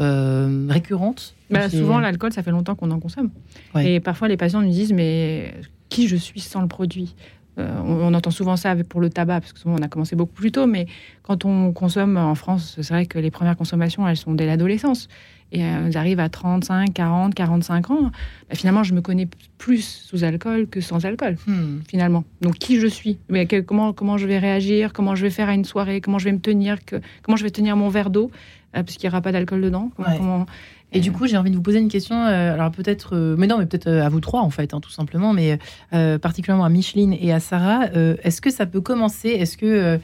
euh, 0.00 0.66
récurrente. 0.68 1.34
Bah, 1.50 1.68
souvent, 1.68 2.00
l'alcool, 2.00 2.32
ça 2.32 2.42
fait 2.42 2.50
longtemps 2.50 2.74
qu'on 2.74 2.90
en 2.90 3.00
consomme. 3.00 3.30
Ouais. 3.74 3.94
Et 3.94 4.00
parfois, 4.00 4.28
les 4.28 4.36
patients 4.36 4.60
nous 4.60 4.70
disent 4.70 4.92
Mais 4.92 5.54
qui 5.88 6.08
je 6.08 6.16
suis 6.16 6.40
sans 6.40 6.60
le 6.60 6.68
produit? 6.68 7.14
Euh, 7.58 7.80
on, 7.84 8.12
on 8.12 8.14
entend 8.14 8.30
souvent 8.30 8.56
ça 8.56 8.76
pour 8.76 9.00
le 9.00 9.10
tabac, 9.10 9.40
parce 9.40 9.52
que 9.52 9.58
souvent 9.58 9.74
on 9.76 9.82
a 9.82 9.88
commencé 9.88 10.14
beaucoup 10.14 10.32
plus 10.32 10.52
tôt, 10.52 10.66
mais 10.66 10.86
quand 11.22 11.44
on 11.44 11.72
consomme 11.72 12.16
en 12.16 12.36
France, 12.36 12.76
c'est 12.80 12.94
vrai 12.94 13.06
que 13.06 13.18
les 13.18 13.32
premières 13.32 13.56
consommations, 13.56 14.06
elles 14.06 14.16
sont 14.16 14.32
dès 14.32 14.46
l'adolescence. 14.46 15.08
Et 15.52 15.62
euh, 15.64 15.86
elles 15.86 15.96
arrivent 15.96 16.20
à 16.20 16.28
35, 16.28 16.92
40, 16.92 17.34
45 17.34 17.90
ans. 17.90 18.02
Bah, 18.02 18.54
finalement, 18.54 18.82
je 18.82 18.92
me 18.94 19.00
connais 19.00 19.28
plus 19.56 19.82
sous 20.06 20.22
alcool 20.24 20.66
que 20.68 20.80
sans 20.80 21.04
alcool, 21.06 21.36
Hmm. 21.46 21.78
finalement. 21.88 22.24
Donc, 22.42 22.54
qui 22.58 22.78
je 22.80 22.86
suis? 22.86 23.18
Mais 23.28 23.46
comment, 23.46 23.92
comment 23.92 24.18
je 24.18 24.26
vais 24.26 24.38
réagir? 24.38 24.92
Comment 24.92 25.14
je 25.14 25.22
vais 25.22 25.30
faire 25.30 25.48
à 25.48 25.54
une 25.54 25.64
soirée? 25.64 26.00
Comment 26.00 26.18
je 26.18 26.26
vais 26.26 26.32
me 26.32 26.40
tenir 26.40 26.84
que, 26.84 26.96
Comment 27.22 27.36
je 27.36 27.44
vais 27.44 27.50
tenir 27.50 27.76
mon 27.76 27.88
verre 27.88 28.10
d'eau? 28.10 28.30
Euh, 28.76 28.82
Parce 28.82 28.96
qu'il 28.96 29.08
n'y 29.08 29.12
aura 29.12 29.22
pas 29.22 29.32
d'alcool 29.32 29.62
dedans. 29.62 29.90
Comment- 29.96 30.08
Ouais. 30.10 30.16
comment- 30.18 30.46
Et 30.92 31.00
du 31.00 31.12
coup, 31.12 31.26
j'ai 31.26 31.36
envie 31.36 31.50
de 31.50 31.56
vous 31.56 31.62
poser 31.62 31.78
une 31.80 31.88
question. 31.90 32.16
euh, 32.16 32.54
alors 32.54 32.70
peut-être, 32.70 33.14
euh, 33.14 33.34
mais 33.38 33.46
non, 33.46 33.58
mais 33.58 33.66
peut-être 33.66 33.88
euh, 33.88 34.04
à 34.04 34.08
vous 34.08 34.20
trois 34.20 34.40
en 34.42 34.48
fait, 34.50 34.72
hein, 34.72 34.80
tout 34.80 34.90
simplement, 34.90 35.32
mais 35.34 35.58
euh, 35.94 36.18
particulièrement 36.18 36.64
à 36.64 36.70
Micheline 36.70 37.14
et 37.18 37.30
à 37.32 37.40
Sarah. 37.40 37.86
euh, 37.94 38.16
Est-ce 38.22 38.40
que 38.40 38.50
ça 38.50 38.64
peut 38.66 38.80
commencer? 38.80 39.28
Est-ce 39.28 39.56
que, 39.58 39.98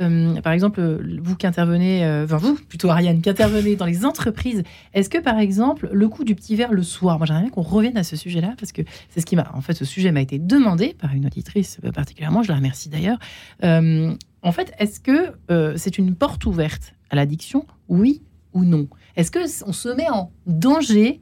euh, 0.00 0.40
par 0.40 0.52
exemple, 0.52 0.80
vous 1.22 1.36
qui 1.36 1.46
intervenez, 1.46 2.04
euh, 2.04 2.24
enfin 2.24 2.36
vous, 2.36 2.54
plutôt 2.54 2.88
Ariane, 2.88 3.20
qui 3.20 3.30
intervenez 3.30 3.76
dans 3.76 3.86
les 3.86 4.04
entreprises, 4.04 4.62
est-ce 4.94 5.08
que 5.08 5.18
par 5.18 5.38
exemple, 5.38 5.88
le 5.92 6.08
coup 6.08 6.24
du 6.24 6.34
petit 6.34 6.56
verre 6.56 6.72
le 6.72 6.82
soir, 6.82 7.18
moi 7.18 7.26
j'aimerais 7.26 7.42
bien 7.42 7.50
qu'on 7.50 7.62
revienne 7.62 7.96
à 7.96 8.04
ce 8.04 8.16
sujet-là 8.16 8.54
parce 8.58 8.72
que 8.72 8.82
c'est 9.08 9.20
ce 9.20 9.26
qui 9.26 9.36
m'a, 9.36 9.50
en 9.54 9.60
fait, 9.60 9.74
ce 9.74 9.84
sujet 9.84 10.12
m'a 10.12 10.20
été 10.20 10.38
demandé 10.38 10.94
par 10.98 11.14
une 11.14 11.26
auditrice 11.26 11.78
euh, 11.84 11.92
particulièrement. 11.92 12.42
Je 12.42 12.48
la 12.48 12.56
remercie 12.56 12.88
d'ailleurs. 12.88 13.18
En 14.40 14.52
fait, 14.52 14.72
est-ce 14.78 15.00
que 15.00 15.32
c'est 15.76 15.98
une 15.98 16.14
porte 16.14 16.46
ouverte 16.46 16.94
à 17.10 17.16
l'addiction 17.16 17.66
Oui 17.88 18.22
ou 18.52 18.64
non? 18.64 18.86
Est-ce 19.16 19.32
que 19.32 19.40
on 19.66 19.72
se 19.72 19.88
met 19.88 20.08
en 20.08 20.30
danger 20.46 21.20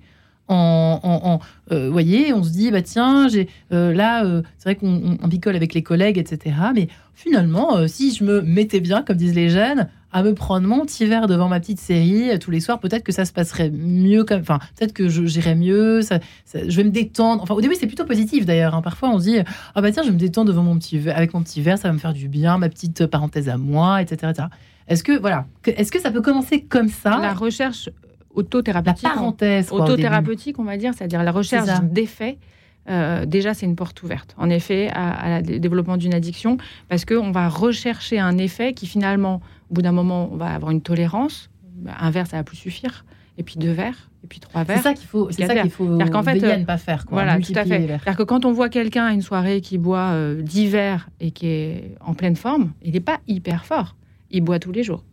en, 0.49 1.01
en- 1.03 1.41
euh, 1.73 1.91
voyez, 1.91 2.33
on 2.33 2.43
se 2.45 2.51
dit 2.51 2.71
bah 2.71 2.83
tiens, 2.83 3.29
j'ai 3.29 3.49
euh, 3.73 3.93
là, 3.93 4.25
euh, 4.25 4.43
c'est 4.59 4.69
vrai 4.71 4.77
qu'on 4.77 4.89
on- 4.95 5.19
on 5.23 5.29
picole 5.29 5.57
avec 5.57 5.75
les 5.75 5.83
collègues, 5.83 6.19
etc. 6.19 6.55
Mais 6.75 6.89
finalement, 7.15 7.89
si 7.89 8.15
je 8.15 8.25
me 8.25 8.41
mettais 8.43 8.81
bien, 8.81 9.03
comme 9.03 9.17
disent 9.17 9.35
les 9.35 9.49
jeunes, 9.49 9.89
à 10.13 10.23
me 10.23 10.35
prendre 10.35 10.67
mon 10.67 10.87
petit 10.87 11.05
verre 11.05 11.27
devant 11.27 11.49
ma 11.49 11.61
petite 11.61 11.81
série 11.81 12.39
tous 12.39 12.51
les 12.51 12.61
soirs, 12.61 12.79
peut-être 12.79 13.03
que 13.03 13.13
ça 13.13 13.25
se 13.25 13.33
passerait 13.33 13.71
mieux, 13.71 14.25
enfin 14.33 14.59
peut-être 14.79 14.93
que 14.95 15.09
j'irais 15.09 15.55
mieux, 15.57 16.01
ça, 16.03 16.21
je 16.55 16.75
vais 16.77 16.85
me 16.85 16.91
détendre. 16.91 17.43
Enfin 17.43 17.55
au 17.55 17.61
début 17.61 17.75
c'est 17.75 17.87
plutôt 17.89 18.05
positif 18.07 18.47
d'ailleurs. 18.47 18.75
hein. 18.75 18.83
Parfois 18.83 19.11
on 19.11 19.19
se 19.19 19.25
dit 19.25 19.39
ah 19.75 19.83
bah 19.83 19.91
tiens, 19.93 20.05
je 20.05 20.11
me 20.13 20.17
détendre 20.17 20.49
devant 20.49 20.63
mon 20.63 20.79
petit 20.79 20.97
verre, 20.99 21.17
avec 21.17 21.35
mon 21.35 21.43
petit 21.43 21.61
verre, 21.61 21.77
ça 21.77 21.89
va 21.89 21.95
me 21.95 21.99
faire 21.99 22.13
du 22.15 22.29
bien, 22.29 22.57
ma 22.57 22.69
petite 22.69 23.07
parenthèse 23.07 23.49
à 23.49 23.57
moi, 23.59 24.01
etc. 24.01 24.31
etc. 24.31 24.49
Est-ce 24.89 25.03
que 25.03 25.19
voilà, 25.19 25.47
est-ce 25.67 25.91
que 25.91 26.01
ça 26.01 26.11
peut 26.13 26.23
commencer 26.23 26.63
comme 26.63 26.89
ça, 26.89 27.11
La 27.21 27.35
recherche 27.35 27.91
la 28.37 28.41
autothérapeutique. 28.41 29.09
parenthèse 29.09 29.69
quoi, 29.69 29.79
au 29.79 29.81
début 29.83 29.93
autothérapeutique, 29.93 30.59
on 30.59 30.65
va 30.65 30.77
dire, 30.77 30.93
c'est-à-dire 30.97 31.23
la 31.23 31.33
recherche 31.33 31.69
d'effets. 31.83 32.39
euh, 32.89 33.27
déjà, 33.27 33.55
c'est 33.55 33.67
une 33.67 33.77
porte 33.77 34.03
ouverte, 34.03 34.35
en 34.39 34.49
effet, 34.49 34.91
à, 34.93 35.43
développement 35.43 35.97
d'une 35.97 36.15
addiction, 36.15 36.57
parce 36.89 37.05
qu'on 37.05 37.33
va 37.33 37.49
rechercher 37.49 38.19
un 38.19 38.39
effet 38.39 38.75
qui, 38.75 38.87
finalement, 38.87 39.41
au 39.71 39.75
bout 39.75 39.83
d'un 39.83 39.93
moment, 39.93 40.29
on 40.33 40.37
va 40.37 40.55
avoir 40.55 40.71
une 40.71 40.83
tolérance. 40.83 41.51
Un 41.99 42.11
verre, 42.11 42.27
ça 42.27 42.37
va 42.37 42.45
plus 42.45 42.57
suffire. 42.57 43.05
Et 43.39 43.43
puis 43.43 43.57
deux 43.59 43.73
verres, 43.73 44.09
et 44.25 44.27
puis 44.29 44.41
trois 44.41 44.63
C'est 44.63 44.73
verres. 44.73 44.83
ça 44.83 44.95
qu'il 44.95 45.07
faut, 45.07 45.31
c'est 45.31 45.47
ça 45.47 45.55
qu'il 45.55 45.71
faut 45.71 45.99
fait, 45.99 46.33
veiller 46.33 46.47
à 46.47 46.55
euh, 46.55 46.57
ne 46.57 46.65
pas 46.65 46.79
faire. 46.79 47.05
Quoi, 47.05 47.23
Voilà, 47.23 47.39
tout 47.39 47.53
à 47.55 47.65
fait. 47.65 47.87
C'est-à-dire 47.87 48.17
que 48.17 48.23
quand 48.23 48.47
on 48.47 48.53
voit 48.53 48.71
quelqu'un 48.71 49.05
à 49.05 49.13
une 49.13 49.21
soirée 49.21 49.61
qui 49.61 49.77
boit 49.77 50.13
euh, 50.13 50.41
10 50.41 50.69
verres 50.69 51.11
et 51.21 51.33
qui 51.33 51.47
est 51.47 51.95
en 52.01 52.15
pleine 52.15 52.37
forme, 52.37 52.73
il 52.83 52.93
n'est 52.93 53.01
pas 53.01 53.21
hyper 53.29 53.67
fort. 53.67 53.95
Il 54.31 54.41
boit 54.43 54.59
tous 54.59 54.73
les 54.73 54.83
jours. 54.83 55.05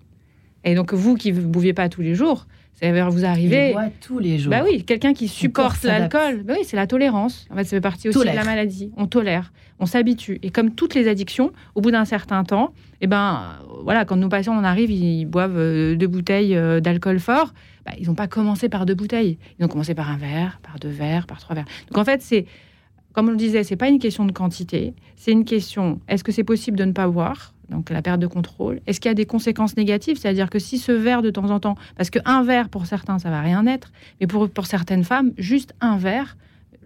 Et 0.63 0.75
donc, 0.75 0.93
vous 0.93 1.15
qui 1.15 1.33
ne 1.33 1.41
bouviez 1.41 1.73
pas 1.73 1.89
tous 1.89 2.01
les 2.01 2.15
jours, 2.15 2.47
ça 2.83 2.91
va 2.91 3.09
vous 3.09 3.19
Il 3.19 3.25
arriver. 3.25 3.71
boit 3.71 3.89
tous 4.01 4.19
les 4.19 4.37
jours. 4.37 4.51
Bah 4.51 4.61
oui, 4.65 4.83
quelqu'un 4.83 5.13
qui 5.13 5.27
supporte 5.27 5.83
l'alcool, 5.83 6.43
bah 6.43 6.53
oui, 6.57 6.65
c'est 6.65 6.75
la 6.75 6.87
tolérance. 6.87 7.47
En 7.49 7.55
fait, 7.55 7.63
ça 7.63 7.69
fait 7.71 7.81
partie 7.81 8.09
aussi 8.09 8.17
Tolère. 8.17 8.33
de 8.33 8.37
la 8.39 8.43
maladie. 8.45 8.91
On 8.97 9.07
tolère, 9.07 9.53
on 9.79 9.85
s'habitue. 9.85 10.39
Et 10.43 10.49
comme 10.49 10.71
toutes 10.71 10.93
les 10.95 11.07
addictions, 11.07 11.51
au 11.75 11.81
bout 11.81 11.91
d'un 11.91 12.05
certain 12.05 12.43
temps, 12.43 12.73
eh 13.01 13.07
ben, 13.07 13.41
euh, 13.61 13.81
voilà, 13.83 14.03
quand 14.05 14.17
nos 14.17 14.29
patients 14.29 14.55
en 14.57 14.63
arrivent, 14.63 14.91
ils 14.91 15.25
boivent 15.25 15.57
euh, 15.57 15.95
deux 15.95 16.07
bouteilles 16.07 16.55
euh, 16.55 16.79
d'alcool 16.81 17.19
fort. 17.19 17.53
bah, 17.85 17.93
ils 17.99 18.07
n'ont 18.07 18.15
pas 18.15 18.27
commencé 18.27 18.67
par 18.69 18.85
deux 18.85 18.95
bouteilles. 18.95 19.37
Ils 19.59 19.65
ont 19.65 19.69
commencé 19.69 19.93
par 19.95 20.09
un 20.09 20.17
verre, 20.17 20.59
par 20.61 20.77
deux 20.79 20.89
verres, 20.89 21.25
par 21.25 21.39
trois 21.39 21.55
verres. 21.55 21.67
Donc 21.89 21.97
en 21.97 22.03
fait, 22.05 22.21
c'est, 22.21 22.45
comme 23.13 23.27
on 23.29 23.31
le 23.31 23.37
disait, 23.37 23.63
c'est 23.63 23.75
pas 23.77 23.87
une 23.87 23.99
question 23.99 24.25
de 24.25 24.31
quantité. 24.33 24.93
C'est 25.15 25.31
une 25.31 25.45
question. 25.45 26.01
Est-ce 26.09 26.23
que 26.23 26.31
c'est 26.33 26.43
possible 26.43 26.77
de 26.77 26.83
ne 26.85 26.91
pas 26.91 27.07
boire? 27.07 27.53
Donc 27.69 27.89
la 27.89 28.01
perte 28.01 28.19
de 28.19 28.27
contrôle. 28.27 28.81
Est-ce 28.87 28.99
qu'il 28.99 29.09
y 29.09 29.11
a 29.11 29.15
des 29.15 29.25
conséquences 29.25 29.77
négatives? 29.77 30.17
C'est-à-dire 30.19 30.49
que 30.49 30.59
si 30.59 30.77
ce 30.77 30.91
verre 30.91 31.21
de 31.21 31.29
temps 31.31 31.49
en 31.49 31.59
temps, 31.59 31.75
parce 31.97 32.09
qu'un 32.09 32.43
verre 32.43 32.69
pour 32.69 32.85
certains 32.85 33.19
ça 33.19 33.29
va 33.29 33.41
rien 33.41 33.65
être, 33.67 33.91
mais 34.19 34.27
pour, 34.27 34.49
pour 34.49 34.65
certaines 34.67 35.03
femmes, 35.03 35.31
juste 35.37 35.73
un 35.81 35.97
verre, 35.97 36.35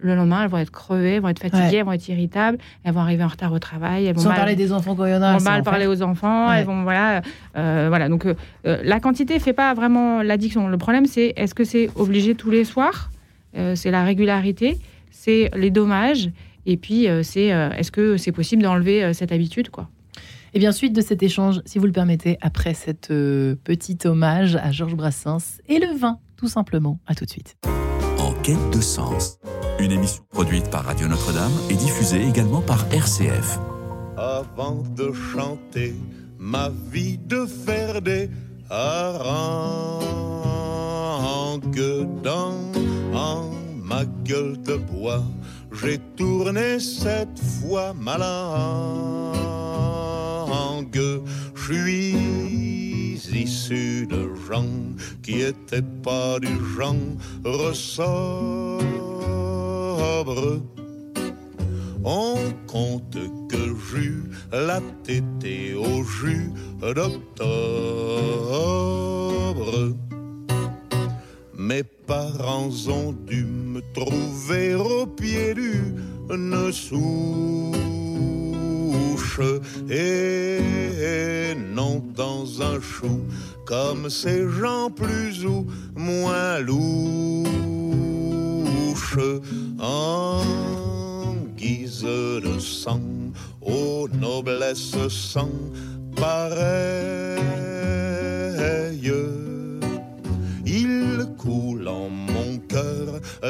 le 0.00 0.14
lendemain 0.14 0.44
elles 0.44 0.48
vont 0.50 0.58
être 0.58 0.70
crevées, 0.70 1.14
elles 1.16 1.20
vont 1.20 1.28
être 1.28 1.40
fatiguées, 1.40 1.60
Ouais. 1.62 1.76
elles 1.78 1.84
vont 1.84 1.92
être 1.92 2.08
irritables, 2.08 2.58
elles 2.84 2.92
vont 2.94 3.00
arriver 3.00 3.24
en 3.24 3.28
retard 3.28 3.52
au 3.52 3.58
travail, 3.58 4.06
elles 4.06 4.14
vont 4.14 4.22
Sans 4.22 4.28
mal, 4.28 4.38
parler 4.38 4.54
des 4.54 4.72
enfants 4.72 4.94
quand 4.94 5.04
il 5.06 5.10
y 5.10 5.14
en 5.14 5.20
a. 5.22 5.32
vont 5.32 5.38
c'est 5.40 5.44
mal 5.44 5.62
parler 5.64 5.86
aux 5.88 6.00
enfants, 6.02 6.48
Ouais. 6.48 6.60
elles 6.60 6.66
vont 6.66 6.84
voilà, 6.84 7.22
euh, 7.56 7.86
voilà. 7.88 8.08
Donc 8.08 8.24
euh, 8.24 8.34
euh, 8.66 8.80
la 8.84 9.00
quantité 9.00 9.40
fait 9.40 9.52
pas 9.52 9.74
vraiment 9.74 10.22
l'addiction. 10.22 10.68
Le 10.68 10.78
problème 10.78 11.06
c'est 11.06 11.32
est-ce 11.36 11.54
que 11.54 11.64
c'est 11.64 11.90
obligé 11.96 12.36
tous 12.36 12.50
les 12.52 12.64
soirs? 12.64 13.10
Euh, 13.56 13.74
C'est 13.74 13.90
la 13.90 14.04
régularité, 14.04 14.78
c'est 15.10 15.50
les 15.56 15.70
dommages, 15.70 16.30
et 16.66 16.76
puis 16.76 17.08
c'est 17.24 17.46
est-ce 17.46 17.90
que 17.90 18.16
c'est 18.18 18.30
possible 18.32 18.62
d'enlever 18.62 19.12
cette 19.14 19.32
habitude 19.32 19.70
quoi? 19.70 19.88
Et 20.54 20.58
bien, 20.58 20.72
suite 20.72 20.94
de 20.94 21.00
cet 21.02 21.22
échange, 21.22 21.60
si 21.66 21.78
vous 21.78 21.86
le 21.86 21.92
permettez, 21.92 22.38
après 22.40 22.72
cet 22.74 23.10
euh, 23.10 23.54
petit 23.64 23.98
hommage 24.04 24.56
à 24.56 24.72
Georges 24.72 24.94
Brassens 24.94 25.60
et 25.68 25.78
le 25.78 25.96
vin, 25.98 26.18
tout 26.36 26.48
simplement. 26.48 26.98
À 27.06 27.14
tout 27.14 27.24
de 27.24 27.30
suite. 27.30 27.56
En 28.18 28.32
quête 28.42 28.70
de 28.72 28.80
sens, 28.80 29.38
Une 29.78 29.92
émission 29.92 30.24
produite 30.30 30.70
par 30.70 30.84
Radio 30.84 31.06
Notre-Dame 31.06 31.52
et 31.70 31.74
diffusée 31.74 32.26
également 32.26 32.62
par 32.62 32.86
RCF. 32.92 33.58
Avant 34.16 34.82
de 34.96 35.12
chanter 35.12 35.94
ma 36.38 36.70
vie 36.90 37.18
de 37.18 37.46
faire 37.46 38.02
des 38.02 38.30
harangues 38.70 40.08
dans 42.22 42.54
en 43.14 43.50
ma 43.82 44.04
gueule 44.24 44.60
de 44.62 44.76
bois, 44.76 45.22
j'ai 45.72 45.98
tourné 46.16 46.78
cette 46.80 47.38
fois 47.38 47.92
ma 47.94 48.18
langue. 48.18 49.38
Je 51.54 51.74
suis 51.74 52.16
issu 53.32 54.06
de 54.06 54.30
gens 54.48 54.64
qui 55.22 55.42
étaient 55.42 55.82
pas 56.02 56.38
du 56.40 56.48
genre 56.76 56.94
ressorbre. 57.44 58.78
On 62.04 62.36
compte 62.66 63.18
que 63.48 63.74
j'eus 63.90 64.24
la 64.52 64.80
tétée 65.04 65.74
au 65.74 66.02
jus 66.04 66.50
d'octobre. 66.80 67.48
Mes 71.56 71.82
parents 72.08 72.88
ont 72.88 73.12
dû 73.12 73.44
me 73.44 73.82
trouver 73.92 74.74
au 74.74 75.06
pied 75.06 75.54
d'une 75.54 76.72
souche 76.72 76.98
et 79.90 81.54
non 81.54 82.02
dans 82.16 82.62
un 82.62 82.80
chou 82.80 83.20
comme 83.66 84.08
ces 84.08 84.48
gens 84.48 84.90
plus 84.90 85.44
ou 85.44 85.66
moins 85.94 86.58
louches 86.60 86.78
en 89.78 90.40
guise 91.58 92.02
de 92.04 92.58
sang 92.58 93.02
aux 93.60 94.08
noblesses 94.08 95.08
sans 95.08 95.50
pareil. 96.16 97.67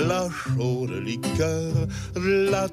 La 0.07 0.29
chaude 0.31 0.93
liqueur 1.05 1.73
la. 2.17 2.69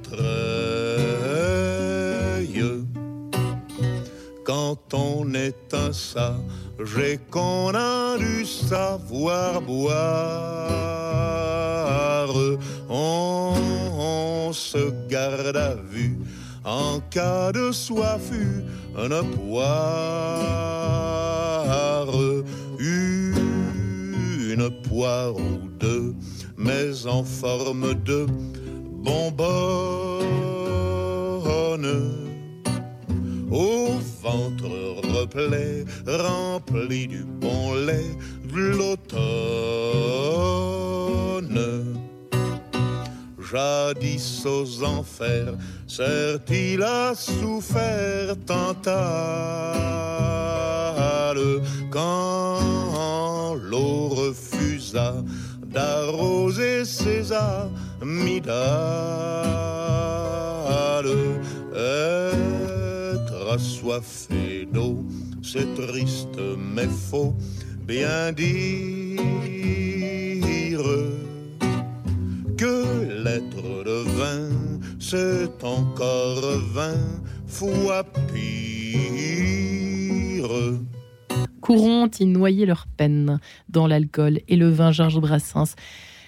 Quand 4.43 4.93
on 4.93 5.33
est 5.33 5.73
un 5.73 5.91
et 6.97 7.19
qu'on 7.31 7.73
a 7.73 8.17
du 8.17 8.45
savoir 8.45 9.61
boire, 9.61 9.95
on, 12.89 14.51
se 14.53 14.91
garde 15.09 15.57
à 15.57 15.75
vue. 15.75 16.17
En 16.63 16.99
cas 17.09 17.51
de 17.51 17.71
soif, 17.71 18.31
une 18.31 19.23
poire, 19.31 19.65
une 22.79 24.69
poire 24.83 25.35
ou 25.35 25.67
deux, 25.79 26.13
mais 26.65 27.05
en 27.05 27.23
forme 27.23 27.93
de 28.03 28.25
bonbonne. 29.05 29.45
Au 33.51 33.99
ventre 34.23 34.71
replet, 35.17 35.85
rempli 36.07 37.07
du 37.07 37.23
bon 37.23 37.75
lait 37.75 38.17
de 38.51 38.57
l'automne. 38.77 39.15
Jadis 43.51 44.45
aux 44.45 44.83
enfers, 44.83 45.53
certes 45.87 46.49
il 46.49 46.81
a 46.81 47.13
souffert 47.15 48.35
tantale 48.45 49.35
quand 51.91 53.55
l'eau 53.69 54.09
refusa 54.09 55.13
d'arroser 55.75 56.85
ses 56.85 57.31
amygdales. 57.31 58.55
Être 61.75 63.53
assoiffé 63.53 64.67
d'eau, 64.71 65.03
c'est 65.43 65.75
triste 65.75 66.39
mais 66.57 66.87
faux, 66.87 67.35
bien 67.85 68.31
dire 68.31 69.19
que 72.57 72.77
l'être 73.23 73.83
de 73.83 73.99
vin, 74.19 74.49
c'est 74.99 75.63
encore 75.63 76.41
vingt 76.73 77.21
fois 77.47 78.03
pire. 78.33 79.04
Courant, 82.15 82.25
ils 82.25 82.31
noyaient 82.31 82.65
leur 82.65 82.87
peine 82.87 83.39
dans 83.69 83.87
l'alcool 83.87 84.39
et 84.47 84.55
le 84.55 84.69
vin 84.69 84.91
Georges 84.91 85.19
Brassens? 85.19 85.75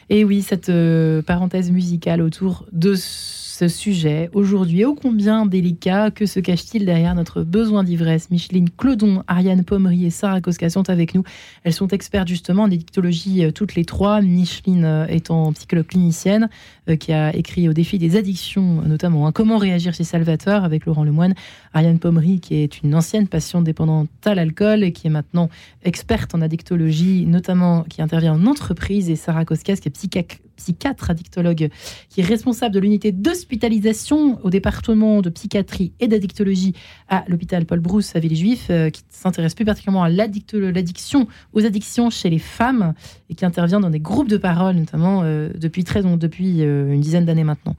Et 0.10 0.24
oui, 0.24 0.42
cette 0.42 0.70
euh, 0.70 1.22
parenthèse 1.22 1.70
musicale 1.72 2.22
autour 2.22 2.66
de 2.72 2.96
ce 2.96 3.47
sujet, 3.66 4.30
aujourd'hui 4.34 4.86
ô 4.86 4.93
combien 4.93 5.45
délicat, 5.45 6.12
que 6.12 6.26
se 6.26 6.39
cache-t-il 6.39 6.86
derrière 6.86 7.16
notre 7.16 7.43
besoin 7.43 7.84
d'ivresse? 7.84 8.30
Micheline 8.30 8.70
Clodon, 8.70 9.24
Ariane 9.28 9.64
Pommery 9.64 10.05
et 10.05 10.10
Sarah 10.10 10.41
Koska 10.41 10.70
sont 10.70 10.89
avec 10.89 11.16
nous. 11.16 11.24
Elles 11.64 11.74
sont 11.74 11.88
expertes 11.88 12.28
justement 12.28 12.64
en 12.64 12.70
édictologie 12.70 13.45
euh, 13.45 13.51
toutes 13.51 13.76
les 13.76 13.86
trois. 13.86 14.22
Micheline 14.22 14.86
euh, 14.86 15.08
étant 15.08 15.53
psychologue 15.53 15.88
clinicienne, 15.88 16.49
euh, 16.89 16.97
qui 16.97 17.14
a 17.14 17.36
écrit 17.36 17.70
au 17.70 17.74
défi 17.74 17.97
des 17.97 18.16
addictions, 18.18 18.82
notamment 18.84 19.26
hein, 19.26 19.32
Comment 19.32 19.58
réagir 19.58 19.93
chez 19.93 20.03
Salvatore? 20.03 20.64
Avec 20.64 20.86
Laurent 20.86 21.03
Lemoine. 21.03 21.34
Ariane 21.74 21.99
Pommery, 21.99 22.39
qui 22.39 22.55
est 22.55 22.84
une 22.84 22.93
ancienne 22.93 23.28
patiente 23.28 23.64
dépendante 23.64 24.10
à 24.26 24.36
l'alcool 24.36 24.84
et 24.84 24.91
qui 24.91 25.08
est 25.08 25.12
maintenant 25.12 25.49
experte 25.84 26.36
en 26.36 26.41
addictologie, 26.41 27.26
notamment 27.26 27.84
qui 27.84 28.01
intervient 28.01 28.34
en 28.34 28.45
entreprise, 28.45 29.10
et 29.10 29.16
Sarah 29.16 29.45
Koskas, 29.45 29.78
qui 29.78 29.88
est 29.88 29.91
psychiatre 29.91 30.36
psychiatre 30.58 31.10
addictologue 31.10 31.70
qui 32.10 32.22
est 32.22 32.26
responsable 32.26 32.76
de 32.76 32.80
l'unité 32.80 33.12
d'hospitalisation 33.12 34.39
au 34.43 34.49
département 34.49 35.22
de 35.22 35.30
psychiatrie 35.30 35.93
et 35.99 36.08
d'addictologie 36.08 36.74
à 37.10 37.24
l'hôpital 37.28 37.66
Paul 37.66 37.80
Brousse 37.80 38.16
à 38.16 38.20
Villejuif, 38.20 38.68
euh, 38.70 38.89
qui 38.89 39.01
s'intéresse 39.10 39.55
plus 39.55 39.66
particulièrement 39.66 40.03
à 40.03 40.10
l'addiction, 40.10 41.28
aux 41.53 41.66
addictions 41.66 42.10
chez 42.10 42.30
les 42.30 42.39
femmes 42.39 42.93
et 43.30 43.36
qui 43.36 43.45
intervient 43.45 43.80
dans 43.80 43.89
des 43.89 43.99
groupes 43.99 44.28
de 44.28 44.38
parole, 44.38 44.76
notamment 44.76 45.22
euh, 45.24 45.49
depuis 45.55 45.84
très 45.84 46.01
long, 46.01 46.18
depuis 46.18 46.62
euh, 46.62 46.93
une 46.93 47.01
dizaine 47.01 47.26
d'années 47.26 47.43
maintenant. 47.43 47.76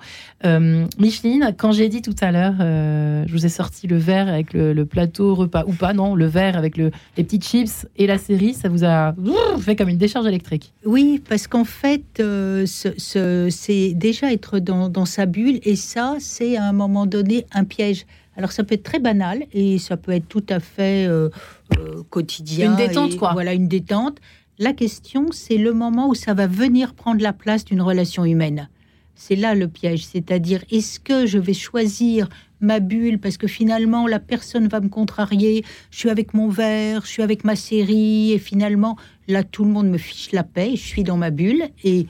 Micheline, 0.98 1.54
quand 1.56 1.72
j'ai 1.72 1.88
dit 1.88 2.02
tout 2.02 2.14
à 2.20 2.30
l'heure, 2.30 2.54
je 2.58 3.32
vous 3.32 3.44
ai 3.44 3.48
sorti 3.48 3.86
le 3.86 3.96
verre 3.96 4.28
avec 4.28 4.52
le, 4.52 4.84
plateau 4.84 5.34
repas 5.34 5.64
ou 5.66 5.72
pas, 5.72 5.92
non, 5.92 6.14
le 6.14 6.26
verre 6.26 6.56
avec 6.56 6.76
le, 6.76 6.90
les 7.16 7.24
petites 7.24 7.44
chips 7.44 7.86
et 7.96 8.06
la 8.06 8.18
série, 8.18 8.54
ça 8.54 8.68
vous 8.68 8.84
a 8.84 9.14
fait 9.60 9.76
comme 9.76 9.88
une 9.88 9.98
décharge 9.98 10.26
électrique? 10.26 10.72
Oui, 10.84 11.20
parce 11.28 11.46
qu'en 11.46 11.64
fait, 11.64 12.22
c'est 12.68 13.92
déjà 13.94 14.32
être 14.32 14.58
dans, 14.58 15.04
sa 15.04 15.26
bulle 15.26 15.60
et 15.62 15.76
ça, 15.76 16.16
c'est 16.20 16.56
à 16.56 16.64
un 16.64 16.72
moment 16.72 17.06
donné 17.06 17.46
un 17.52 17.64
piège. 17.64 18.06
Alors 18.36 18.52
ça 18.52 18.62
peut 18.62 18.74
être 18.74 18.84
très 18.84 19.00
banal 19.00 19.44
et 19.52 19.78
ça 19.78 19.96
peut 19.96 20.12
être 20.12 20.28
tout 20.28 20.44
à 20.48 20.60
fait 20.60 21.06
euh, 21.06 21.28
euh, 21.76 22.02
quotidien. 22.08 22.70
Une 22.70 22.76
détente, 22.76 23.16
quoi. 23.16 23.32
Voilà, 23.32 23.52
une 23.52 23.66
détente. 23.66 24.18
La 24.60 24.72
question, 24.72 25.32
c'est 25.32 25.56
le 25.56 25.72
moment 25.72 26.08
où 26.08 26.14
ça 26.14 26.34
va 26.34 26.46
venir 26.46 26.94
prendre 26.94 27.20
la 27.20 27.32
place 27.32 27.64
d'une 27.64 27.82
relation 27.82 28.24
humaine. 28.24 28.68
C'est 29.14 29.34
là 29.34 29.56
le 29.56 29.66
piège, 29.66 30.06
c'est-à-dire 30.06 30.64
est-ce 30.70 31.00
que 31.00 31.26
je 31.26 31.38
vais 31.38 31.54
choisir 31.54 32.28
ma 32.60 32.80
bulle 32.80 33.18
parce 33.18 33.36
que 33.36 33.46
finalement 33.46 34.06
la 34.06 34.18
personne 34.18 34.68
va 34.68 34.80
me 34.80 34.88
contrarier, 34.88 35.64
je 35.90 35.98
suis 35.98 36.10
avec 36.10 36.34
mon 36.34 36.48
verre, 36.48 37.02
je 37.04 37.08
suis 37.08 37.22
avec 37.22 37.44
ma 37.44 37.56
série 37.56 38.32
et 38.32 38.38
finalement 38.38 38.96
là 39.26 39.44
tout 39.44 39.64
le 39.64 39.70
monde 39.70 39.88
me 39.88 39.98
fiche 39.98 40.32
la 40.32 40.44
paix, 40.44 40.72
je 40.72 40.82
suis 40.82 41.04
dans 41.04 41.16
ma 41.16 41.30
bulle 41.30 41.64
et 41.84 42.06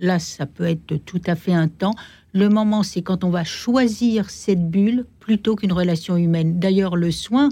là, 0.00 0.18
ça 0.18 0.46
peut 0.46 0.64
être 0.64 0.96
tout 1.04 1.20
à 1.26 1.34
fait 1.34 1.52
un 1.52 1.68
temps. 1.68 1.94
Le 2.32 2.48
moment, 2.48 2.82
c'est 2.82 3.02
quand 3.02 3.24
on 3.24 3.30
va 3.30 3.44
choisir 3.44 4.30
cette 4.30 4.70
bulle 4.70 5.06
plutôt 5.20 5.56
qu'une 5.56 5.72
relation 5.72 6.16
humaine. 6.16 6.58
D'ailleurs, 6.58 6.96
le 6.96 7.10
soin, 7.10 7.48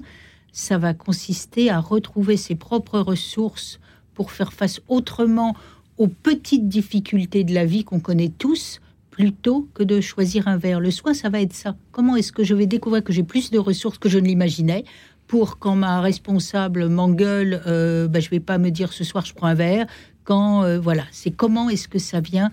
ça 0.53 0.79
va 0.79 0.95
consister 0.95 1.71
à 1.71 1.81
retrouver 1.81 2.37
ses 2.37 2.55
propres 2.55 2.99
ressources 2.99 3.81
pour 4.15 4.31
faire 4.31 4.53
face 4.53 4.81
autrement 4.89 5.55
aux 5.99 6.09
petites 6.09 6.69
difficultés 6.69 7.45
de 7.45 7.55
la 7.55 7.65
vie 7.65 7.85
qu'on 7.85 8.01
connaît 8.01 8.33
tous, 8.37 8.81
plutôt 9.11 9.69
que 9.73 9.83
de 9.83 10.01
choisir 10.01 10.47
un 10.47 10.59
verre. 10.59 10.81
Le 10.81 10.91
soin, 10.91 11.15
ça 11.15 11.31
va 11.31 11.41
être 11.41 11.55
ça. 11.55 11.75
Comment 11.91 12.17
est-ce 12.17 12.33
que 12.33 12.45
je 12.45 12.55
vais 12.55 12.67
découvrir 12.67 13.03
que 13.03 13.13
j'ai 13.13 13.23
plus 13.23 13.51
de 13.51 13.59
ressources 13.59 13.97
que 13.99 14.11
je 14.11 14.19
ne 14.19 14.27
l'imaginais 14.27 14.85
pour 15.27 15.59
quand 15.59 15.75
ma 15.75 16.01
responsable 16.01 16.89
m'engueule, 16.89 17.63
euh, 17.67 18.09
ben, 18.09 18.23
je 18.23 18.31
vais 18.31 18.41
pas 18.41 18.59
me 18.59 18.71
dire 18.71 18.93
ce 18.93 19.05
soir 19.05 19.25
je 19.25 19.35
prends 19.35 19.49
un 19.49 19.55
verre 19.55 19.87
quand 20.27 20.63
euh, 20.65 20.79
voilà, 20.79 21.05
c'est 21.13 21.31
comment 21.31 21.71
est-ce 21.71 21.89
que 21.89 21.99
ça 21.99 22.21
vient 22.21 22.51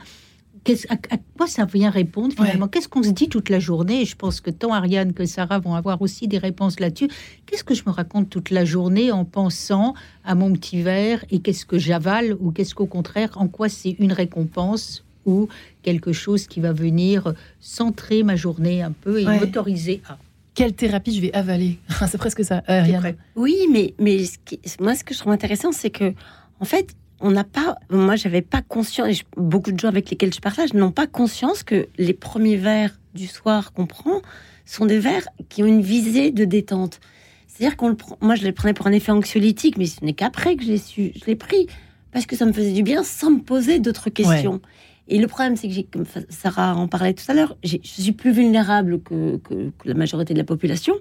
à, 0.88 0.94
à, 0.94 1.18
quoi 1.38 1.48
ça 1.48 1.66
vient 1.66 1.90
répondre 1.90 2.34
finalement? 2.34 2.70
Qu'est-ce 2.70 2.88
qu'on 2.88 3.04
se 3.04 3.10
dit 3.10 3.28
toute 3.28 3.50
la 3.50 3.60
journée? 3.60 4.06
Je 4.06 4.16
pense 4.16 4.40
que 4.40 4.50
tant 4.50 4.72
Ariane 4.74 5.12
que 5.12 5.26
Sarah 5.26 5.60
vont 5.60 5.76
avoir 5.76 6.02
aussi 6.02 6.30
des 6.30 6.38
réponses 6.38 6.80
là-dessus. 6.80 7.10
Qu'est-ce 7.46 7.66
que 7.66 7.74
je 7.74 7.84
me 7.86 7.92
raconte 7.92 8.30
toute 8.30 8.50
la 8.50 8.64
journée 8.64 9.12
en 9.12 9.26
pensant 9.26 9.94
à 10.24 10.36
mon 10.36 10.54
petit 10.54 10.82
verre 10.82 11.26
et 11.32 11.40
qu'est-ce 11.40 11.66
que 11.66 11.78
j'avale 11.78 12.38
ou 12.40 12.52
qu'est-ce 12.52 12.76
qu'au 12.76 12.86
contraire, 12.86 13.32
en 13.36 13.50
quoi 13.50 13.68
c'est 13.68 13.98
une 14.00 14.14
récompense 14.14 15.04
ou 15.26 15.50
quelque 15.82 16.14
chose 16.14 16.48
qui 16.48 16.62
va 16.62 16.72
venir 16.72 17.34
centrer 17.60 18.24
ma 18.24 18.38
journée 18.38 18.82
un 18.82 18.92
peu 18.94 19.20
et 19.20 19.26
Ouais. 19.28 19.40
m'autoriser 19.40 20.02
à? 20.08 20.18
Quelle 20.56 20.74
thérapie 20.74 21.14
je 21.16 21.22
vais 21.22 21.34
avaler? 21.34 21.80
C'est 22.08 22.18
presque 22.20 22.44
ça. 22.46 22.62
Euh, 22.70 23.00
prêt 23.00 23.18
Oui, 23.36 23.56
mais, 23.72 23.96
mais 24.00 24.24
ce 24.24 24.38
qui- 24.46 24.60
moi, 24.80 24.94
ce 24.96 25.04
que 25.04 25.14
je 25.14 25.20
trouve 25.20 25.34
intéressant, 25.34 25.72
c'est 25.72 25.90
que, 25.90 26.14
en 26.60 26.66
fait, 26.66 26.94
on 27.24 27.32
n'a 27.32 27.44
pas, 27.44 27.76
moi, 27.90 28.16
j'avais 28.16 28.42
pas 28.42 28.62
conscience, 28.62 29.08
et 29.08 29.14
je- 29.14 29.24
beaucoup 29.38 29.72
de 29.72 29.80
gens 29.80 29.88
avec 29.88 30.10
lesquels 30.12 30.34
je 30.34 30.40
partage 30.42 30.74
n'ont 30.74 30.92
pas 30.92 31.08
conscience 31.08 31.64
que 31.64 31.88
les 31.98 32.14
premiers 32.14 32.58
verres 32.58 33.00
du 33.16 33.28
soir 33.28 33.74
qu'on 33.74 33.86
prend 33.88 34.22
sont 34.66 34.86
des 34.86 35.00
verres 35.00 35.28
qui 35.50 35.64
ont 35.64 35.66
une 35.66 35.82
visée 35.82 36.32
de 36.32 36.46
détente. 36.46 37.00
C'est-à-dire 37.48 37.78
qu'on 37.78 37.90
le 37.90 37.96
prend, 37.96 38.18
moi, 38.22 38.36
je 38.36 38.44
les 38.44 38.52
prenais 38.52 38.74
pour 38.74 38.88
un 38.88 38.92
effet 38.92 39.12
anxiolytique, 39.12 39.78
mais 39.78 39.86
ce 39.86 40.04
n'est 40.04 40.14
qu'après 40.14 40.56
que 40.56 40.64
je 40.64 40.70
l'ai 40.70 40.78
su, 40.78 41.12
je 41.16 41.26
l'ai 41.26 41.36
pris 41.36 41.68
parce 42.12 42.26
que 42.26 42.36
ça 42.36 42.46
me 42.46 42.54
faisait 42.54 42.74
du 42.74 42.84
bien 42.84 43.04
sans 43.04 43.32
me 43.32 43.40
poser 43.40 43.80
d'autres 43.80 44.10
questions. 44.10 44.62
Et 45.08 45.18
le 45.20 45.28
problème, 45.28 45.56
c'est 45.58 45.68
que, 45.70 45.82
comme 45.92 46.06
Sarah 46.30 46.76
en 46.76 46.88
parlait 46.88 47.14
tout 47.14 47.26
à 47.30 47.34
l'heure, 47.34 47.56
je 47.64 47.78
suis 47.84 48.12
plus 48.14 48.32
vulnérable 48.32 49.02
que, 49.02 49.38
que- 49.38 49.70
que 49.78 49.88
la 49.88 49.94
majorité 49.96 50.34
de 50.34 50.40
la 50.40 50.46
population. 50.46 50.96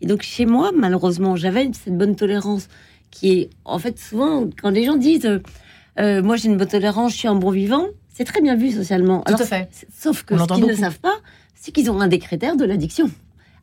Et 0.00 0.06
donc, 0.06 0.22
chez 0.22 0.46
moi, 0.46 0.72
malheureusement, 0.74 1.36
j'avais 1.36 1.70
cette 1.72 1.96
bonne 1.96 2.16
tolérance 2.16 2.68
qui 3.18 3.32
est, 3.32 3.50
en 3.64 3.78
fait, 3.78 3.98
souvent, 3.98 4.46
quand 4.60 4.70
les 4.70 4.84
gens 4.84 4.96
disent 4.96 5.24
euh, 5.24 5.38
euh, 5.98 6.22
Moi, 6.22 6.36
j'ai 6.36 6.48
une 6.48 6.56
bonne 6.56 6.68
tolérance, 6.68 7.12
je 7.12 7.18
suis 7.18 7.28
un 7.28 7.34
bon 7.34 7.50
vivant, 7.50 7.86
c'est 8.12 8.24
très 8.24 8.42
bien 8.42 8.56
vu 8.56 8.70
socialement. 8.70 9.22
Tout 9.22 9.34
à 9.34 9.44
fait. 9.44 9.86
Sauf 9.94 10.22
que 10.22 10.34
On 10.34 10.38
ce 10.46 10.54
qu'ils 10.54 10.66
ne 10.66 10.74
savent 10.74 11.00
pas, 11.00 11.16
c'est 11.54 11.72
qu'ils 11.72 11.90
ont 11.90 12.00
un 12.00 12.08
des 12.08 12.18
critères 12.18 12.56
de 12.56 12.64
l'addiction. 12.64 13.10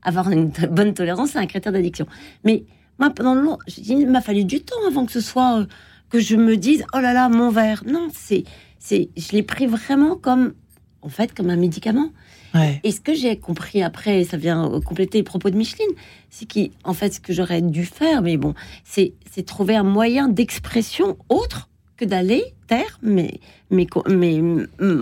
Avoir 0.01 0.29
une 0.31 0.51
bonne 0.71 0.93
tolérance, 0.93 1.31
c'est 1.31 1.37
un 1.37 1.45
critère 1.45 1.71
d'addiction. 1.71 2.07
Mais 2.43 2.65
moi, 2.99 3.11
pendant 3.11 3.35
longtemps, 3.35 3.59
j'ai 3.67 3.81
dit, 3.81 3.93
il 3.93 4.09
m'a 4.09 4.21
fallu 4.21 4.43
du 4.43 4.61
temps 4.61 4.75
avant 4.87 5.05
que 5.05 5.11
ce 5.11 5.21
soit 5.21 5.59
euh, 5.59 5.65
que 6.09 6.19
je 6.19 6.35
me 6.35 6.57
dise 6.57 6.83
oh 6.93 6.99
là 6.99 7.13
là, 7.13 7.29
mon 7.29 7.49
verre. 7.51 7.83
Non, 7.85 8.07
c'est, 8.13 8.43
c'est, 8.79 9.09
je 9.15 9.31
l'ai 9.33 9.43
pris 9.43 9.67
vraiment 9.67 10.15
comme, 10.15 10.53
en 11.01 11.09
fait, 11.09 11.33
comme 11.33 11.49
un 11.49 11.57
médicament. 11.57 12.09
Ouais. 12.53 12.79
Et 12.83 12.91
ce 12.91 13.01
que 13.01 13.13
j'ai 13.13 13.37
compris 13.37 13.81
après, 13.81 14.23
ça 14.23 14.37
vient 14.37 14.71
euh, 14.71 14.79
compléter 14.79 15.19
les 15.19 15.23
propos 15.23 15.49
de 15.49 15.55
Micheline, 15.55 15.89
c'est 16.29 16.47
qu'en 16.47 16.93
fait, 16.93 17.13
ce 17.13 17.19
que 17.19 17.33
j'aurais 17.33 17.61
dû 17.61 17.85
faire, 17.85 18.21
mais 18.21 18.37
bon, 18.37 18.53
c'est 18.83 19.13
trouver 19.45 19.75
un 19.75 19.83
moyen 19.83 20.29
d'expression 20.29 21.17
autre 21.29 21.69
que 21.97 22.05
d'aller 22.05 22.43
taire 22.67 22.99
mais 23.01 23.39
mais 23.69 23.87
mais 24.09 24.41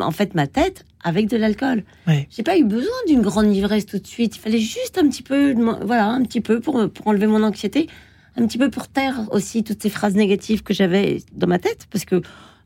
en 0.02 0.12
fait 0.12 0.36
ma 0.36 0.48
tête 0.48 0.86
avec 1.04 1.30
de 1.30 1.38
l'alcool. 1.38 1.84
Ouais. 2.08 2.28
J'ai 2.30 2.44
pas 2.44 2.58
eu 2.58 2.64
besoin 2.64 2.98
d'une 3.08 3.22
grande 3.22 3.54
ivresse 3.56 3.86
tout 3.86 3.98
de 3.98 4.08
suite. 4.08 4.36
Il 4.36 4.40
fallait 4.40 4.60
juste 4.60 4.98
un 4.98 5.08
petit 5.08 5.24
peu, 5.24 5.54
voilà, 5.84 6.10
un 6.10 6.24
petit 6.24 6.42
peu 6.42 6.60
pour 6.60 6.90
pour 6.90 7.08
enlever 7.08 7.28
mon 7.28 7.44
anxiété, 7.44 7.88
un 8.36 8.46
petit 8.46 8.58
peu 8.58 8.70
pour 8.70 8.88
taire 8.88 9.28
aussi 9.32 9.64
toutes 9.64 9.82
ces 9.82 9.90
phrases 9.90 10.16
négatives 10.16 10.64
que 10.64 10.74
j'avais 10.74 11.24
dans 11.34 11.48
ma 11.48 11.60
tête, 11.60 11.88
parce 11.92 12.06
que 12.06 12.22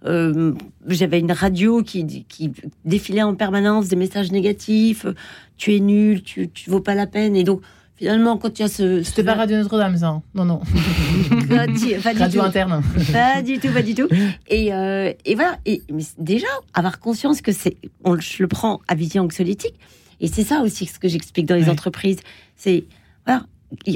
euh, 0.06 0.54
j'avais 0.88 1.20
une 1.20 1.32
radio 1.32 1.82
qui, 1.84 2.26
qui 2.28 2.52
défilait 2.84 3.24
en 3.24 3.36
permanence 3.36 3.88
des 3.88 3.96
messages 3.96 4.32
négatifs. 4.32 5.06
Tu 5.58 5.76
es 5.76 5.80
nul, 5.80 6.22
tu, 6.24 6.50
tu 6.50 6.70
vaux 6.70 6.82
pas 6.82 6.96
la 6.96 7.08
peine. 7.08 7.36
Et 7.36 7.44
donc, 7.44 7.62
finalement, 7.96 8.38
quand 8.38 8.60
il 8.60 8.62
y 8.64 8.66
a 8.66 8.68
ce. 8.68 9.02
C'était 9.04 9.24
pas 9.24 9.34
Radio 9.36 9.58
Notre-Dame, 9.58 9.98
ça. 9.98 10.08
hein. 10.10 10.22
Non, 10.36 10.46
non. 10.46 10.62
Pas 11.50 11.68
du- 11.68 11.96
pas 12.04 12.14
Radio 12.14 12.42
tout. 12.42 12.46
interne. 12.48 12.82
Pas 13.12 13.42
du 13.42 13.58
tout, 13.60 13.70
pas 13.72 13.82
du 13.82 13.96
tout. 13.96 14.08
Et, 14.48 14.74
euh, 14.74 15.12
et 15.26 15.36
voilà. 15.36 15.58
Et 15.66 15.82
mais 15.92 16.04
déjà 16.18 16.48
avoir 16.74 17.00
conscience 17.00 17.42
que 17.42 17.52
c'est, 17.52 17.78
on, 18.04 18.20
je 18.20 18.42
le 18.44 18.48
prends 18.48 18.82
à 18.88 18.96
vision 18.96 19.24
anxiolytique. 19.24 19.76
Et 20.22 20.28
c'est 20.28 20.44
ça 20.44 20.62
aussi 20.62 20.86
ce 20.86 20.98
que 21.00 21.08
j'explique 21.08 21.46
dans 21.46 21.56
les 21.56 21.64
Ouais. 21.66 21.70
entreprises. 21.70 22.20
C'est 22.56 22.86
voilà. 23.26 23.46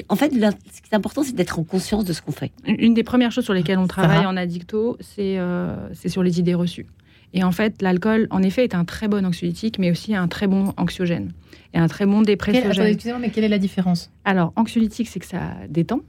En 0.09 0.15
fait, 0.15 0.33
là, 0.35 0.51
ce 0.73 0.81
qui 0.81 0.89
est 0.91 0.95
important, 0.95 1.23
c'est 1.23 1.35
d'être 1.35 1.59
en 1.59 1.63
conscience 1.63 2.05
de 2.05 2.13
ce 2.13 2.21
qu'on 2.21 2.31
fait. 2.31 2.51
Une 2.65 2.93
des 2.93 3.03
premières 3.03 3.31
choses 3.31 3.43
sur 3.45 3.53
lesquelles 3.53 3.79
on 3.79 3.87
travaille 3.87 4.25
en 4.25 4.37
addicto, 4.37 4.97
c'est 4.99 5.37
euh, 5.37 5.75
c'est 5.93 6.09
sur 6.09 6.23
les 6.23 6.39
idées 6.39 6.53
reçues. 6.55 6.85
Et 7.33 7.43
en 7.43 7.51
fait, 7.51 7.81
l'alcool, 7.83 8.27
en 8.31 8.41
effet, 8.41 8.63
est 8.63 8.73
un 8.73 8.85
très 8.85 9.07
bon 9.07 9.23
anxiolytique, 9.25 9.77
mais 9.77 9.91
aussi 9.91 10.15
un 10.15 10.27
très 10.27 10.47
bon 10.47 10.73
anxiogène 10.77 11.31
et 11.73 11.77
un 11.77 11.87
très 11.87 12.05
bon 12.07 12.23
Quelle- 12.23 12.35
attendez, 12.35 12.53
dépressogène. 12.61 12.87
Excusez-moi, 12.87 13.19
mais 13.19 13.29
quelle 13.29 13.43
est 13.43 13.49
la 13.49 13.59
différence? 13.59 14.09
Alors, 14.25 14.51
anxiolytique, 14.55 15.07
c'est 15.07 15.19
que 15.19 15.27
ça 15.27 15.53
détend. 15.69 15.99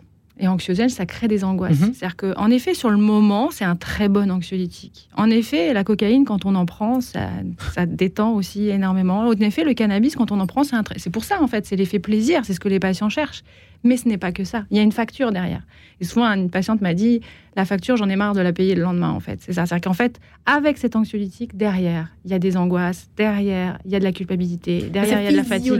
Et 0.41 0.49
anxiogène, 0.49 0.89
ça 0.89 1.07
crée 1.07 1.29
des 1.29 1.45
angoisses. 1.45 1.79
Mhm. 1.81 1.93
C'est-à-dire 1.95 2.17
qu'en 2.17 2.51
effet, 2.51 2.75
sur 2.75 2.91
le 2.91 2.97
moment, 2.97 3.51
c'est 3.51 3.65
un 3.65 3.77
très 3.77 4.09
bon 4.09 4.31
anxiolytique. 4.31 5.09
En 5.17 5.29
effet, 5.29 5.73
la 5.75 5.85
cocaïne, 5.85 6.25
quand 6.25 6.47
on 6.47 6.55
en 6.55 6.65
prend, 6.67 7.01
ça, 7.01 7.29
ça 7.75 7.85
détend 7.85 8.33
aussi 8.33 8.69
énormément. 8.69 9.27
En 9.27 9.33
effet, 9.33 9.65
le 9.65 9.75
cannabis, 9.75 10.17
quand 10.17 10.33
on 10.33 10.41
en 10.41 10.47
prend, 10.47 10.65
c'est 10.65 10.77
un 10.77 10.83
très... 10.83 10.99
C'est 10.99 11.11
pour 11.11 11.25
ça, 11.25 11.43
en 11.43 11.47
fait, 11.47 11.67
c'est 11.67 11.77
l'effet 11.77 11.99
plaisir, 11.99 12.45
c'est 12.45 12.55
ce 12.55 12.61
que 12.61 12.69
les 12.69 12.81
patients 12.81 13.11
cherchent. 13.11 13.43
Mais 13.83 13.97
ce 13.97 14.09
n'est 14.09 14.19
pas 14.19 14.31
que 14.33 14.45
ça. 14.45 14.65
Il 14.71 14.77
y 14.77 14.81
a 14.81 14.83
une 14.83 14.93
facture 14.93 15.33
derrière. 15.33 15.63
Et 16.01 16.05
souvent, 16.05 16.27
une 16.27 16.51
patiente 16.51 16.81
m'a 16.83 16.93
dit, 16.95 17.21
la 17.57 17.65
facture, 17.65 17.97
j'en 17.97 18.09
ai 18.09 18.17
marre 18.17 18.35
de 18.35 18.41
la 18.41 18.53
payer 18.53 18.75
le 18.75 18.83
lendemain, 18.83 19.11
en 19.11 19.21
fait. 19.21 19.39
C'est 19.43 19.53
ça. 19.55 19.65
C'est-à-dire 19.67 19.85
qu'en 19.91 19.95
fait, 19.95 20.19
avec 20.47 20.77
cet 20.79 20.97
anxiolytique, 20.97 21.57
derrière, 21.57 22.09
il 22.25 22.31
y 22.31 22.35
a 22.35 22.39
des 22.39 22.57
angoisses, 22.57 23.09
derrière, 23.17 23.79
il 23.85 23.91
y 23.91 23.97
a 23.97 23.99
de 23.99 24.05
la 24.05 24.13
culpabilité, 24.13 24.83
derrière, 24.91 25.21
il 25.21 25.25
y 25.25 25.29
a 25.29 25.31
de 25.33 25.37
la 25.37 25.43
fatigue. 25.49 25.73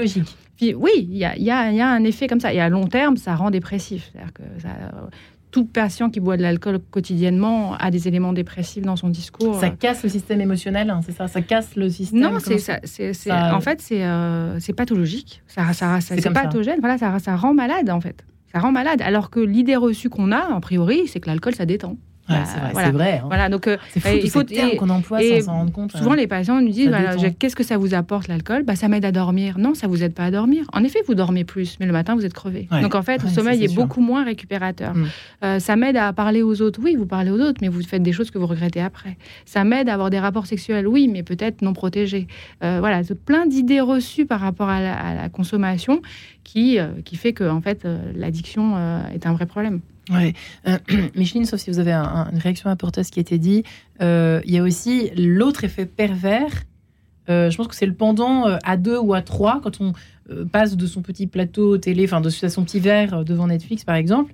Puis, 0.57 0.75
oui, 0.75 0.91
il 1.11 1.17
y 1.17 1.25
a, 1.25 1.37
y 1.39 1.51
a- 1.51 1.71
il 1.71 1.77
y 1.77 1.81
a 1.81 1.89
un 1.89 2.05
effet 2.05 2.27
comme 2.27 2.41
ça. 2.41 2.53
Et 2.53 2.61
à 2.61 2.69
long 2.69 2.87
terme, 2.87 3.17
ça 3.17 3.35
rend 3.35 3.51
dépressif. 3.51 4.11
C'est-à-dire 4.13 4.33
que 4.35 4.43
ça- 4.61 4.69
tout 5.51 5.65
patient 5.65 6.11
qui 6.11 6.21
boit 6.21 6.37
de 6.37 6.43
l'alcool 6.43 6.79
quotidiennement 6.91 7.75
a 7.75 7.91
des 7.91 8.07
éléments 8.09 8.33
dépressifs 8.33 8.85
dans 8.85 8.97
son 8.97 9.09
discours. 9.09 9.59
Ça 9.59 9.71
casse 9.71 10.03
le 10.03 10.09
système 10.09 10.41
émotionnel, 10.41 10.91
hein, 10.91 11.01
c'est 11.05 11.13
ça 11.13 11.27
Ça 11.29 11.43
casse 11.43 11.75
le 11.77 11.89
système. 11.91 12.21
non, 12.21 12.39
c'est 12.39 12.59
ça. 12.59 12.79
ça- 12.85 13.55
En 13.57 13.61
fait, 13.61 13.81
c'est 13.81 14.05
euh, 14.05 14.59
c'est 14.61 14.73
pathologique. 14.73 15.43
Ça, 15.47 15.73
ça, 15.73 16.01
ça- 16.01 16.15
C'est 16.15 16.23
comme 16.23 16.35
ça. 16.35 16.43
pathogène. 16.43 16.79
Voilà, 16.81 16.99
ça, 16.99 17.19
ça 17.19 17.37
rend 17.37 17.55
malade 17.55 17.91
en 17.91 18.01
fait. 18.01 18.25
Ça 18.53 18.59
rend 18.61 18.73
malade. 18.73 19.01
Alors 19.03 19.31
que 19.31 19.41
l'idée 19.41 19.77
reçue 19.77 20.09
qu'on 20.09 20.33
a, 20.33 20.55
a 20.57 20.61
priori, 20.61 21.07
c'est 21.07 21.21
que 21.21 21.29
l'alcool, 21.29 21.55
ça 21.55 21.67
détend. 21.67 21.97
Ouais, 22.31 22.37
Bah, 22.37 22.45
c'est 22.47 22.61
vrai, 22.61 22.71
voilà. 22.73 22.91
vrai. 22.93 23.19
hein. 23.19 23.27
Voilà. 23.27 23.49
Donc, 23.49 23.67
euh, 23.67 23.77
fou, 23.99 24.09
il 24.23 24.31
faut- 24.31 24.45
qu'on 24.79 24.89
emploie 24.89 25.23
et 25.23 25.41
sans 25.41 25.47
s'en 25.47 25.53
rendre 25.59 25.73
compte. 25.73 25.93
Souvent, 25.97 26.13
euh. 26.13 26.17
les 26.17 26.27
patients 26.27 26.61
nous 26.61 26.71
disent 26.71 26.89
voilà, 26.89 27.15
Qu'est-ce 27.39 27.57
que 27.57 27.65
ça 27.65 27.77
vous 27.79 27.95
apporte 27.95 28.29
l'alcool? 28.29 28.63
Bah, 28.65 28.77
Ça 28.77 28.89
m'aide 28.89 29.05
à 29.05 29.13
dormir. 29.13 29.59
Non, 29.59 29.75
ça 29.75 29.87
vous 29.87 30.03
aide 30.03 30.15
pas 30.15 30.25
à 30.25 30.31
dormir. 30.31 30.65
En 30.73 30.85
effet, 30.85 31.01
vous 31.07 31.15
dormez 31.15 31.45
plus, 31.45 31.77
mais 31.81 31.87
le 31.87 31.93
matin, 31.93 32.15
vous 32.15 32.25
êtes 32.25 32.33
crevé. 32.33 32.69
Ouais. 32.71 32.81
Donc, 32.83 32.95
en 32.95 33.03
fait, 33.03 33.23
le 33.23 33.29
sommeil 33.29 33.65
est, 33.65 33.75
beaucoup 33.75 34.01
moins 34.01 34.25
récupérateur. 34.25 34.95
Mm. 34.95 35.07
Euh, 35.45 35.59
ça 35.59 35.77
m'aide 35.77 35.97
à 35.97 36.13
parler 36.13 36.43
aux 36.43 36.61
autres. 36.63 36.81
Oui, 36.83 36.95
vous 36.97 37.07
parlez 37.07 37.31
aux 37.31 37.41
autres, 37.41 37.59
mais 37.63 37.69
vous 37.69 37.83
faites 37.83 38.03
des 38.03 38.13
choses 38.13 38.31
que 38.31 38.39
vous 38.39 38.47
regrettez 38.47 38.81
après. 38.81 39.17
Ça 39.45 39.65
m'aide 39.65 39.89
à 39.89 39.95
avoir 39.95 40.11
des 40.11 40.19
rapports 40.19 40.47
sexuels. 40.47 40.87
Oui, 40.87 41.09
mais 41.09 41.23
peut-être 41.23 41.63
non 41.63 41.73
protégés. 41.73 42.27
Euh, 42.63 42.77
voilà, 42.81 43.03
plein 43.27 43.47
d'idées 43.47 43.81
reçues 43.81 44.27
par 44.27 44.41
rapport 44.41 44.69
à 44.69 44.81
la, 44.81 44.95
à 44.97 45.15
la 45.15 45.29
consommation 45.29 46.01
qui, 46.45 46.79
qui 47.05 47.17
fait 47.17 47.33
que, 47.33 47.49
en 47.49 47.61
fait, 47.61 47.87
l'addiction 48.15 48.77
est 49.15 49.27
un 49.27 49.33
vrai 49.33 49.47
problème. 49.47 49.81
Ouais. 50.11 50.35
Euh, 50.67 50.79
Micheline, 51.17 51.45
sauf 51.45 51.61
si 51.61 51.71
vous 51.71 51.79
avez 51.79 51.93
un- 51.93 52.03
un- 52.03 52.31
une 52.33 52.39
réaction 52.39 52.69
à 52.69 52.73
apporter 52.73 53.01
à 53.01 53.05
ce 53.05 53.13
qui 53.13 53.21
a 53.21 53.23
été 53.23 53.39
dit, 53.39 53.63
euh, 54.03 54.41
il 54.45 54.53
y 54.55 54.59
a 54.59 54.63
aussi 54.63 55.11
l'autre 55.17 55.65
effet 55.65 55.87
pervers. 55.87 56.51
Euh, 57.29 57.51
je 57.51 57.57
pense 57.57 57.69
que 57.69 57.75
c'est 57.77 57.87
le 57.87 57.95
pendant 57.95 58.47
à 58.65 58.77
deux 58.77 58.99
ou 58.99 59.15
à 59.15 59.23
trois, 59.23 59.61
quand 59.63 59.81
on 59.81 59.93
passe 60.53 60.77
de 60.77 60.87
son 60.87 61.03
petit 61.03 61.27
plateau 61.27 61.77
télé, 61.77 62.05
enfin 62.05 62.21
de 62.21 62.31
son 62.31 62.65
petit 62.65 62.79
verre 62.81 63.25
devant 63.25 63.49
Netflix 63.49 63.85
par 63.85 63.97
exemple, 63.97 64.33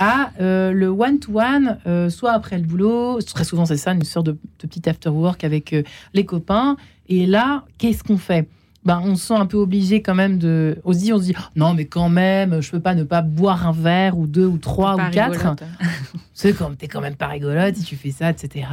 à 0.00 0.32
le 0.38 0.86
one-to-one, 0.88 1.78
soit 2.10 2.32
après 2.32 2.58
le 2.58 2.64
boulot, 2.64 3.20
très 3.22 3.44
souvent 3.44 3.64
c'est 3.66 3.76
ça, 3.76 3.92
une 3.92 4.02
sorte 4.02 4.26
de, 4.26 4.32
de 4.32 4.66
petit 4.66 4.88
after-work 4.88 5.44
avec 5.44 5.74
les 6.14 6.24
copains. 6.26 6.76
Et 7.08 7.26
là, 7.26 7.64
qu'est-ce 7.78 8.02
qu'on 8.02 8.16
fait? 8.18 8.48
Ben, 8.86 9.00
on 9.04 9.16
se 9.16 9.26
sent 9.26 9.34
un 9.34 9.44
peu 9.46 9.58
obligé 9.58 10.00
quand 10.00 10.14
même 10.14 10.38
de. 10.38 10.78
On 10.84 10.92
se 10.92 10.98
dit, 11.00 11.12
on 11.12 11.18
se 11.18 11.24
dit, 11.24 11.34
non, 11.56 11.74
mais 11.74 11.84
quand 11.86 12.08
même, 12.08 12.60
je 12.62 12.70
peux 12.70 12.80
pas 12.80 12.94
ne 12.94 13.02
pas 13.04 13.20
boire 13.20 13.66
un 13.66 13.72
verre 13.72 14.16
ou 14.16 14.26
deux 14.26 14.46
ou 14.46 14.56
trois 14.58 14.94
ou 14.94 15.10
quatre. 15.10 15.32
rigolote. 15.32 15.62
C'est 16.32 16.52
comme 16.56 16.76
t'es 16.76 16.86
quand 16.88 17.00
même 17.00 17.16
pas 17.16 17.26
rigolote 17.28 17.76
si 17.76 17.82
tu 17.84 17.96
fais 17.96 18.10
ça, 18.12 18.30
etc. 18.30 18.66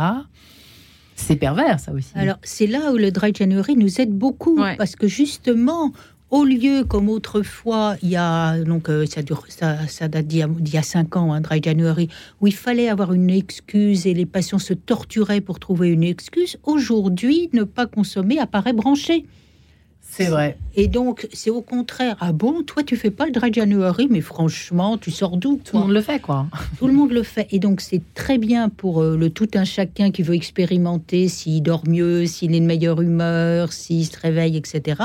C'est 1.16 1.36
pervers, 1.36 1.80
ça 1.80 1.91
aussi. 1.93 2.11
Alors, 2.16 2.38
c'est 2.43 2.68
là 2.68 2.91
où 2.91 2.97
le 2.97 3.11
Dry 3.11 3.32
January 3.34 3.76
nous 3.76 4.01
aide 4.01 4.11
beaucoup, 4.11 4.59
Ouais. 4.59 4.76
parce 4.78 4.95
que 4.95 5.07
justement, 5.07 5.91
au 6.32 6.43
lieu, 6.43 6.84
comme 6.84 7.07
autrefois, 7.07 7.95
il 8.01 8.09
y 8.09 8.16
a, 8.16 8.57
donc 8.64 8.89
euh, 8.89 9.05
ça, 9.05 9.22
dure, 9.22 9.43
ça, 9.47 9.88
ça 9.88 10.07
date 10.07 10.26
d'il 10.26 10.39
y 10.39 10.43
a- 10.43 10.47
d'il 10.47 10.74
y 10.74 10.78
a 10.78 10.82
cinq 10.82 11.16
ans, 11.16 11.32
un 11.32 11.39
Dry 11.41 11.61
January, 11.64 12.09
où 12.41 12.47
il 12.47 12.53
fallait 12.55 12.89
avoir 12.89 13.14
une 13.14 13.30
excuse 13.30 14.07
et 14.07 14.14
les 14.16 14.26
patients 14.26 14.57
se 14.59 14.74
torturaient 14.74 15.41
pour 15.41 15.59
trouver 15.59 15.89
une 15.89 16.03
excuse, 16.03 16.57
aujourd'hui, 16.64 17.49
ne 17.53 17.64
pas 17.64 17.86
consommer 17.86 18.39
apparaît 18.39 18.74
branché. 18.74 19.26
C'est 20.16 20.26
vrai. 20.26 20.57
Et 20.76 20.88
donc, 20.88 21.28
c'est 21.34 21.49
au 21.49 21.61
contraire, 21.61 22.16
ah 22.20 22.34
bon, 22.34 22.61
toi, 22.61 22.84
tu 22.84 22.97
fais 22.97 23.09
pas 23.09 23.26
le 23.26 23.32
Dry 23.32 23.51
January, 23.51 24.07
mais 24.11 24.22
franchement, 24.22 24.99
tu 24.99 25.09
sors 25.09 25.38
d'où 25.38 25.59
Tout 25.64 25.78
le 25.78 25.82
monde 25.84 25.91
le 25.91 26.01
fait, 26.01 26.20
quoi. 26.20 26.45
tout 26.78 26.86
le 26.86 26.93
monde 26.93 27.11
le 27.11 27.24
fait. 27.24 27.47
Et 27.49 27.57
donc, 27.57 27.82
c'est 27.82 28.01
très 28.14 28.38
bien 28.38 28.70
pour 28.70 29.01
euh, 29.01 29.18
le 29.18 29.32
tout 29.32 29.49
un 29.55 29.64
chacun 29.64 30.11
qui 30.11 30.22
veut 30.22 30.36
expérimenter 30.36 31.28
s'il 31.28 31.64
dort 31.64 31.82
mieux, 31.88 32.28
s'il 32.28 32.53
est 32.53 32.59
de 32.59 32.66
meilleure 32.66 33.01
humeur, 33.01 33.74
s'il 33.74 34.05
se 34.05 34.20
réveille, 34.20 34.55
etc. 34.55 35.01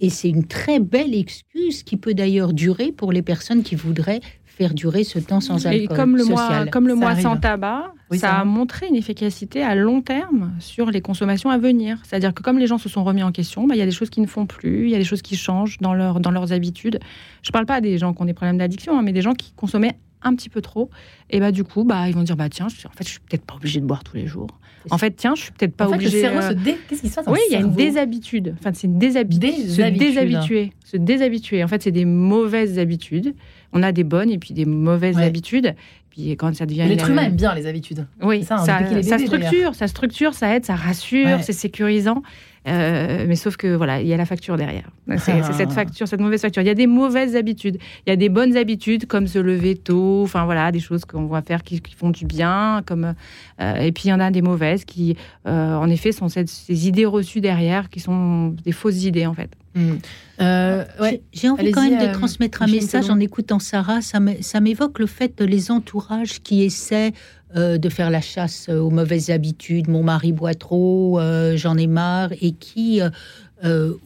Et 0.00 0.08
c'est 0.08 0.28
une 0.28 0.44
très 0.44 0.78
belle 0.78 1.16
excuse 1.16 1.82
qui 1.82 1.96
peut 1.96 2.14
d'ailleurs 2.14 2.52
durer 2.52 2.92
pour 2.92 3.10
les 3.10 3.22
personnes 3.22 3.64
qui 3.64 3.74
voudraient 3.74 4.20
faire 4.56 4.72
durer 4.74 5.04
ce 5.04 5.18
temps 5.18 5.40
sans 5.40 5.66
alcool 5.66 5.82
Et 5.82 5.86
comme 5.96 6.16
le 6.16 6.24
mois, 6.24 6.46
social. 6.46 6.70
comme 6.70 6.86
le 6.86 6.94
Ça 6.94 7.00
mois 7.00 7.16
sans 7.16 7.36
tabac, 7.36 7.92
Oui, 8.10 8.18
ça 8.18 8.28
ça 8.28 8.34
a 8.40 8.44
montré 8.44 8.86
une 8.86 8.94
efficacité 8.96 9.62
à 9.62 9.74
long 9.74 10.00
terme 10.00 10.52
sur 10.60 10.90
les 10.90 11.00
consommations 11.00 11.50
à 11.50 11.58
venir. 11.58 11.98
C'est-à-dire 12.04 12.32
que 12.34 12.42
comme 12.42 12.58
les 12.58 12.66
gens 12.66 12.78
se 12.78 12.88
sont 12.88 13.02
remis 13.04 13.22
en 13.22 13.32
question, 13.32 13.66
bah, 13.66 13.74
il 13.74 13.78
y 13.78 13.82
a 13.82 13.86
des 13.86 13.90
choses 13.90 14.10
qui 14.10 14.20
ne 14.20 14.26
font 14.26 14.46
plus, 14.46 14.84
il 14.84 14.90
y 14.90 14.94
a 14.94 14.98
des 14.98 15.04
choses 15.04 15.22
qui 15.22 15.36
changent 15.36 15.78
dans, 15.80 15.92
leur, 15.94 16.20
dans 16.20 16.30
leurs 16.30 16.52
habitudes. 16.52 17.00
Je 17.42 17.48
ne 17.50 17.52
parle 17.52 17.66
pas 17.66 17.80
des 17.80 17.98
gens 17.98 18.14
qui 18.14 18.22
ont 18.22 18.26
des 18.26 18.34
problèmes 18.34 18.58
d'addiction, 18.58 18.96
hein, 18.98 19.02
mais 19.02 19.12
des 19.12 19.22
gens 19.22 19.34
qui 19.34 19.52
consommaient 19.54 19.96
un 20.26 20.34
petit 20.34 20.48
peu 20.48 20.62
trop, 20.62 20.88
et 21.28 21.38
bah 21.38 21.52
du 21.52 21.64
coup, 21.64 21.84
bah 21.84 22.08
ils 22.08 22.14
vont 22.14 22.22
dire 22.22 22.34
bah 22.34 22.48
tiens, 22.48 22.68
je- 22.68 22.86
en 22.86 22.90
fait, 22.92 23.04
je 23.04 23.10
suis 23.10 23.20
peut-être 23.20 23.44
pas 23.44 23.56
obligée 23.56 23.80
de 23.80 23.84
boire 23.84 24.02
tous 24.02 24.16
les 24.16 24.26
jours. 24.26 24.46
En 24.90 24.96
fait, 24.96 25.10
tiens, 25.16 25.34
je 25.34 25.42
suis 25.42 25.52
peut-être 25.52 25.74
pas 25.76 25.84
en 25.86 25.90
fait, 25.90 25.94
obligée. 25.96 26.16
le 26.16 26.22
cerveau 26.22 26.38
euh, 26.40 26.48
se 26.48 26.54
dé... 26.54 26.76
Qu'est-ce 26.88 27.02
qui 27.02 27.08
se 27.08 27.14
passe 27.16 27.26
oui, 27.28 27.38
il 27.50 27.52
y 27.52 27.56
a 27.56 27.60
une 27.60 27.72
déshabitude. 27.72 28.54
Enfin, 28.58 28.70
c'est 28.74 28.86
une 28.86 28.98
déshabitude. 28.98 29.68
Se 29.68 29.82
déshabituer. 29.82 30.72
Se 30.84 30.96
déshabituer. 30.96 31.62
En 31.64 31.68
fait, 31.68 31.82
c'est 31.82 31.90
des 31.90 32.04
mauvaises 32.06 32.78
habitudes. 32.78 33.34
On 33.74 33.82
a 33.82 33.92
des 33.92 34.04
bonnes 34.04 34.30
et 34.30 34.38
puis 34.38 34.54
des 34.54 34.64
mauvaises 34.66 35.16
Ouais. 35.16 35.24
habitudes. 35.24 35.74
Puis 36.10 36.30
quand 36.36 36.54
ça 36.54 36.64
devient 36.64 36.84
L'être 36.88 37.10
humain 37.10 37.24
aime 37.24 37.34
bien 37.34 37.54
les 37.56 37.66
habitudes. 37.66 38.06
oui, 38.22 38.44
ça, 38.44 38.54
hein, 38.56 38.64
ça, 38.64 38.80
est 38.82 39.02
ça 39.02 39.16
bébé, 39.16 39.26
structure, 39.26 39.74
ça 39.74 39.88
structure, 39.88 40.34
ça 40.34 40.54
aide, 40.54 40.64
ça 40.64 40.76
rassure, 40.76 41.26
Ouais. 41.26 41.42
c'est 41.42 41.52
sécurisant. 41.52 42.22
Euh, 42.66 43.26
mais 43.28 43.34
sauf 43.36 43.56
que 43.58 43.74
voilà, 43.74 44.00
il 44.00 44.06
y 44.06 44.14
a 44.14 44.16
la 44.16 44.24
facture 44.24 44.56
derrière. 44.56 44.88
C'est 45.18 45.32
Ah. 45.42 45.52
cette 45.52 45.72
facture, 45.72 46.08
cette 46.08 46.20
mauvaise 46.20 46.40
facture. 46.40 46.62
Il 46.62 46.66
y 46.66 46.70
a 46.70 46.74
des 46.74 46.86
mauvaises 46.86 47.36
habitudes, 47.36 47.76
il 48.06 48.10
y 48.10 48.12
a 48.12 48.16
des 48.16 48.30
bonnes 48.30 48.56
habitudes 48.56 49.06
comme 49.06 49.26
se 49.26 49.38
lever 49.38 49.74
tôt, 49.74 50.22
enfin 50.22 50.44
voilà, 50.46 50.72
des 50.72 50.80
choses 50.80 51.04
qu'on 51.04 51.26
va 51.26 51.42
faire 51.42 51.62
qui, 51.62 51.80
qui 51.82 51.94
font 51.94 52.08
du 52.10 52.24
bien, 52.24 52.80
comme 52.86 53.12
euh, 53.60 53.74
et 53.76 53.92
puis 53.92 54.04
il 54.06 54.10
y 54.10 54.12
en 54.14 54.20
a 54.20 54.30
des 54.30 54.40
mauvaises 54.40 54.84
qui, 54.86 55.14
euh, 55.46 55.74
en 55.76 55.90
effet, 55.90 56.12
sont 56.12 56.28
cette- 56.30 56.48
ces 56.48 56.88
idées 56.88 57.04
reçues 57.06 57.42
derrière, 57.42 57.90
qui 57.90 58.00
sont 58.00 58.54
des 58.64 58.72
fausses 58.72 59.04
idées 59.04 59.26
en 59.26 59.34
fait. 59.34 59.50
Hmm. 59.74 59.94
Euh, 60.40 60.84
ouais. 61.00 61.22
J'ai- 61.32 61.48
envie 61.50 61.70
quand 61.72 61.82
même 61.82 61.98
de 61.98 62.04
euh, 62.06 62.12
transmettre 62.12 62.62
un 62.62 62.66
message 62.66 63.10
en 63.10 63.18
écoutant 63.20 63.58
Sarah. 63.58 64.02
Ça 64.02 64.20
m'é- 64.20 64.40
ça 64.42 64.60
m'évoque 64.60 64.98
le 64.98 65.06
fait 65.06 65.36
de 65.38 65.44
les 65.44 65.70
entourages 65.70 66.40
qui 66.42 66.62
essaient 66.62 67.12
euh, 67.56 67.78
de 67.78 67.88
faire 67.88 68.10
la 68.10 68.20
chasse 68.20 68.68
aux 68.68 68.90
mauvaises 68.90 69.30
habitudes. 69.30 69.88
Mon 69.88 70.02
mari 70.02 70.32
boit 70.32 70.54
trop, 70.54 71.20
euh, 71.20 71.56
j'en 71.56 71.76
ai 71.76 71.86
marre, 71.86 72.30
et 72.40 72.50
qui, 72.52 73.00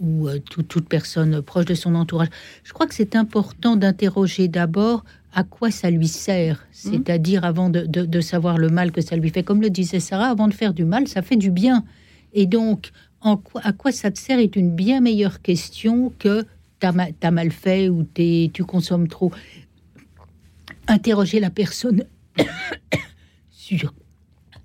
ou 0.01 0.29
tout- 0.51 0.63
toute 0.63 0.89
personne 0.89 1.43
proche 1.43 1.65
de 1.65 1.75
son 1.75 1.95
entourage. 1.95 2.29
Je 2.65 2.73
crois 2.73 2.87
que 2.87 2.95
c'est 2.95 3.17
important 3.17 3.75
d'interroger 3.77 4.49
d'abord 4.49 5.05
à 5.35 5.43
quoi 5.45 5.71
ça 5.71 5.91
lui 5.91 6.09
sert, 6.09 6.67
c'est-à-dire 6.73 7.45
avant 7.45 7.69
de, 7.69 7.81
de- 7.87 8.05
de 8.07 8.21
savoir 8.21 8.57
le 8.59 8.69
mal 8.69 8.93
que 8.93 9.01
ça 9.01 9.17
lui 9.17 9.31
fait. 9.31 9.43
Comme 9.43 9.61
le 9.61 9.71
disait 9.71 10.01
Sarah, 10.01 10.27
avant 10.29 10.49
de 10.49 10.55
faire 10.55 10.73
du 10.75 10.85
mal, 10.85 11.09
ça 11.09 11.23
fait 11.23 11.37
du 11.37 11.51
bien. 11.51 11.85
Et 12.35 12.47
donc, 12.47 12.91
en 13.21 13.37
quoi, 13.37 13.61
à 13.65 13.73
quoi 13.73 13.93
ça 13.93 14.11
te 14.11 14.19
sert 14.19 14.39
est 14.39 14.55
une 14.57 14.75
bien 14.75 15.01
meilleure 15.01 15.43
question 15.43 16.13
que 16.19 16.45
t'as 16.79 16.93
ma- 16.93 17.11
t'as 17.13 17.31
mal 17.31 17.51
fait 17.51 17.89
ou 17.89 18.03
t'es- 18.05 18.51
tu 18.53 18.65
consommes 18.65 19.09
trop. 19.09 19.33
Interroger 20.87 21.41
la 21.41 21.51
personne 21.51 22.05
sur 23.51 23.93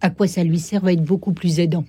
à 0.01 0.09
quoi 0.09 0.27
ça 0.27 0.43
lui 0.43 0.59
sert 0.59 0.81
va 0.81 0.93
être 0.93 1.03
beaucoup 1.03 1.33
plus 1.33 1.59
aidant. 1.59 1.85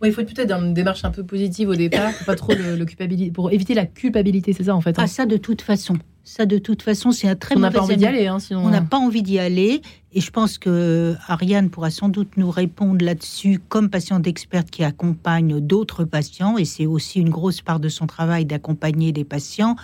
Ouais, 0.00 0.08
il 0.08 0.12
faut 0.14 0.20
être 0.20 0.34
peut-être 0.34 0.48
dans 0.48 0.60
une 0.62 0.74
démarche 0.74 1.04
un 1.04 1.10
peu 1.12 1.24
positive 1.24 1.68
au 1.68 1.76
départ, 1.76 2.12
pour 2.12 2.26
pas 2.26 2.34
trop 2.34 2.52
le, 2.54 2.76
le 2.76 2.84
culpabilité, 2.84 3.30
pour 3.30 3.52
éviter 3.52 3.72
la 3.74 3.86
culpabilité, 3.86 4.52
c'est 4.52 4.64
ça 4.64 4.74
en 4.74 4.80
fait. 4.80 4.90
hein. 4.98 5.02
Ah, 5.04 5.06
ça 5.06 5.26
de 5.26 5.36
toute 5.36 5.62
façon. 5.62 5.96
Ça 6.24 6.46
de 6.46 6.58
toute 6.58 6.82
façon, 6.82 7.10
c'est 7.10 7.28
un 7.28 7.34
très 7.34 7.56
on 7.56 7.58
n'a 7.58 7.68
mauvais 7.68 7.78
pas 7.78 7.84
envie 7.84 7.96
d'y 7.96 8.06
ami. 8.06 8.16
aller, 8.16 8.26
hein, 8.28 8.38
sinon. 8.38 8.64
On 8.64 8.70
n'a 8.70 8.80
pas 8.82 8.98
envie 8.98 9.22
d'y 9.22 9.38
aller. 9.38 9.82
Et 10.12 10.20
je 10.20 10.30
pense 10.30 10.58
que 10.58 11.16
Ariane 11.26 11.68
pourra 11.68 11.90
sans 11.90 12.08
doute 12.08 12.36
nous 12.36 12.50
répondre 12.50 13.04
là-dessus 13.04 13.60
comme 13.68 13.90
patiente 13.90 14.26
experte 14.26 14.70
qui 14.70 14.84
accompagne 14.84 15.60
d'autres 15.60 16.04
patients. 16.04 16.58
Et 16.58 16.64
c'est 16.64 16.86
aussi 16.86 17.18
une 17.18 17.30
grosse 17.30 17.60
part 17.60 17.80
de 17.80 17.88
son 17.88 18.06
travail 18.06 18.44
d'accompagner 18.44 19.12
des 19.12 19.24
patients. 19.24 19.76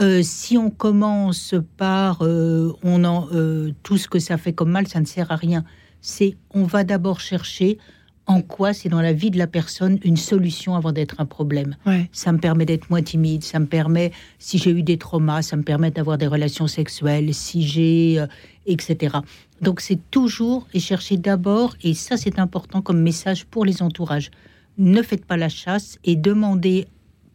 Euh, 0.00 0.22
si 0.22 0.56
on 0.58 0.70
commence 0.70 1.54
par 1.76 2.22
euh, 2.22 2.72
on 2.82 3.04
en, 3.04 3.28
euh, 3.32 3.72
tout 3.82 3.96
ce 3.96 4.08
que 4.08 4.18
ça 4.18 4.38
fait 4.38 4.52
comme 4.52 4.70
mal, 4.70 4.88
ça 4.88 5.00
ne 5.00 5.06
sert 5.06 5.30
à 5.30 5.36
rien. 5.36 5.64
C'est 6.00 6.36
on 6.52 6.64
va 6.64 6.84
d'abord 6.84 7.20
chercher 7.20 7.78
en 8.26 8.40
quoi 8.40 8.72
c'est 8.72 8.88
dans 8.88 9.00
la 9.00 9.12
vie 9.12 9.30
de 9.30 9.38
la 9.38 9.46
personne 9.46 9.98
une 10.02 10.16
solution 10.16 10.74
avant 10.74 10.92
d'être 10.92 11.20
un 11.20 11.26
problème. 11.26 11.76
Ouais. 11.86 12.08
Ça 12.12 12.32
me 12.32 12.38
permet 12.38 12.64
d'être 12.64 12.88
moins 12.88 13.02
timide, 13.02 13.44
ça 13.44 13.58
me 13.58 13.66
permet, 13.66 14.12
si 14.38 14.58
j'ai 14.58 14.70
eu 14.70 14.82
des 14.82 14.96
traumas, 14.96 15.42
ça 15.42 15.56
me 15.56 15.62
permet 15.62 15.90
d'avoir 15.90 16.18
des 16.18 16.26
relations 16.26 16.66
sexuelles, 16.66 17.34
si 17.34 17.66
j'ai, 17.66 18.18
euh, 18.18 18.26
etc. 18.66 19.18
Donc 19.60 19.80
c'est 19.80 19.98
toujours 20.10 20.66
et 20.72 20.80
chercher 20.80 21.16
d'abord, 21.16 21.74
et 21.82 21.94
ça 21.94 22.16
c'est 22.16 22.38
important 22.38 22.80
comme 22.82 23.00
message 23.00 23.44
pour 23.44 23.64
les 23.64 23.82
entourages, 23.82 24.30
ne 24.78 25.02
faites 25.02 25.24
pas 25.24 25.36
la 25.36 25.48
chasse 25.48 25.98
et 26.04 26.16
demandez 26.16 26.88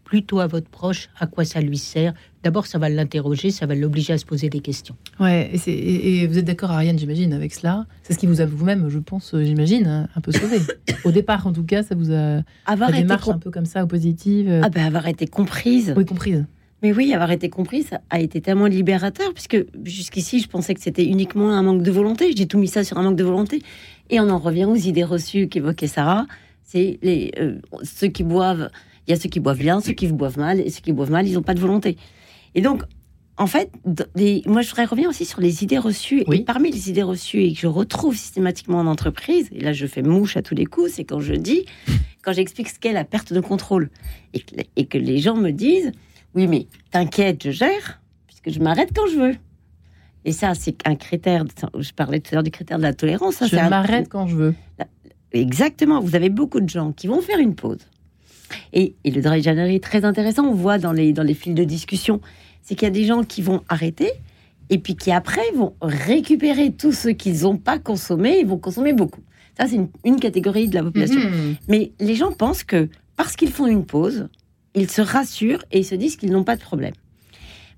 plutôt 0.10 0.39
à 0.39 0.47
votre 0.47 0.68
proche 0.70 1.07
à 1.20 1.28
quoi 1.28 1.45
ça 1.45 1.62
lui 1.62 1.78
sert. 1.78 2.16
D'abord, 2.43 2.66
ça 2.66 2.80
va 2.80 2.89
l'interroger, 2.89 3.51
ça 3.51 3.68
va 3.68 3.76
l'obliger 3.76 4.14
à 4.14 4.18
se 4.18 4.26
poser 4.26 4.49
des 4.49 4.60
questions. 4.60 4.95
Ouais, 5.20 5.51
et, 5.53 5.57
c'est- 5.60 5.72
et- 5.72 6.22
et 6.24 6.28
vous 6.28 6.39
êtes 6.39 6.45
d'accord, 6.45 6.72
Ariane, 6.72 6.97
j'imagine, 6.97 7.32
avec 7.32 7.53
cela. 7.53 7.86
C'est 8.01 8.14
ce 8.14 8.18
qui 8.18 8.26
vous 8.26 8.41
a 8.41 8.45
vous-même, 8.47 8.89
je 8.89 8.97
pense, 8.97 9.36
euh, 9.36 9.43
j'imagine, 9.43 9.86
hein, 9.86 10.07
un 10.16 10.22
peu 10.22 10.32
sauvé. 10.32 10.57
Au 11.05 11.12
départ, 11.12 11.45
en 11.45 11.53
tout 11.53 11.64
cas, 11.64 11.84
ça 11.84 11.93
vous 11.93 12.12
a. 12.12 12.41
Avoir 12.66 12.89
été, 12.89 13.05
com- 13.07 13.36
un 13.36 13.38
peu 13.38 13.51
comme 13.51 13.66
ça, 13.66 13.86
positive. 13.86 14.49
euh, 14.49 14.62
ah 14.64 14.70
ben, 14.70 14.84
avoir 14.84 15.07
été 15.07 15.28
comprise. 15.28 15.93
Oui, 15.95 16.05
comprise. 16.05 16.43
Mais 16.82 16.91
oui, 16.91 17.14
avoir 17.14 17.30
été 17.32 17.49
comprise 17.49 17.88
ça 17.89 18.01
a 18.10 18.20
été 18.20 18.41
tellement 18.41 18.66
libérateur, 18.66 19.32
puisque 19.34 19.64
jusqu'ici, 19.84 20.39
je 20.39 20.47
pensais 20.47 20.74
que 20.74 20.82
c'était 20.82 21.05
uniquement 21.05 21.51
un 21.51 21.62
manque 21.62 21.84
de 21.84 21.91
volonté. 21.91 22.34
J'ai 22.36 22.47
tout 22.47 22.57
mis 22.57 22.70
ça 22.70 22.84
sur 22.84 22.97
un 22.97 23.03
manque 23.03 23.18
de 23.18 23.24
volonté. 23.24 23.62
Et 24.10 24.20
on 24.20 24.30
en 24.30 24.39
revient 24.39 24.66
aux 24.66 24.76
idées 24.76 25.03
reçues 25.03 25.49
qu'évoquait 25.49 25.88
Sarah. 25.88 26.26
C'est 26.64 26.97
les, 27.03 27.32
euh, 27.39 27.55
ceux 27.84 28.07
qui 28.07 28.24
boivent, 28.24 28.70
il 29.07 29.11
y 29.11 29.13
a 29.13 29.19
ceux 29.19 29.29
qui 29.29 29.39
boivent 29.39 29.57
bien, 29.59 29.81
ceux 29.81 29.93
qui 29.93 30.07
boivent 30.07 30.37
mal, 30.37 30.59
et 30.59 30.69
ceux 30.69 30.81
qui 30.81 30.91
boivent 30.93 31.11
mal, 31.11 31.27
ils 31.27 31.33
n'ont 31.33 31.41
pas 31.41 31.53
de 31.53 31.59
volonté. 31.59 31.97
Et 32.55 32.61
donc, 32.61 32.83
en 33.37 33.47
fait, 33.47 33.71
les- 34.15 34.43
moi, 34.45 34.61
je 34.61 34.69
voudrais 34.69 34.85
revenir 34.85 35.09
aussi 35.09 35.23
sur 35.25 35.39
les 35.39 35.63
idées 35.63 35.77
reçues. 35.77 36.23
Oui. 36.27 36.37
Et 36.37 36.43
parmi 36.43 36.71
les 36.71 36.89
idées 36.89 37.03
reçues 37.03 37.43
et 37.43 37.53
que 37.53 37.59
je 37.59 37.67
retrouve 37.67 38.15
systématiquement 38.15 38.79
en 38.79 38.85
entreprise, 38.87 39.47
et 39.53 39.61
là, 39.61 39.71
je 39.73 39.85
fais 39.87 40.01
mouche 40.01 40.35
à 40.37 40.41
tous 40.41 40.55
les 40.55 40.65
coups, 40.65 40.91
c'est 40.93 41.05
quand 41.05 41.21
je 41.21 41.33
dis, 41.33 41.65
quand 42.21 42.33
j'explique 42.33 42.69
ce 42.69 42.79
qu'est 42.79 42.91
la 42.93 43.05
perte 43.05 43.31
de 43.31 43.39
contrôle, 43.39 43.89
et 44.33 44.41
que, 44.41 44.55
et 44.75 44.85
que 44.85 44.97
les 44.97 45.19
gens 45.19 45.35
me 45.37 45.51
disent, 45.51 45.91
oui, 46.35 46.47
mais 46.47 46.67
t'inquiète, 46.91 47.43
je 47.45 47.51
gère, 47.51 48.01
puisque 48.27 48.51
je 48.51 48.59
m'arrête 48.59 48.89
quand 48.93 49.07
je 49.07 49.17
veux. 49.19 49.35
Et 50.25 50.33
ça, 50.33 50.53
c'est 50.53 50.85
un 50.85 50.95
critère. 50.95 51.45
Je 51.79 51.91
parlais 51.93 52.19
tout 52.19 52.29
à 52.31 52.35
l'heure 52.35 52.43
du 52.43 52.51
critère 52.51 52.77
de 52.77 52.83
la 52.83 52.93
tolérance. 52.93 53.35
Ça, 53.35 53.45
je 53.45 53.51
c'est 53.51 53.59
un- 53.59 53.69
m'arrête 53.69 54.09
quand 54.09 54.27
je 54.27 54.35
veux. 54.35 54.53
Exactement. 55.31 56.01
Vous 56.01 56.15
avez 56.15 56.29
beaucoup 56.29 56.59
de 56.59 56.67
gens 56.69 56.91
qui 56.91 57.07
vont 57.07 57.21
faire 57.21 57.39
une 57.39 57.55
pause. 57.55 57.79
Et, 58.73 58.95
et 59.03 59.11
le 59.11 59.21
dry 59.21 59.41
January 59.41 59.75
est 59.75 59.83
très 59.83 60.05
intéressant. 60.05 60.45
On 60.45 60.53
voit 60.53 60.77
dans 60.77 60.91
les, 60.91 61.13
dans 61.13 61.23
les 61.23 61.33
fils 61.33 61.53
de 61.53 61.63
discussion, 61.63 62.21
c'est 62.61 62.75
qu'il 62.75 62.85
y 62.85 62.91
a 62.91 62.93
des 62.93 63.05
gens 63.05 63.23
qui 63.23 63.41
vont 63.41 63.61
arrêter 63.69 64.11
et 64.69 64.77
puis 64.77 64.95
qui 64.95 65.11
après 65.11 65.51
vont 65.55 65.73
récupérer 65.81 66.71
tout 66.71 66.91
ce 66.91 67.09
qu'ils 67.09 67.41
n'ont 67.41 67.57
pas 67.57 67.79
consommé 67.79 68.39
et 68.39 68.43
vont 68.43 68.57
consommer 68.57 68.93
beaucoup. 68.93 69.21
Ça, 69.57 69.67
c'est 69.67 69.75
une, 69.75 69.89
une 70.05 70.19
catégorie 70.19 70.67
de 70.67 70.75
la 70.75 70.83
population. 70.83 71.19
Mhm. 71.19 71.55
Mais 71.67 71.91
les 71.99 72.15
gens 72.15 72.31
pensent 72.31 72.63
que 72.63 72.87
parce 73.15 73.35
qu'ils 73.35 73.51
font 73.51 73.67
une 73.67 73.85
pause, 73.85 74.29
ils 74.75 74.89
se 74.89 75.01
rassurent 75.01 75.63
et 75.71 75.79
ils 75.79 75.85
se 75.85 75.95
disent 75.95 76.15
qu'ils 76.15 76.31
n'ont 76.31 76.43
pas 76.43 76.55
de 76.55 76.61
problème. 76.61 76.93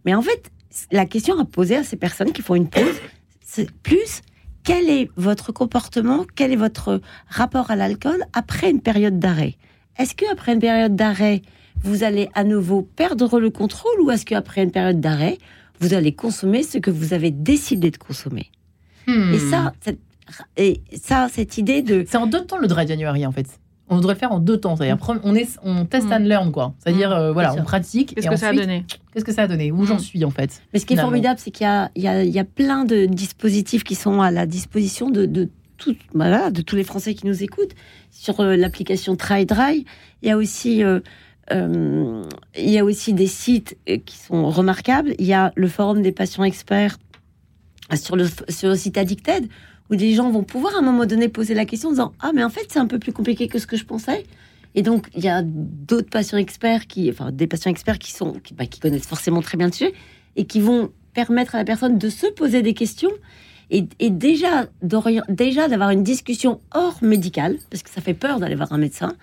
Mais 0.05 0.13
en 0.13 0.21
fait, 0.21 0.51
la 0.91 1.05
question 1.05 1.39
à 1.39 1.45
poser 1.45 1.75
à 1.75 1.83
ces 1.83 1.95
personnes 1.95 2.31
qui 2.31 2.41
font 2.41 2.55
une 2.55 2.69
pause, 2.69 3.01
c'est 3.41 3.71
plus 3.71 4.21
quel 4.63 4.89
est 4.89 5.09
votre 5.15 5.51
comportement, 5.51 6.25
quel 6.35 6.51
est 6.51 6.57
votre 6.57 7.01
rapport 7.27 7.71
à 7.71 7.75
l'alcool 7.75 8.23
après 8.33 8.69
une 8.69 8.81
période 8.81 9.19
d'arrêt? 9.19 9.55
Est-ce 9.97 10.15
qu'après 10.15 10.53
une 10.53 10.59
période 10.59 10.95
d'arrêt, 10.95 11.41
vous 11.83 12.03
allez 12.03 12.29
à 12.33 12.43
nouveau 12.43 12.81
perdre 12.81 13.39
le 13.39 13.49
contrôle 13.49 13.99
ou 14.01 14.11
est-ce 14.11 14.25
qu'après 14.25 14.63
une 14.63 14.71
période 14.71 14.99
d'arrêt, 15.01 15.37
vous 15.79 15.93
allez 15.93 16.13
consommer 16.13 16.63
ce 16.63 16.77
que 16.77 16.91
vous 16.91 17.13
avez 17.13 17.31
décidé 17.31 17.91
de 17.91 17.97
consommer? 17.97 18.49
Hmm. 19.07 19.33
Et 19.33 19.39
ça, 19.39 19.73
cette, 19.81 19.99
et 20.57 20.81
ça, 21.01 21.27
cette 21.31 21.57
idée 21.57 21.81
de 21.81 22.05
C'est 22.07 22.17
en 22.17 22.27
deux 22.27 22.45
temps 22.45 22.57
le 22.57 22.67
dry 22.67 22.87
January 22.87 23.25
en 23.25 23.31
fait. 23.31 23.47
On 23.93 23.97
devrait 23.97 24.13
le 24.13 24.19
faire 24.19 24.31
en 24.31 24.39
deux 24.39 24.55
temps. 24.57 24.77
C'est-à-dire, 24.77 24.95
pre- 24.95 25.19
on, 25.23 25.35
est, 25.35 25.59
on 25.63 25.83
test 25.83 26.07
Mm. 26.07 26.13
and 26.13 26.19
learn, 26.19 26.51
quoi. 26.53 26.73
C'est-à-dire, 26.79 27.11
euh, 27.11 27.33
voilà, 27.33 27.53
on 27.55 27.63
pratique. 27.63 28.15
Qu'est-ce 28.15 28.25
et 28.25 28.29
que 28.29 28.37
ça 28.37 28.45
a 28.45 28.49
ensuite, 28.51 28.61
donné? 28.61 28.85
Qu'est-ce 29.13 29.25
que 29.25 29.33
ça 29.33 29.41
a 29.41 29.47
donné? 29.49 29.69
Où 29.73 29.83
j'en 29.85 29.95
Mm. 29.95 29.99
suis, 29.99 30.23
en 30.23 30.29
fait 30.29 30.61
Mais 30.71 30.79
ce 30.79 30.85
qui 30.85 30.93
est 30.93 30.97
formidable, 30.97 31.37
c'est 31.43 31.51
qu'il 31.51 31.65
y 31.65 31.69
a, 31.69 31.91
il 31.95 32.03
y, 32.03 32.07
a, 32.07 32.23
il 32.23 32.29
y 32.31 32.39
a 32.39 32.45
plein 32.45 32.85
de 32.85 33.05
dispositifs 33.05 33.83
qui 33.83 33.95
sont 33.95 34.21
à 34.21 34.31
la 34.31 34.45
disposition 34.45 35.09
de, 35.09 35.25
de, 35.25 35.49
tout- 35.81 35.95
de 36.13 36.61
tous 36.61 36.75
les 36.75 36.83
Français 36.83 37.13
qui 37.13 37.25
nous 37.25 37.43
écoutent. 37.43 37.75
Sur 38.11 38.39
euh, 38.39 38.55
l'application 38.55 39.15
Try 39.15 39.45
Dry, 39.45 39.85
il 40.21 40.27
y 40.29 40.31
a 40.31 40.37
aussi... 40.37 40.83
euh, 40.83 40.99
euh, 41.51 42.23
il 42.57 42.69
y 42.69 42.77
a 42.79 42.85
aussi 42.85 43.13
des 43.13 43.27
sites 43.27 43.77
qui 44.05 44.17
sont 44.17 44.49
remarquables. 44.49 45.15
Il 45.19 45.25
y 45.25 45.33
a 45.33 45.51
le 45.55 45.67
forum 45.67 46.01
des 46.01 46.11
patients 46.11 46.43
experts 46.45 46.97
sur 47.95 48.15
le, 48.15 48.25
sur 48.47 48.69
le 48.69 48.75
site 48.75 48.97
Addicted, 48.97 49.49
où 49.89 49.95
des 49.95 50.13
gens 50.13 50.29
vont 50.31 50.43
pouvoir 50.43 50.75
à 50.75 50.77
un 50.77 50.81
moment 50.81 51.05
donné 51.05 51.27
poser 51.27 51.53
la 51.53 51.65
question 51.65 51.89
en 51.89 51.91
disant 51.93 52.13
Ah, 52.21 52.31
mais 52.33 52.43
en 52.43 52.49
fait, 52.49 52.67
c'est 52.69 52.79
un 52.79 52.87
peu 52.87 52.99
plus 52.99 53.11
compliqué 53.11 53.47
que 53.49 53.59
ce 53.59 53.67
que 53.67 53.75
je 53.75 53.83
pensais. 53.83 54.23
Et 54.75 54.81
donc, 54.83 55.07
il 55.13 55.23
y 55.23 55.27
a 55.27 55.41
d'autres 55.43 56.09
patients 56.09 56.37
experts 56.37 56.87
qui, 56.87 57.09
enfin, 57.09 57.31
des 57.33 57.47
patients 57.47 57.71
experts 57.71 57.99
qui 57.99 58.13
sont, 58.13 58.33
qui, 58.33 58.53
bah, 58.53 58.65
qui 58.65 58.79
connaissent 58.79 59.07
forcément 59.07 59.41
très 59.41 59.57
bien 59.57 59.67
le 59.67 59.73
sujet 59.73 59.93
et 60.37 60.45
qui 60.45 60.61
vont 60.61 60.91
permettre 61.13 61.55
à 61.55 61.57
la 61.57 61.65
personne 61.65 61.97
de 61.97 62.09
se 62.09 62.27
poser 62.27 62.61
des 62.61 62.73
questions 62.73 63.11
et, 63.71 63.85
et 63.99 64.09
déjà, 64.09 64.67
déjà 65.29 65.67
d'avoir 65.69 65.91
une 65.91 66.03
discussion 66.03 66.59
hors 66.73 67.01
médicale, 67.01 67.57
parce 67.69 67.81
que 67.81 67.89
ça 67.89 68.01
fait 68.01 68.13
peur 68.13 68.39
d'aller 68.39 68.55
voir 68.55 68.73
un 68.73 68.77
médecin. 68.77 69.15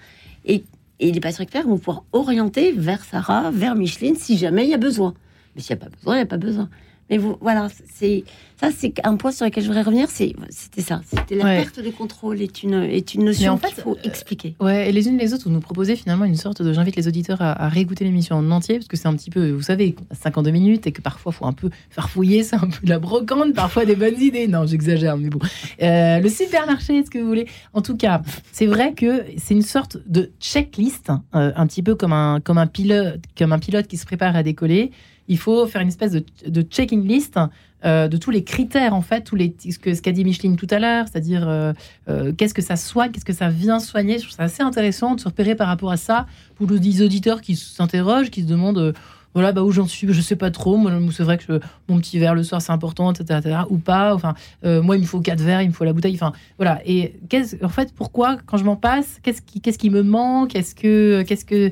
Et, 0.46 0.64
et 1.00 1.12
les 1.12 1.20
patients 1.20 1.42
experts 1.42 1.68
vont 1.68 1.76
pouvoir 1.76 2.04
orienter 2.12 2.72
vers 2.72 3.04
Sarah, 3.04 3.50
vers 3.50 3.74
Micheline, 3.74 4.16
si 4.16 4.38
jamais 4.38 4.64
il 4.64 4.70
y 4.70 4.74
a 4.74 4.78
besoin. 4.78 5.12
Mais 5.54 5.60
s'il 5.60 5.76
n'y 5.76 5.82
a 5.82 5.84
pas 5.84 5.90
besoin, 5.94 6.14
il 6.14 6.16
n'y 6.16 6.22
a 6.22 6.26
pas 6.26 6.38
besoin. 6.38 6.70
Mais 7.10 7.16
vous, 7.18 7.36
voilà, 7.40 7.68
c'est 7.94 8.24
ça, 8.60 8.70
c'est 8.76 8.92
un 9.04 9.16
point 9.16 9.30
sur 9.30 9.46
lequel 9.46 9.62
je 9.62 9.68
voudrais 9.68 9.82
revenir. 9.82 10.08
C'était 10.10 10.82
ça. 10.82 11.00
C'était 11.06 11.36
la 11.36 11.44
Ouais. 11.44 11.56
perte 11.62 11.80
de 11.80 11.90
contrôle 11.90 12.42
est 12.42 12.62
une 12.62 12.74
est 12.82 13.14
une 13.14 13.24
notion 13.24 13.52
en 13.52 13.56
fait, 13.56 13.68
qu'il 13.72 13.82
faut 13.84 13.96
euh, 13.96 14.02
expliquer. 14.08 14.56
Ouais, 14.60 14.88
et 14.88 14.92
les 14.92 15.06
unes 15.08 15.16
les 15.16 15.32
autres, 15.32 15.44
vous 15.44 15.50
nous 15.54 15.60
proposez 15.60 15.94
finalement 15.96 16.24
une 16.24 16.34
sorte 16.36 16.60
de. 16.60 16.72
J'invite 16.72 16.96
les 16.96 17.06
auditeurs 17.08 17.40
à, 17.40 17.52
à 17.64 17.68
réécouter 17.68 18.04
l'émission 18.04 18.36
en 18.36 18.50
entier, 18.50 18.76
parce 18.76 18.88
que 18.88 18.96
c'est 18.96 19.06
un 19.08 19.14
petit 19.14 19.30
peu, 19.30 19.50
vous 19.50 19.62
savez, 19.62 19.92
qu'on 19.92 20.04
a 20.10 20.14
52 20.16 20.50
minutes 20.50 20.86
et 20.86 20.92
que 20.92 21.00
parfois, 21.00 21.32
faut 21.32 21.46
un 21.46 21.52
peu 21.52 21.70
farfouiller, 21.90 22.42
c'est 22.44 22.56
un 22.56 22.68
peu 22.68 22.84
de 22.84 22.88
la 22.90 22.98
brocante, 22.98 23.54
parfois 23.54 23.84
des 23.84 23.96
bonnes 23.96 24.20
idées. 24.20 24.48
Non, 24.48 24.66
j'exagère, 24.66 25.16
mais 25.16 25.28
bon. 25.30 25.38
Euh, 25.82 26.18
le 26.20 26.28
supermarché, 26.28 26.96
est-ce 26.98 27.10
que 27.10 27.18
vous 27.18 27.28
voulez? 27.28 27.46
En 27.74 27.80
tout 27.82 27.96
cas, 27.96 28.22
c'est 28.52 28.66
vrai 28.66 28.92
que 28.92 29.24
c'est 29.36 29.54
une 29.54 29.62
sorte 29.62 29.98
de 30.06 30.30
checklist, 30.40 31.10
euh, 31.34 31.52
un 31.54 31.66
petit 31.66 31.82
peu 31.82 31.94
comme 31.94 32.12
un, 32.12 32.40
comme, 32.40 32.58
un 32.58 32.66
pilote, 32.66 33.20
comme 33.36 33.52
un 33.52 33.58
pilote 33.58 33.86
qui 33.86 33.96
se 33.96 34.04
prépare 34.04 34.34
à 34.36 34.42
décoller. 34.42 34.90
Il 35.28 35.38
faut 35.38 35.66
faire 35.66 35.80
une 35.82 35.88
espèce 35.88 36.12
de, 36.12 36.24
de 36.46 36.62
checking 36.62 37.06
list 37.06 37.38
euh, 37.84 38.08
de 38.08 38.16
tous 38.16 38.30
les 38.32 38.42
critères, 38.42 38.92
en 38.94 39.02
fait, 39.02 39.20
tous 39.22 39.36
les, 39.36 39.54
ce 39.70 39.78
que- 39.78 39.94
ce 39.94 40.02
qu'a 40.02 40.10
dit 40.10 40.24
Micheline 40.24 40.56
tout 40.56 40.66
à 40.70 40.78
l'heure, 40.80 41.06
c'est-à-dire 41.10 41.48
euh, 41.48 41.72
euh, 42.08 42.32
qu'est-ce 42.32 42.54
que 42.54 42.62
ça 42.62 42.74
soigne, 42.76 43.12
qu'est-ce 43.12 43.24
que 43.24 43.32
ça 43.32 43.50
vient 43.50 43.78
soigner. 43.78 44.14
Je 44.18 44.24
trouve 44.24 44.34
ça 44.36 44.42
assez 44.44 44.62
intéressant 44.64 45.14
de 45.14 45.20
se 45.20 45.26
repérer 45.26 45.54
par 45.54 45.68
rapport 45.68 45.92
à 45.92 45.96
ça 45.96 46.26
pour 46.56 46.68
les 46.68 47.02
auditeurs 47.02 47.40
qui 47.40 47.54
s'interrogent, 47.54 48.30
qui 48.30 48.42
se 48.42 48.46
demandent 48.46 48.94
voilà 49.34 49.52
bah, 49.52 49.62
où 49.62 49.70
j'en 49.70 49.86
suis, 49.86 50.12
je 50.12 50.20
sais 50.20 50.34
pas 50.34 50.50
trop. 50.50 50.76
Moi, 50.78 50.90
c'est 51.12 51.22
vrai 51.22 51.38
que 51.38 51.60
mon 51.88 51.98
petit 52.00 52.18
verre 52.18 52.34
le 52.34 52.42
soir 52.42 52.60
c'est 52.60 52.72
important, 52.72 53.12
etc., 53.12 53.38
etc., 53.38 53.60
ou 53.70 53.76
pas. 53.78 54.12
Enfin, 54.14 54.34
moi 54.64 54.96
il 54.96 55.02
me 55.02 55.06
faut 55.06 55.20
quatre 55.20 55.42
verres, 55.42 55.62
il 55.62 55.68
me 55.68 55.72
faut 55.74 55.84
la 55.84 55.92
bouteille. 55.92 56.14
Enfin, 56.14 56.32
voilà. 56.56 56.80
Et 56.84 57.14
qu'est-ce- 57.28 57.62
en 57.64 57.68
fait, 57.68 57.92
pourquoi 57.94 58.38
quand 58.46 58.56
je 58.56 58.64
m'en 58.64 58.74
passe, 58.74 59.20
qu'est-ce 59.22 59.42
qui, 59.42 59.60
qui 59.60 59.90
me 59.90 60.02
manque? 60.02 60.56
Est-ce 60.56 60.74
que, 60.74 61.22
qu'est-ce 61.22 61.44
que 61.44 61.70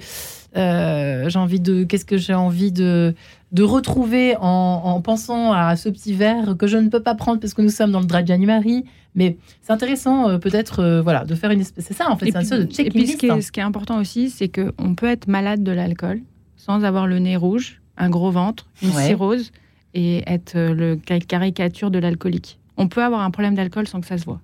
j'ai 1.29 1.39
envie 1.39 1.61
de, 1.61 1.85
qu'est-ce 1.85 2.05
que 2.05 2.17
j'ai 2.19 2.35
envie 2.35 2.73
de 2.73 3.15
de 3.53 3.63
retrouver 3.63 4.37
en, 4.37 4.43
en 4.85 5.01
pensant 5.01 5.53
à 5.53 5.77
ce 5.77 5.89
petit 5.89 6.13
verre 6.15 6.57
que 6.59 6.67
je 6.67 6.77
ne 6.79 6.89
peux 6.89 7.01
pas 7.03 7.15
prendre 7.15 7.41
parce 7.41 7.55
que 7.55 7.63
nous 7.63 7.71
sommes 7.71 7.93
dans 7.93 8.01
le 8.01 8.07
dry 8.07 8.27
January. 8.27 8.85
Mais 9.15 9.39
c'est 9.63 9.73
intéressant, 9.73 10.29
euh, 10.29 10.39
peut-être, 10.39 10.81
euh, 10.81 11.01
voilà, 11.01 11.25
de 11.25 11.35
faire 11.35 11.51
une 11.51 11.61
espèce. 11.61 11.87
C'est 11.87 11.95
ça, 11.95 12.11
en 12.11 12.17
fait, 12.17 12.29
Et 12.29 12.33
c'est 12.33 12.53
un 12.53 12.59
de 12.59 12.63
et 12.65 12.67
puis, 12.67 12.75
ce, 12.75 12.83
checklist. 12.83 13.19
qui 13.19 13.27
est, 13.27 13.41
ce 13.41 13.51
qui 13.53 13.61
est 13.61 13.63
important 13.63 13.99
aussi, 13.99 14.29
c'est 14.31 14.49
qu'on 14.49 14.95
peut 14.95 15.07
être 15.07 15.27
malade 15.27 15.63
de 15.63 15.73
l'alcool 15.73 16.21
sans 16.57 16.85
avoir 16.85 17.07
le 17.07 17.19
nez 17.19 17.37
rouge, 17.37 17.81
un 17.97 18.11
gros 18.11 18.31
ventre, 18.31 18.67
une 18.83 18.91
Ouais. 18.91 19.07
cirrhose 19.07 19.53
et 19.95 20.23
être 20.31 20.57
euh, 20.57 20.75
le 20.75 20.99
ca- 21.09 21.21
caricature 21.21 21.91
de 21.91 21.99
l'alcoolique. 21.99 22.59
On 22.77 22.89
peut 22.89 23.03
avoir 23.03 23.23
un 23.23 23.31
problème 23.31 23.55
d'alcool 23.55 23.87
sans 23.89 24.01
que 24.03 24.07
ça 24.07 24.19
se 24.19 24.25
voit. 24.27 24.41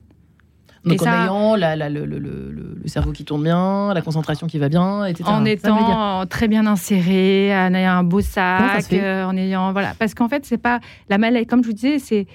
Donc 0.85 0.95
et 0.95 1.01
en 1.01 1.05
ça- 1.05 1.23
ayant 1.25 1.55
la- 1.57 1.77
la- 1.77 1.89
le, 1.89 2.05
le- 2.07 2.19
le- 2.19 2.51
le 2.83 2.89
cerveau 2.89 3.13
qui 3.13 3.25
tourne 3.25 3.45
bien, 3.45 3.95
la 3.95 4.03
concentration 4.03 4.49
qui 4.49 4.59
va 4.59 4.69
bien, 4.69 5.05
etc. 5.05 5.23
En 5.29 5.45
étant 5.45 6.27
très 6.27 6.49
bien 6.49 6.67
inséré, 6.67 7.53
en 7.57 7.73
ayant 7.75 7.93
un 7.93 8.03
beau 8.03 8.21
sac, 8.21 8.61
euh, 8.93 9.25
en 9.25 9.37
ayant 9.37 9.71
voilà, 9.73 9.95
parce 9.99 10.15
qu'en 10.15 10.29
fait 10.29 10.45
c'est 10.45 10.59
pas 10.59 10.81
la 11.09 11.19
maladie, 11.19 11.47
comme 11.47 11.63
je 11.63 11.69
vous 11.69 11.73
disais, 11.75 11.99
c'est 12.01 12.27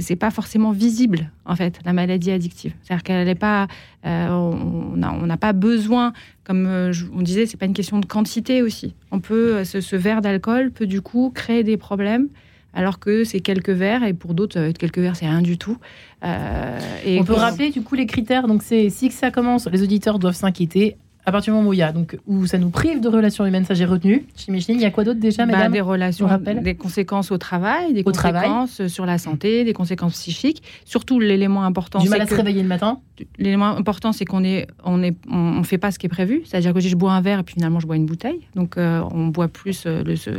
c'est 0.00 0.16
pas 0.16 0.30
forcément 0.30 0.70
visible 0.72 1.30
en 1.44 1.54
fait 1.56 1.78
la 1.84 1.92
maladie 1.92 2.30
addictive. 2.32 2.72
C'est-à-dire 2.82 3.02
qu'elle 3.04 3.24
n'est 3.26 3.34
pas, 3.36 3.66
euh, 4.06 4.28
on 4.30 4.96
n'a 4.96 5.12
on 5.12 5.36
pas 5.36 5.52
besoin, 5.52 6.12
comme 6.44 6.66
euh, 6.66 6.92
je- 6.92 7.06
on 7.16 7.22
disait, 7.22 7.46
c'est 7.46 7.56
pas 7.56 7.66
une 7.66 7.72
question 7.72 7.98
de 8.00 8.06
quantité 8.06 8.62
aussi. 8.62 8.94
On 9.12 9.20
peut 9.20 9.56
euh, 9.58 9.64
ce, 9.64 9.80
ce 9.80 9.94
verre 9.96 10.20
d'alcool 10.22 10.70
peut 10.72 10.86
du 10.86 11.00
coup 11.02 11.30
créer 11.34 11.62
des 11.64 11.76
problèmes. 11.76 12.28
Alors 12.74 12.98
que 12.98 13.24
c'est 13.24 13.40
quelques 13.40 13.70
verres 13.70 14.04
et 14.04 14.14
pour 14.14 14.34
d'autres, 14.34 14.72
quelques 14.72 14.98
verres 14.98 15.16
c'est 15.16 15.28
rien 15.28 15.42
du 15.42 15.58
tout. 15.58 15.76
Euh, 16.24 16.78
et 17.04 17.20
On 17.20 17.24
peut 17.24 17.34
rappeler 17.34 17.70
du 17.70 17.82
coup 17.82 17.94
les 17.94 18.06
critères. 18.06 18.46
Donc 18.46 18.62
c'est 18.62 18.88
si 18.90 19.08
que 19.08 19.14
ça 19.14 19.30
commence, 19.30 19.66
les 19.66 19.82
auditeurs 19.82 20.18
doivent 20.18 20.34
s'inquiéter. 20.34 20.96
À 21.24 21.30
partir 21.30 21.52
du 21.52 21.56
moment 21.56 21.70
où 21.70 21.72
il 21.72 21.78
y 21.78 21.82
a 21.82 21.92
donc 21.92 22.18
où 22.26 22.46
ça 22.46 22.58
nous 22.58 22.70
prive 22.70 23.00
de 23.00 23.08
relations 23.08 23.46
humaines, 23.46 23.64
ça 23.64 23.74
j'ai 23.74 23.84
retenu. 23.84 24.26
Chez 24.36 24.50
Micheline, 24.50 24.78
il 24.80 24.82
y 24.82 24.86
a 24.86 24.90
quoi 24.90 25.04
d'autre 25.04 25.20
déjà, 25.20 25.46
Bah, 25.46 25.52
mesdames 25.54 25.72
des 25.72 25.80
relations, 25.80 26.28
des 26.62 26.74
conséquences 26.74 27.30
au 27.30 27.38
travail, 27.38 27.94
des 27.94 28.02
Au 28.04 28.10
travail. 28.10 28.48
conséquences 28.48 28.88
sur 28.92 29.06
la 29.06 29.18
santé, 29.18 29.62
des 29.62 29.72
conséquences 29.72 30.14
psychiques. 30.14 30.64
Surtout, 30.84 31.20
l'élément 31.20 31.62
important, 31.64 32.00
Du 32.00 32.08
mal 32.08 32.18
c'est 32.20 32.24
à 32.24 32.26
se 32.28 32.34
réveiller 32.34 32.62
le 32.62 32.68
matin. 32.68 32.98
l'élément 33.38 33.68
important, 33.76 34.10
c'est 34.10 34.24
qu'on 34.24 34.42
est, 34.42 34.66
on 34.84 35.00
est, 35.02 35.16
on, 35.30 35.58
on 35.58 35.62
fait 35.62 35.78
pas 35.78 35.92
ce 35.92 36.00
qui 36.00 36.06
est 36.06 36.08
prévu. 36.08 36.42
C'est-à-dire 36.44 36.74
que 36.74 36.80
je 36.80 36.96
bois 36.96 37.12
un 37.12 37.20
verre 37.20 37.38
et 37.38 37.42
puis 37.44 37.54
finalement 37.54 37.78
je 37.78 37.86
bois 37.86 37.94
une 37.96 38.06
bouteille. 38.06 38.40
Donc 38.56 38.76
euh, 38.76 39.00
on 39.12 39.28
boit 39.28 39.46
plus, 39.48 39.84
euh, 39.86 40.02
le, 40.02 40.16
ce- 40.16 40.30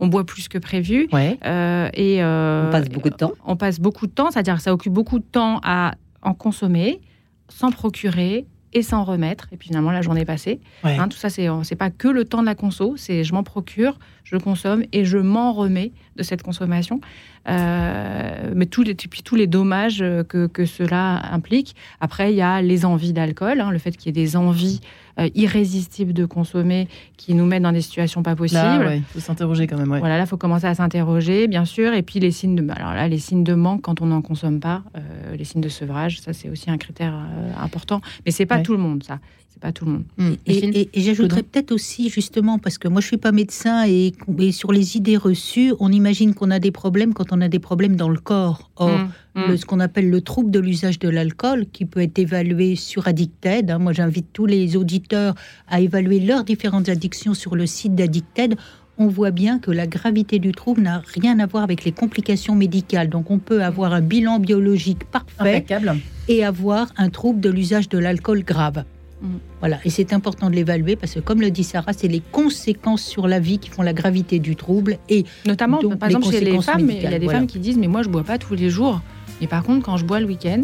on 0.00 0.08
boit 0.08 0.24
plus 0.26 0.48
que 0.48 0.58
prévu. 0.58 1.06
Ouais. 1.12 1.38
Euh, 1.46 1.88
et 1.94 2.24
euh, 2.24 2.68
On 2.68 2.72
passe 2.72 2.88
beaucoup 2.88 3.10
de 3.10 3.14
temps. 3.14 3.32
On 3.46 3.54
passe 3.54 3.78
beaucoup 3.78 4.08
de 4.08 4.12
temps, 4.12 4.32
c'est-à-dire 4.32 4.56
que 4.56 4.62
ça 4.62 4.72
occupe 4.74 4.92
beaucoup 4.92 5.20
de 5.20 5.24
temps 5.24 5.60
à 5.62 5.92
en 6.22 6.34
consommer, 6.34 7.00
s'en 7.48 7.70
procurer 7.70 8.46
et 8.74 8.82
s'en 8.82 9.04
remettre. 9.04 9.48
Et 9.52 9.56
puis 9.56 9.68
finalement 9.68 9.92
la 9.92 10.02
journée 10.02 10.22
est 10.22 10.26
passée. 10.26 10.60
Ouais. 10.82 10.96
Hein, 10.98 11.08
tout 11.08 11.16
ça, 11.16 11.30
c'est 11.30 11.48
c'est 11.62 11.76
pas 11.76 11.90
que 11.90 12.08
le 12.08 12.24
temps 12.24 12.40
de 12.40 12.46
la 12.46 12.54
conso, 12.54 12.96
c'est 12.96 13.24
je 13.24 13.32
m'en 13.32 13.42
procure, 13.42 13.98
je 14.24 14.36
consomme 14.36 14.84
et 14.92 15.04
je 15.04 15.18
m'en 15.18 15.52
remets 15.52 15.92
de 16.16 16.22
cette 16.22 16.42
consommation. 16.42 17.00
Euh, 17.48 18.52
mais 18.54 18.66
tous 18.66 18.82
les, 18.82 18.94
puis 18.94 19.22
tous 19.22 19.36
les 19.36 19.46
dommages 19.46 20.00
euh, 20.00 20.24
que, 20.24 20.46
que 20.46 20.64
cela 20.64 21.20
implique. 21.32 21.76
Après, 22.00 22.32
il 22.32 22.36
y 22.36 22.42
a 22.42 22.62
les 22.62 22.84
envies 22.84 23.12
d'alcool, 23.12 23.60
hein, 23.60 23.70
le 23.70 23.78
fait 23.78 23.96
qu'il 23.96 24.06
y 24.06 24.18
ait 24.18 24.24
des 24.24 24.36
envies 24.36 24.80
euh, 25.18 25.28
irrésistibles 25.34 26.12
de 26.12 26.24
consommer 26.24 26.88
qui 27.16 27.34
nous 27.34 27.46
mettent 27.46 27.62
dans 27.62 27.72
des 27.72 27.80
situations 27.80 28.22
pas 28.22 28.34
possibles. 28.36 28.60
Là, 28.60 28.78
ouais, 28.80 29.02
faut 29.08 29.20
s'interroger 29.20 29.66
quand 29.66 29.78
même. 29.78 29.90
Ouais. 29.90 29.98
Voilà, 30.00 30.16
là, 30.18 30.24
il 30.24 30.26
faut 30.28 30.36
commencer 30.36 30.66
à 30.66 30.74
s'interroger, 30.74 31.46
bien 31.48 31.64
sûr. 31.64 31.92
Et 31.94 32.02
puis, 32.02 32.20
les 32.20 32.30
signes 32.30 32.56
de, 32.56 32.72
alors 32.72 32.94
là, 32.94 33.08
les 33.08 33.18
signes 33.18 33.44
de 33.44 33.54
manque 33.54 33.82
quand 33.82 34.00
on 34.00 34.06
n'en 34.06 34.22
consomme 34.22 34.60
pas, 34.60 34.82
euh, 34.96 35.36
les 35.36 35.44
signes 35.44 35.60
de 35.62 35.68
sevrage, 35.68 36.20
ça, 36.20 36.32
c'est 36.32 36.48
aussi 36.50 36.70
un 36.70 36.78
critère 36.78 37.14
euh, 37.14 37.52
important. 37.62 38.00
Mais 38.26 38.32
c'est 38.32 38.46
pas 38.46 38.56
Ouais. 38.56 38.62
tout 38.62 38.72
le 38.72 38.78
monde, 38.78 39.02
ça. 39.04 39.18
C'est 39.50 39.60
pas 39.62 39.70
tout 39.70 39.84
le 39.84 39.92
monde. 39.92 40.04
Hum, 40.18 40.36
Et, 40.46 40.52
Micheline 40.54 40.72
et- 40.74 40.88
et 40.94 41.00
j'ajouterais 41.00 41.44
peut-être 41.44 41.70
aussi, 41.70 42.08
justement, 42.08 42.58
parce 42.58 42.76
que 42.76 42.88
moi 42.88 43.00
je 43.00 43.06
suis 43.06 43.16
pas 43.18 43.30
médecin 43.30 43.86
et, 43.86 44.12
et 44.40 44.50
sur 44.50 44.72
les 44.72 44.96
idées 44.96 45.16
reçues, 45.16 45.72
on 45.78 45.92
imagine 45.92 46.34
qu'on 46.34 46.50
a 46.50 46.58
des 46.58 46.72
problèmes 46.72 47.14
quand 47.14 47.32
on 47.32 47.40
a 47.40 47.48
des 47.48 47.60
problèmes 47.60 47.94
dans 47.94 48.08
le 48.08 48.18
corps. 48.18 48.70
Or, 48.76 48.88
Mm, 48.98 49.08
mm. 49.34 49.42
le- 49.48 49.56
ce 49.56 49.64
qu'on 49.66 49.80
appelle 49.80 50.10
le 50.10 50.20
trouble 50.20 50.50
de 50.50 50.58
l'usage 50.60 50.98
de 50.98 51.08
l'alcool, 51.08 51.66
qui 51.72 51.84
peut 51.84 52.00
être 52.00 52.18
évalué 52.18 52.76
sur 52.76 53.06
Addicted. 53.08 53.70
hein. 53.70 53.78
Moi, 53.78 53.92
j'invite 53.92 54.26
tous 54.32 54.46
les 54.46 54.76
auditeurs 54.76 55.34
à 55.68 55.80
évaluer 55.80 56.20
leurs 56.20 56.44
différentes 56.44 56.88
addictions 56.88 57.34
sur 57.34 57.56
le 57.56 57.66
site 57.66 57.94
d'Addicted. 57.94 58.56
On 58.96 59.08
voit 59.08 59.32
bien 59.32 59.58
que 59.58 59.72
la 59.72 59.88
gravité 59.88 60.38
du 60.38 60.52
trouble 60.52 60.82
n'a 60.82 61.02
rien 61.04 61.40
à 61.40 61.46
voir 61.46 61.64
avec 61.64 61.84
les 61.84 61.90
complications 61.90 62.54
médicales. 62.54 63.08
Donc, 63.08 63.30
on 63.30 63.38
peut 63.40 63.64
avoir 63.64 63.92
un 63.92 64.00
bilan 64.00 64.38
biologique 64.38 65.02
parfait 65.04 65.56
Impeccable. 65.56 65.96
et 66.28 66.44
avoir 66.44 66.92
un 66.96 67.10
trouble 67.10 67.40
de 67.40 67.50
l'usage 67.50 67.88
de 67.88 67.98
l'alcool 67.98 68.44
grave. 68.44 68.84
Mm. 69.20 69.26
Voilà, 69.58 69.78
et 69.84 69.90
c'est 69.90 70.12
important 70.12 70.48
de 70.48 70.54
l'évaluer 70.54 70.94
parce 70.94 71.12
que, 71.14 71.18
comme 71.20 71.40
le 71.40 71.50
dit 71.50 71.64
Sarah, 71.64 71.92
c'est 71.92 72.06
les 72.06 72.22
conséquences 72.30 73.02
sur 73.02 73.26
la 73.26 73.40
vie 73.40 73.58
qui 73.58 73.68
font 73.70 73.82
la 73.82 73.92
gravité 73.94 74.38
du 74.38 74.54
trouble. 74.54 74.98
Et 75.08 75.24
Notamment, 75.44 75.80
Donc, 75.80 75.98
par 75.98 76.08
les 76.08 76.14
exemple, 76.14 76.32
chez 76.36 76.44
les 76.44 76.60
femmes, 76.62 76.88
il 76.90 77.02
y 77.02 77.06
a 77.06 77.18
des 77.18 77.24
voilà. 77.24 77.40
femmes 77.40 77.48
qui 77.48 77.58
disent 77.58 77.78
Mais 77.78 77.88
moi, 77.88 78.02
je 78.04 78.08
bois 78.08 78.22
pas 78.22 78.38
tous 78.38 78.54
les 78.54 78.70
jours. 78.70 79.00
Mais 79.40 79.46
par 79.46 79.62
contre, 79.62 79.84
quand 79.84 79.96
je 79.96 80.04
bois 80.04 80.20
le 80.20 80.26
week-end, 80.26 80.62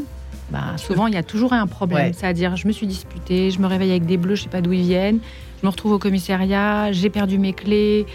bah, 0.51 0.77
souvent, 0.77 1.07
il 1.07 1.15
y 1.15 1.17
a 1.17 1.23
toujours 1.23 1.53
un 1.53 1.67
problème. 1.67 2.07
Ouais. 2.09 2.13
C'est-à-dire, 2.13 2.57
je 2.57 2.67
me 2.67 2.73
suis 2.73 2.87
disputée, 2.87 3.51
je 3.51 3.61
me 3.61 3.67
réveille 3.67 3.91
avec 3.91 4.07
des 4.07 4.17
bleus, 4.17 4.35
je 4.37 4.43
sais 4.45 4.49
pas 4.49 4.61
d'où 4.61 4.73
ils 4.73 4.83
viennent, 4.83 5.19
je 5.61 5.67
me 5.67 5.71
retrouve 5.71 5.93
au 5.93 5.99
commissariat, 5.99 6.93
j'ai 6.93 7.11
perdu 7.11 7.39
mes 7.39 7.53
clés. 7.53 8.07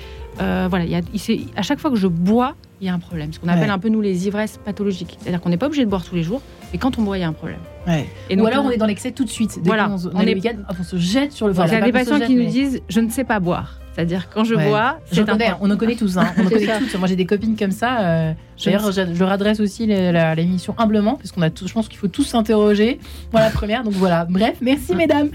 Euh, 0.41 0.67
voilà, 0.69 0.83
il 0.85 0.91
y 0.91 0.95
a, 0.95 1.01
à 1.55 1.61
chaque 1.61 1.79
fois 1.79 1.89
que 1.91 1.95
je 1.95 2.07
bois, 2.07 2.55
il 2.81 2.87
y 2.87 2.89
a 2.89 2.93
un 2.93 2.99
problème. 2.99 3.31
Ce 3.31 3.39
qu'on 3.39 3.47
appelle 3.47 3.63
Ouais. 3.63 3.69
un 3.69 3.79
peu, 3.79 3.87
nous, 3.87 4.01
les 4.01 4.27
ivresses 4.27 4.59
pathologiques. 4.63 5.17
C'est-à-dire 5.21 5.39
qu'on 5.39 5.49
n'est 5.49 5.57
pas 5.57 5.67
obligé 5.67 5.85
de 5.85 5.89
boire 5.89 6.03
tous 6.03 6.15
les 6.15 6.23
jours, 6.23 6.41
mais 6.73 6.77
quand 6.77 6.97
on 6.99 7.03
boit, 7.03 7.17
il 7.17 7.21
y 7.21 7.23
a 7.23 7.27
un 7.29 7.33
problème. 7.33 7.59
Ouais. 7.87 8.05
Et 8.29 8.37
Ou 8.37 8.45
alors 8.45 8.65
on 8.65 8.69
est 8.69 8.77
dans 8.77 8.85
l'excès 8.85 9.11
tout 9.11 9.23
de 9.23 9.29
suite. 9.29 9.59
Dès 9.61 9.69
Voilà, 9.69 9.85
qu'on 9.85 10.07
on, 10.07 10.15
on 10.15 10.19
est 10.21 10.35
hop, 10.35 10.75
on 10.77 10.83
se 10.83 10.97
jette 10.97 11.31
sur 11.31 11.47
le 11.47 11.53
il 11.53 11.57
y 11.57 11.75
a 11.75 11.81
des 11.81 11.91
patients 11.93 12.19
qui 12.19 12.35
nous 12.35 12.49
disent 12.49 12.81
Je 12.89 12.99
ne 12.99 13.09
sais 13.09 13.23
pas 13.23 13.39
boire. 13.39 13.79
C'est-à-dire, 13.95 14.27
quand 14.33 14.43
je 14.43 14.55
Ouais. 14.55 14.67
bois, 14.67 14.99
c'est 15.09 15.27
un 15.29 15.37
on 15.61 15.71
en 15.71 15.77
connaît 15.77 15.95
tous. 15.95 16.17
Hein. 16.17 16.27
On 16.37 16.45
en 16.45 16.49
connaît 16.49 16.67
tous. 16.79 16.97
Moi, 16.97 17.07
j'ai 17.07 17.15
des 17.15 17.25
copines 17.25 17.55
comme 17.55 17.71
ça. 17.71 17.99
euh, 18.01 18.33
D'ailleurs, 18.65 18.91
je, 18.91 19.01
je 19.13 19.23
redresse 19.23 19.59
aussi 19.61 19.85
l'émission 19.85 20.75
humblement, 20.77 21.15
parce 21.15 21.31
qu'on 21.31 21.41
a 21.41 21.49
tous, 21.49 21.67
je 21.67 21.73
pense 21.73 21.87
qu'il 21.87 21.97
faut 21.97 22.07
tous 22.09 22.23
s'interroger. 22.23 22.99
Voilà 23.31 23.47
la 23.47 23.53
première. 23.53 23.83
Donc 23.83 23.93
voilà. 23.93 24.25
Bref, 24.29 24.57
merci 24.61 24.95
mesdames. 24.97 25.29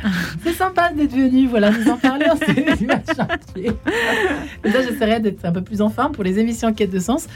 C'est 0.44 0.52
sympa 0.52 0.90
d'être 0.92 1.12
venues. 1.14 1.46
Voilà, 1.48 1.70
nous 1.70 1.88
en 1.90 1.96
parler. 1.96 2.26
Ça, 3.16 3.28
j'essaierai 4.82 5.20
d'être 5.20 5.44
un 5.44 5.52
peu 5.52 5.62
plus 5.62 5.80
en 5.80 5.88
forme 5.88 6.12
pour 6.12 6.24
les 6.24 6.38
émissions 6.38 6.68
en 6.68 6.72
quête 6.72 6.90
de 6.90 6.98
sens. 7.00 7.26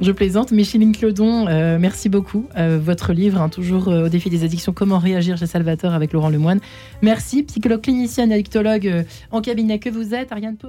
Je 0.00 0.10
plaisante. 0.10 0.50
Micheline 0.50 0.90
Clodon, 0.94 1.46
euh, 1.46 1.78
merci 1.80 2.08
beaucoup. 2.08 2.46
Euh, 2.56 2.80
votre 2.82 3.12
livre, 3.12 3.40
hein, 3.40 3.48
toujours 3.48 3.86
euh, 3.88 4.06
au 4.06 4.08
défi 4.08 4.28
des 4.28 4.42
addictions, 4.42 4.72
comment 4.72 4.98
réagir 4.98 5.36
chez 5.36 5.46
Salvatore 5.46 5.94
avec 5.94 6.12
Laurent 6.12 6.30
Lemoine. 6.30 6.58
Merci, 7.00 7.44
psychologue 7.44 7.80
clinicienne, 7.82 8.32
addictologue 8.32 9.04
en 9.30 9.40
cabinet 9.40 9.78
que 9.78 9.88
vous 9.90 10.12
êtes, 10.12 10.32
Ariane 10.32 10.56
Pau. 10.56 10.62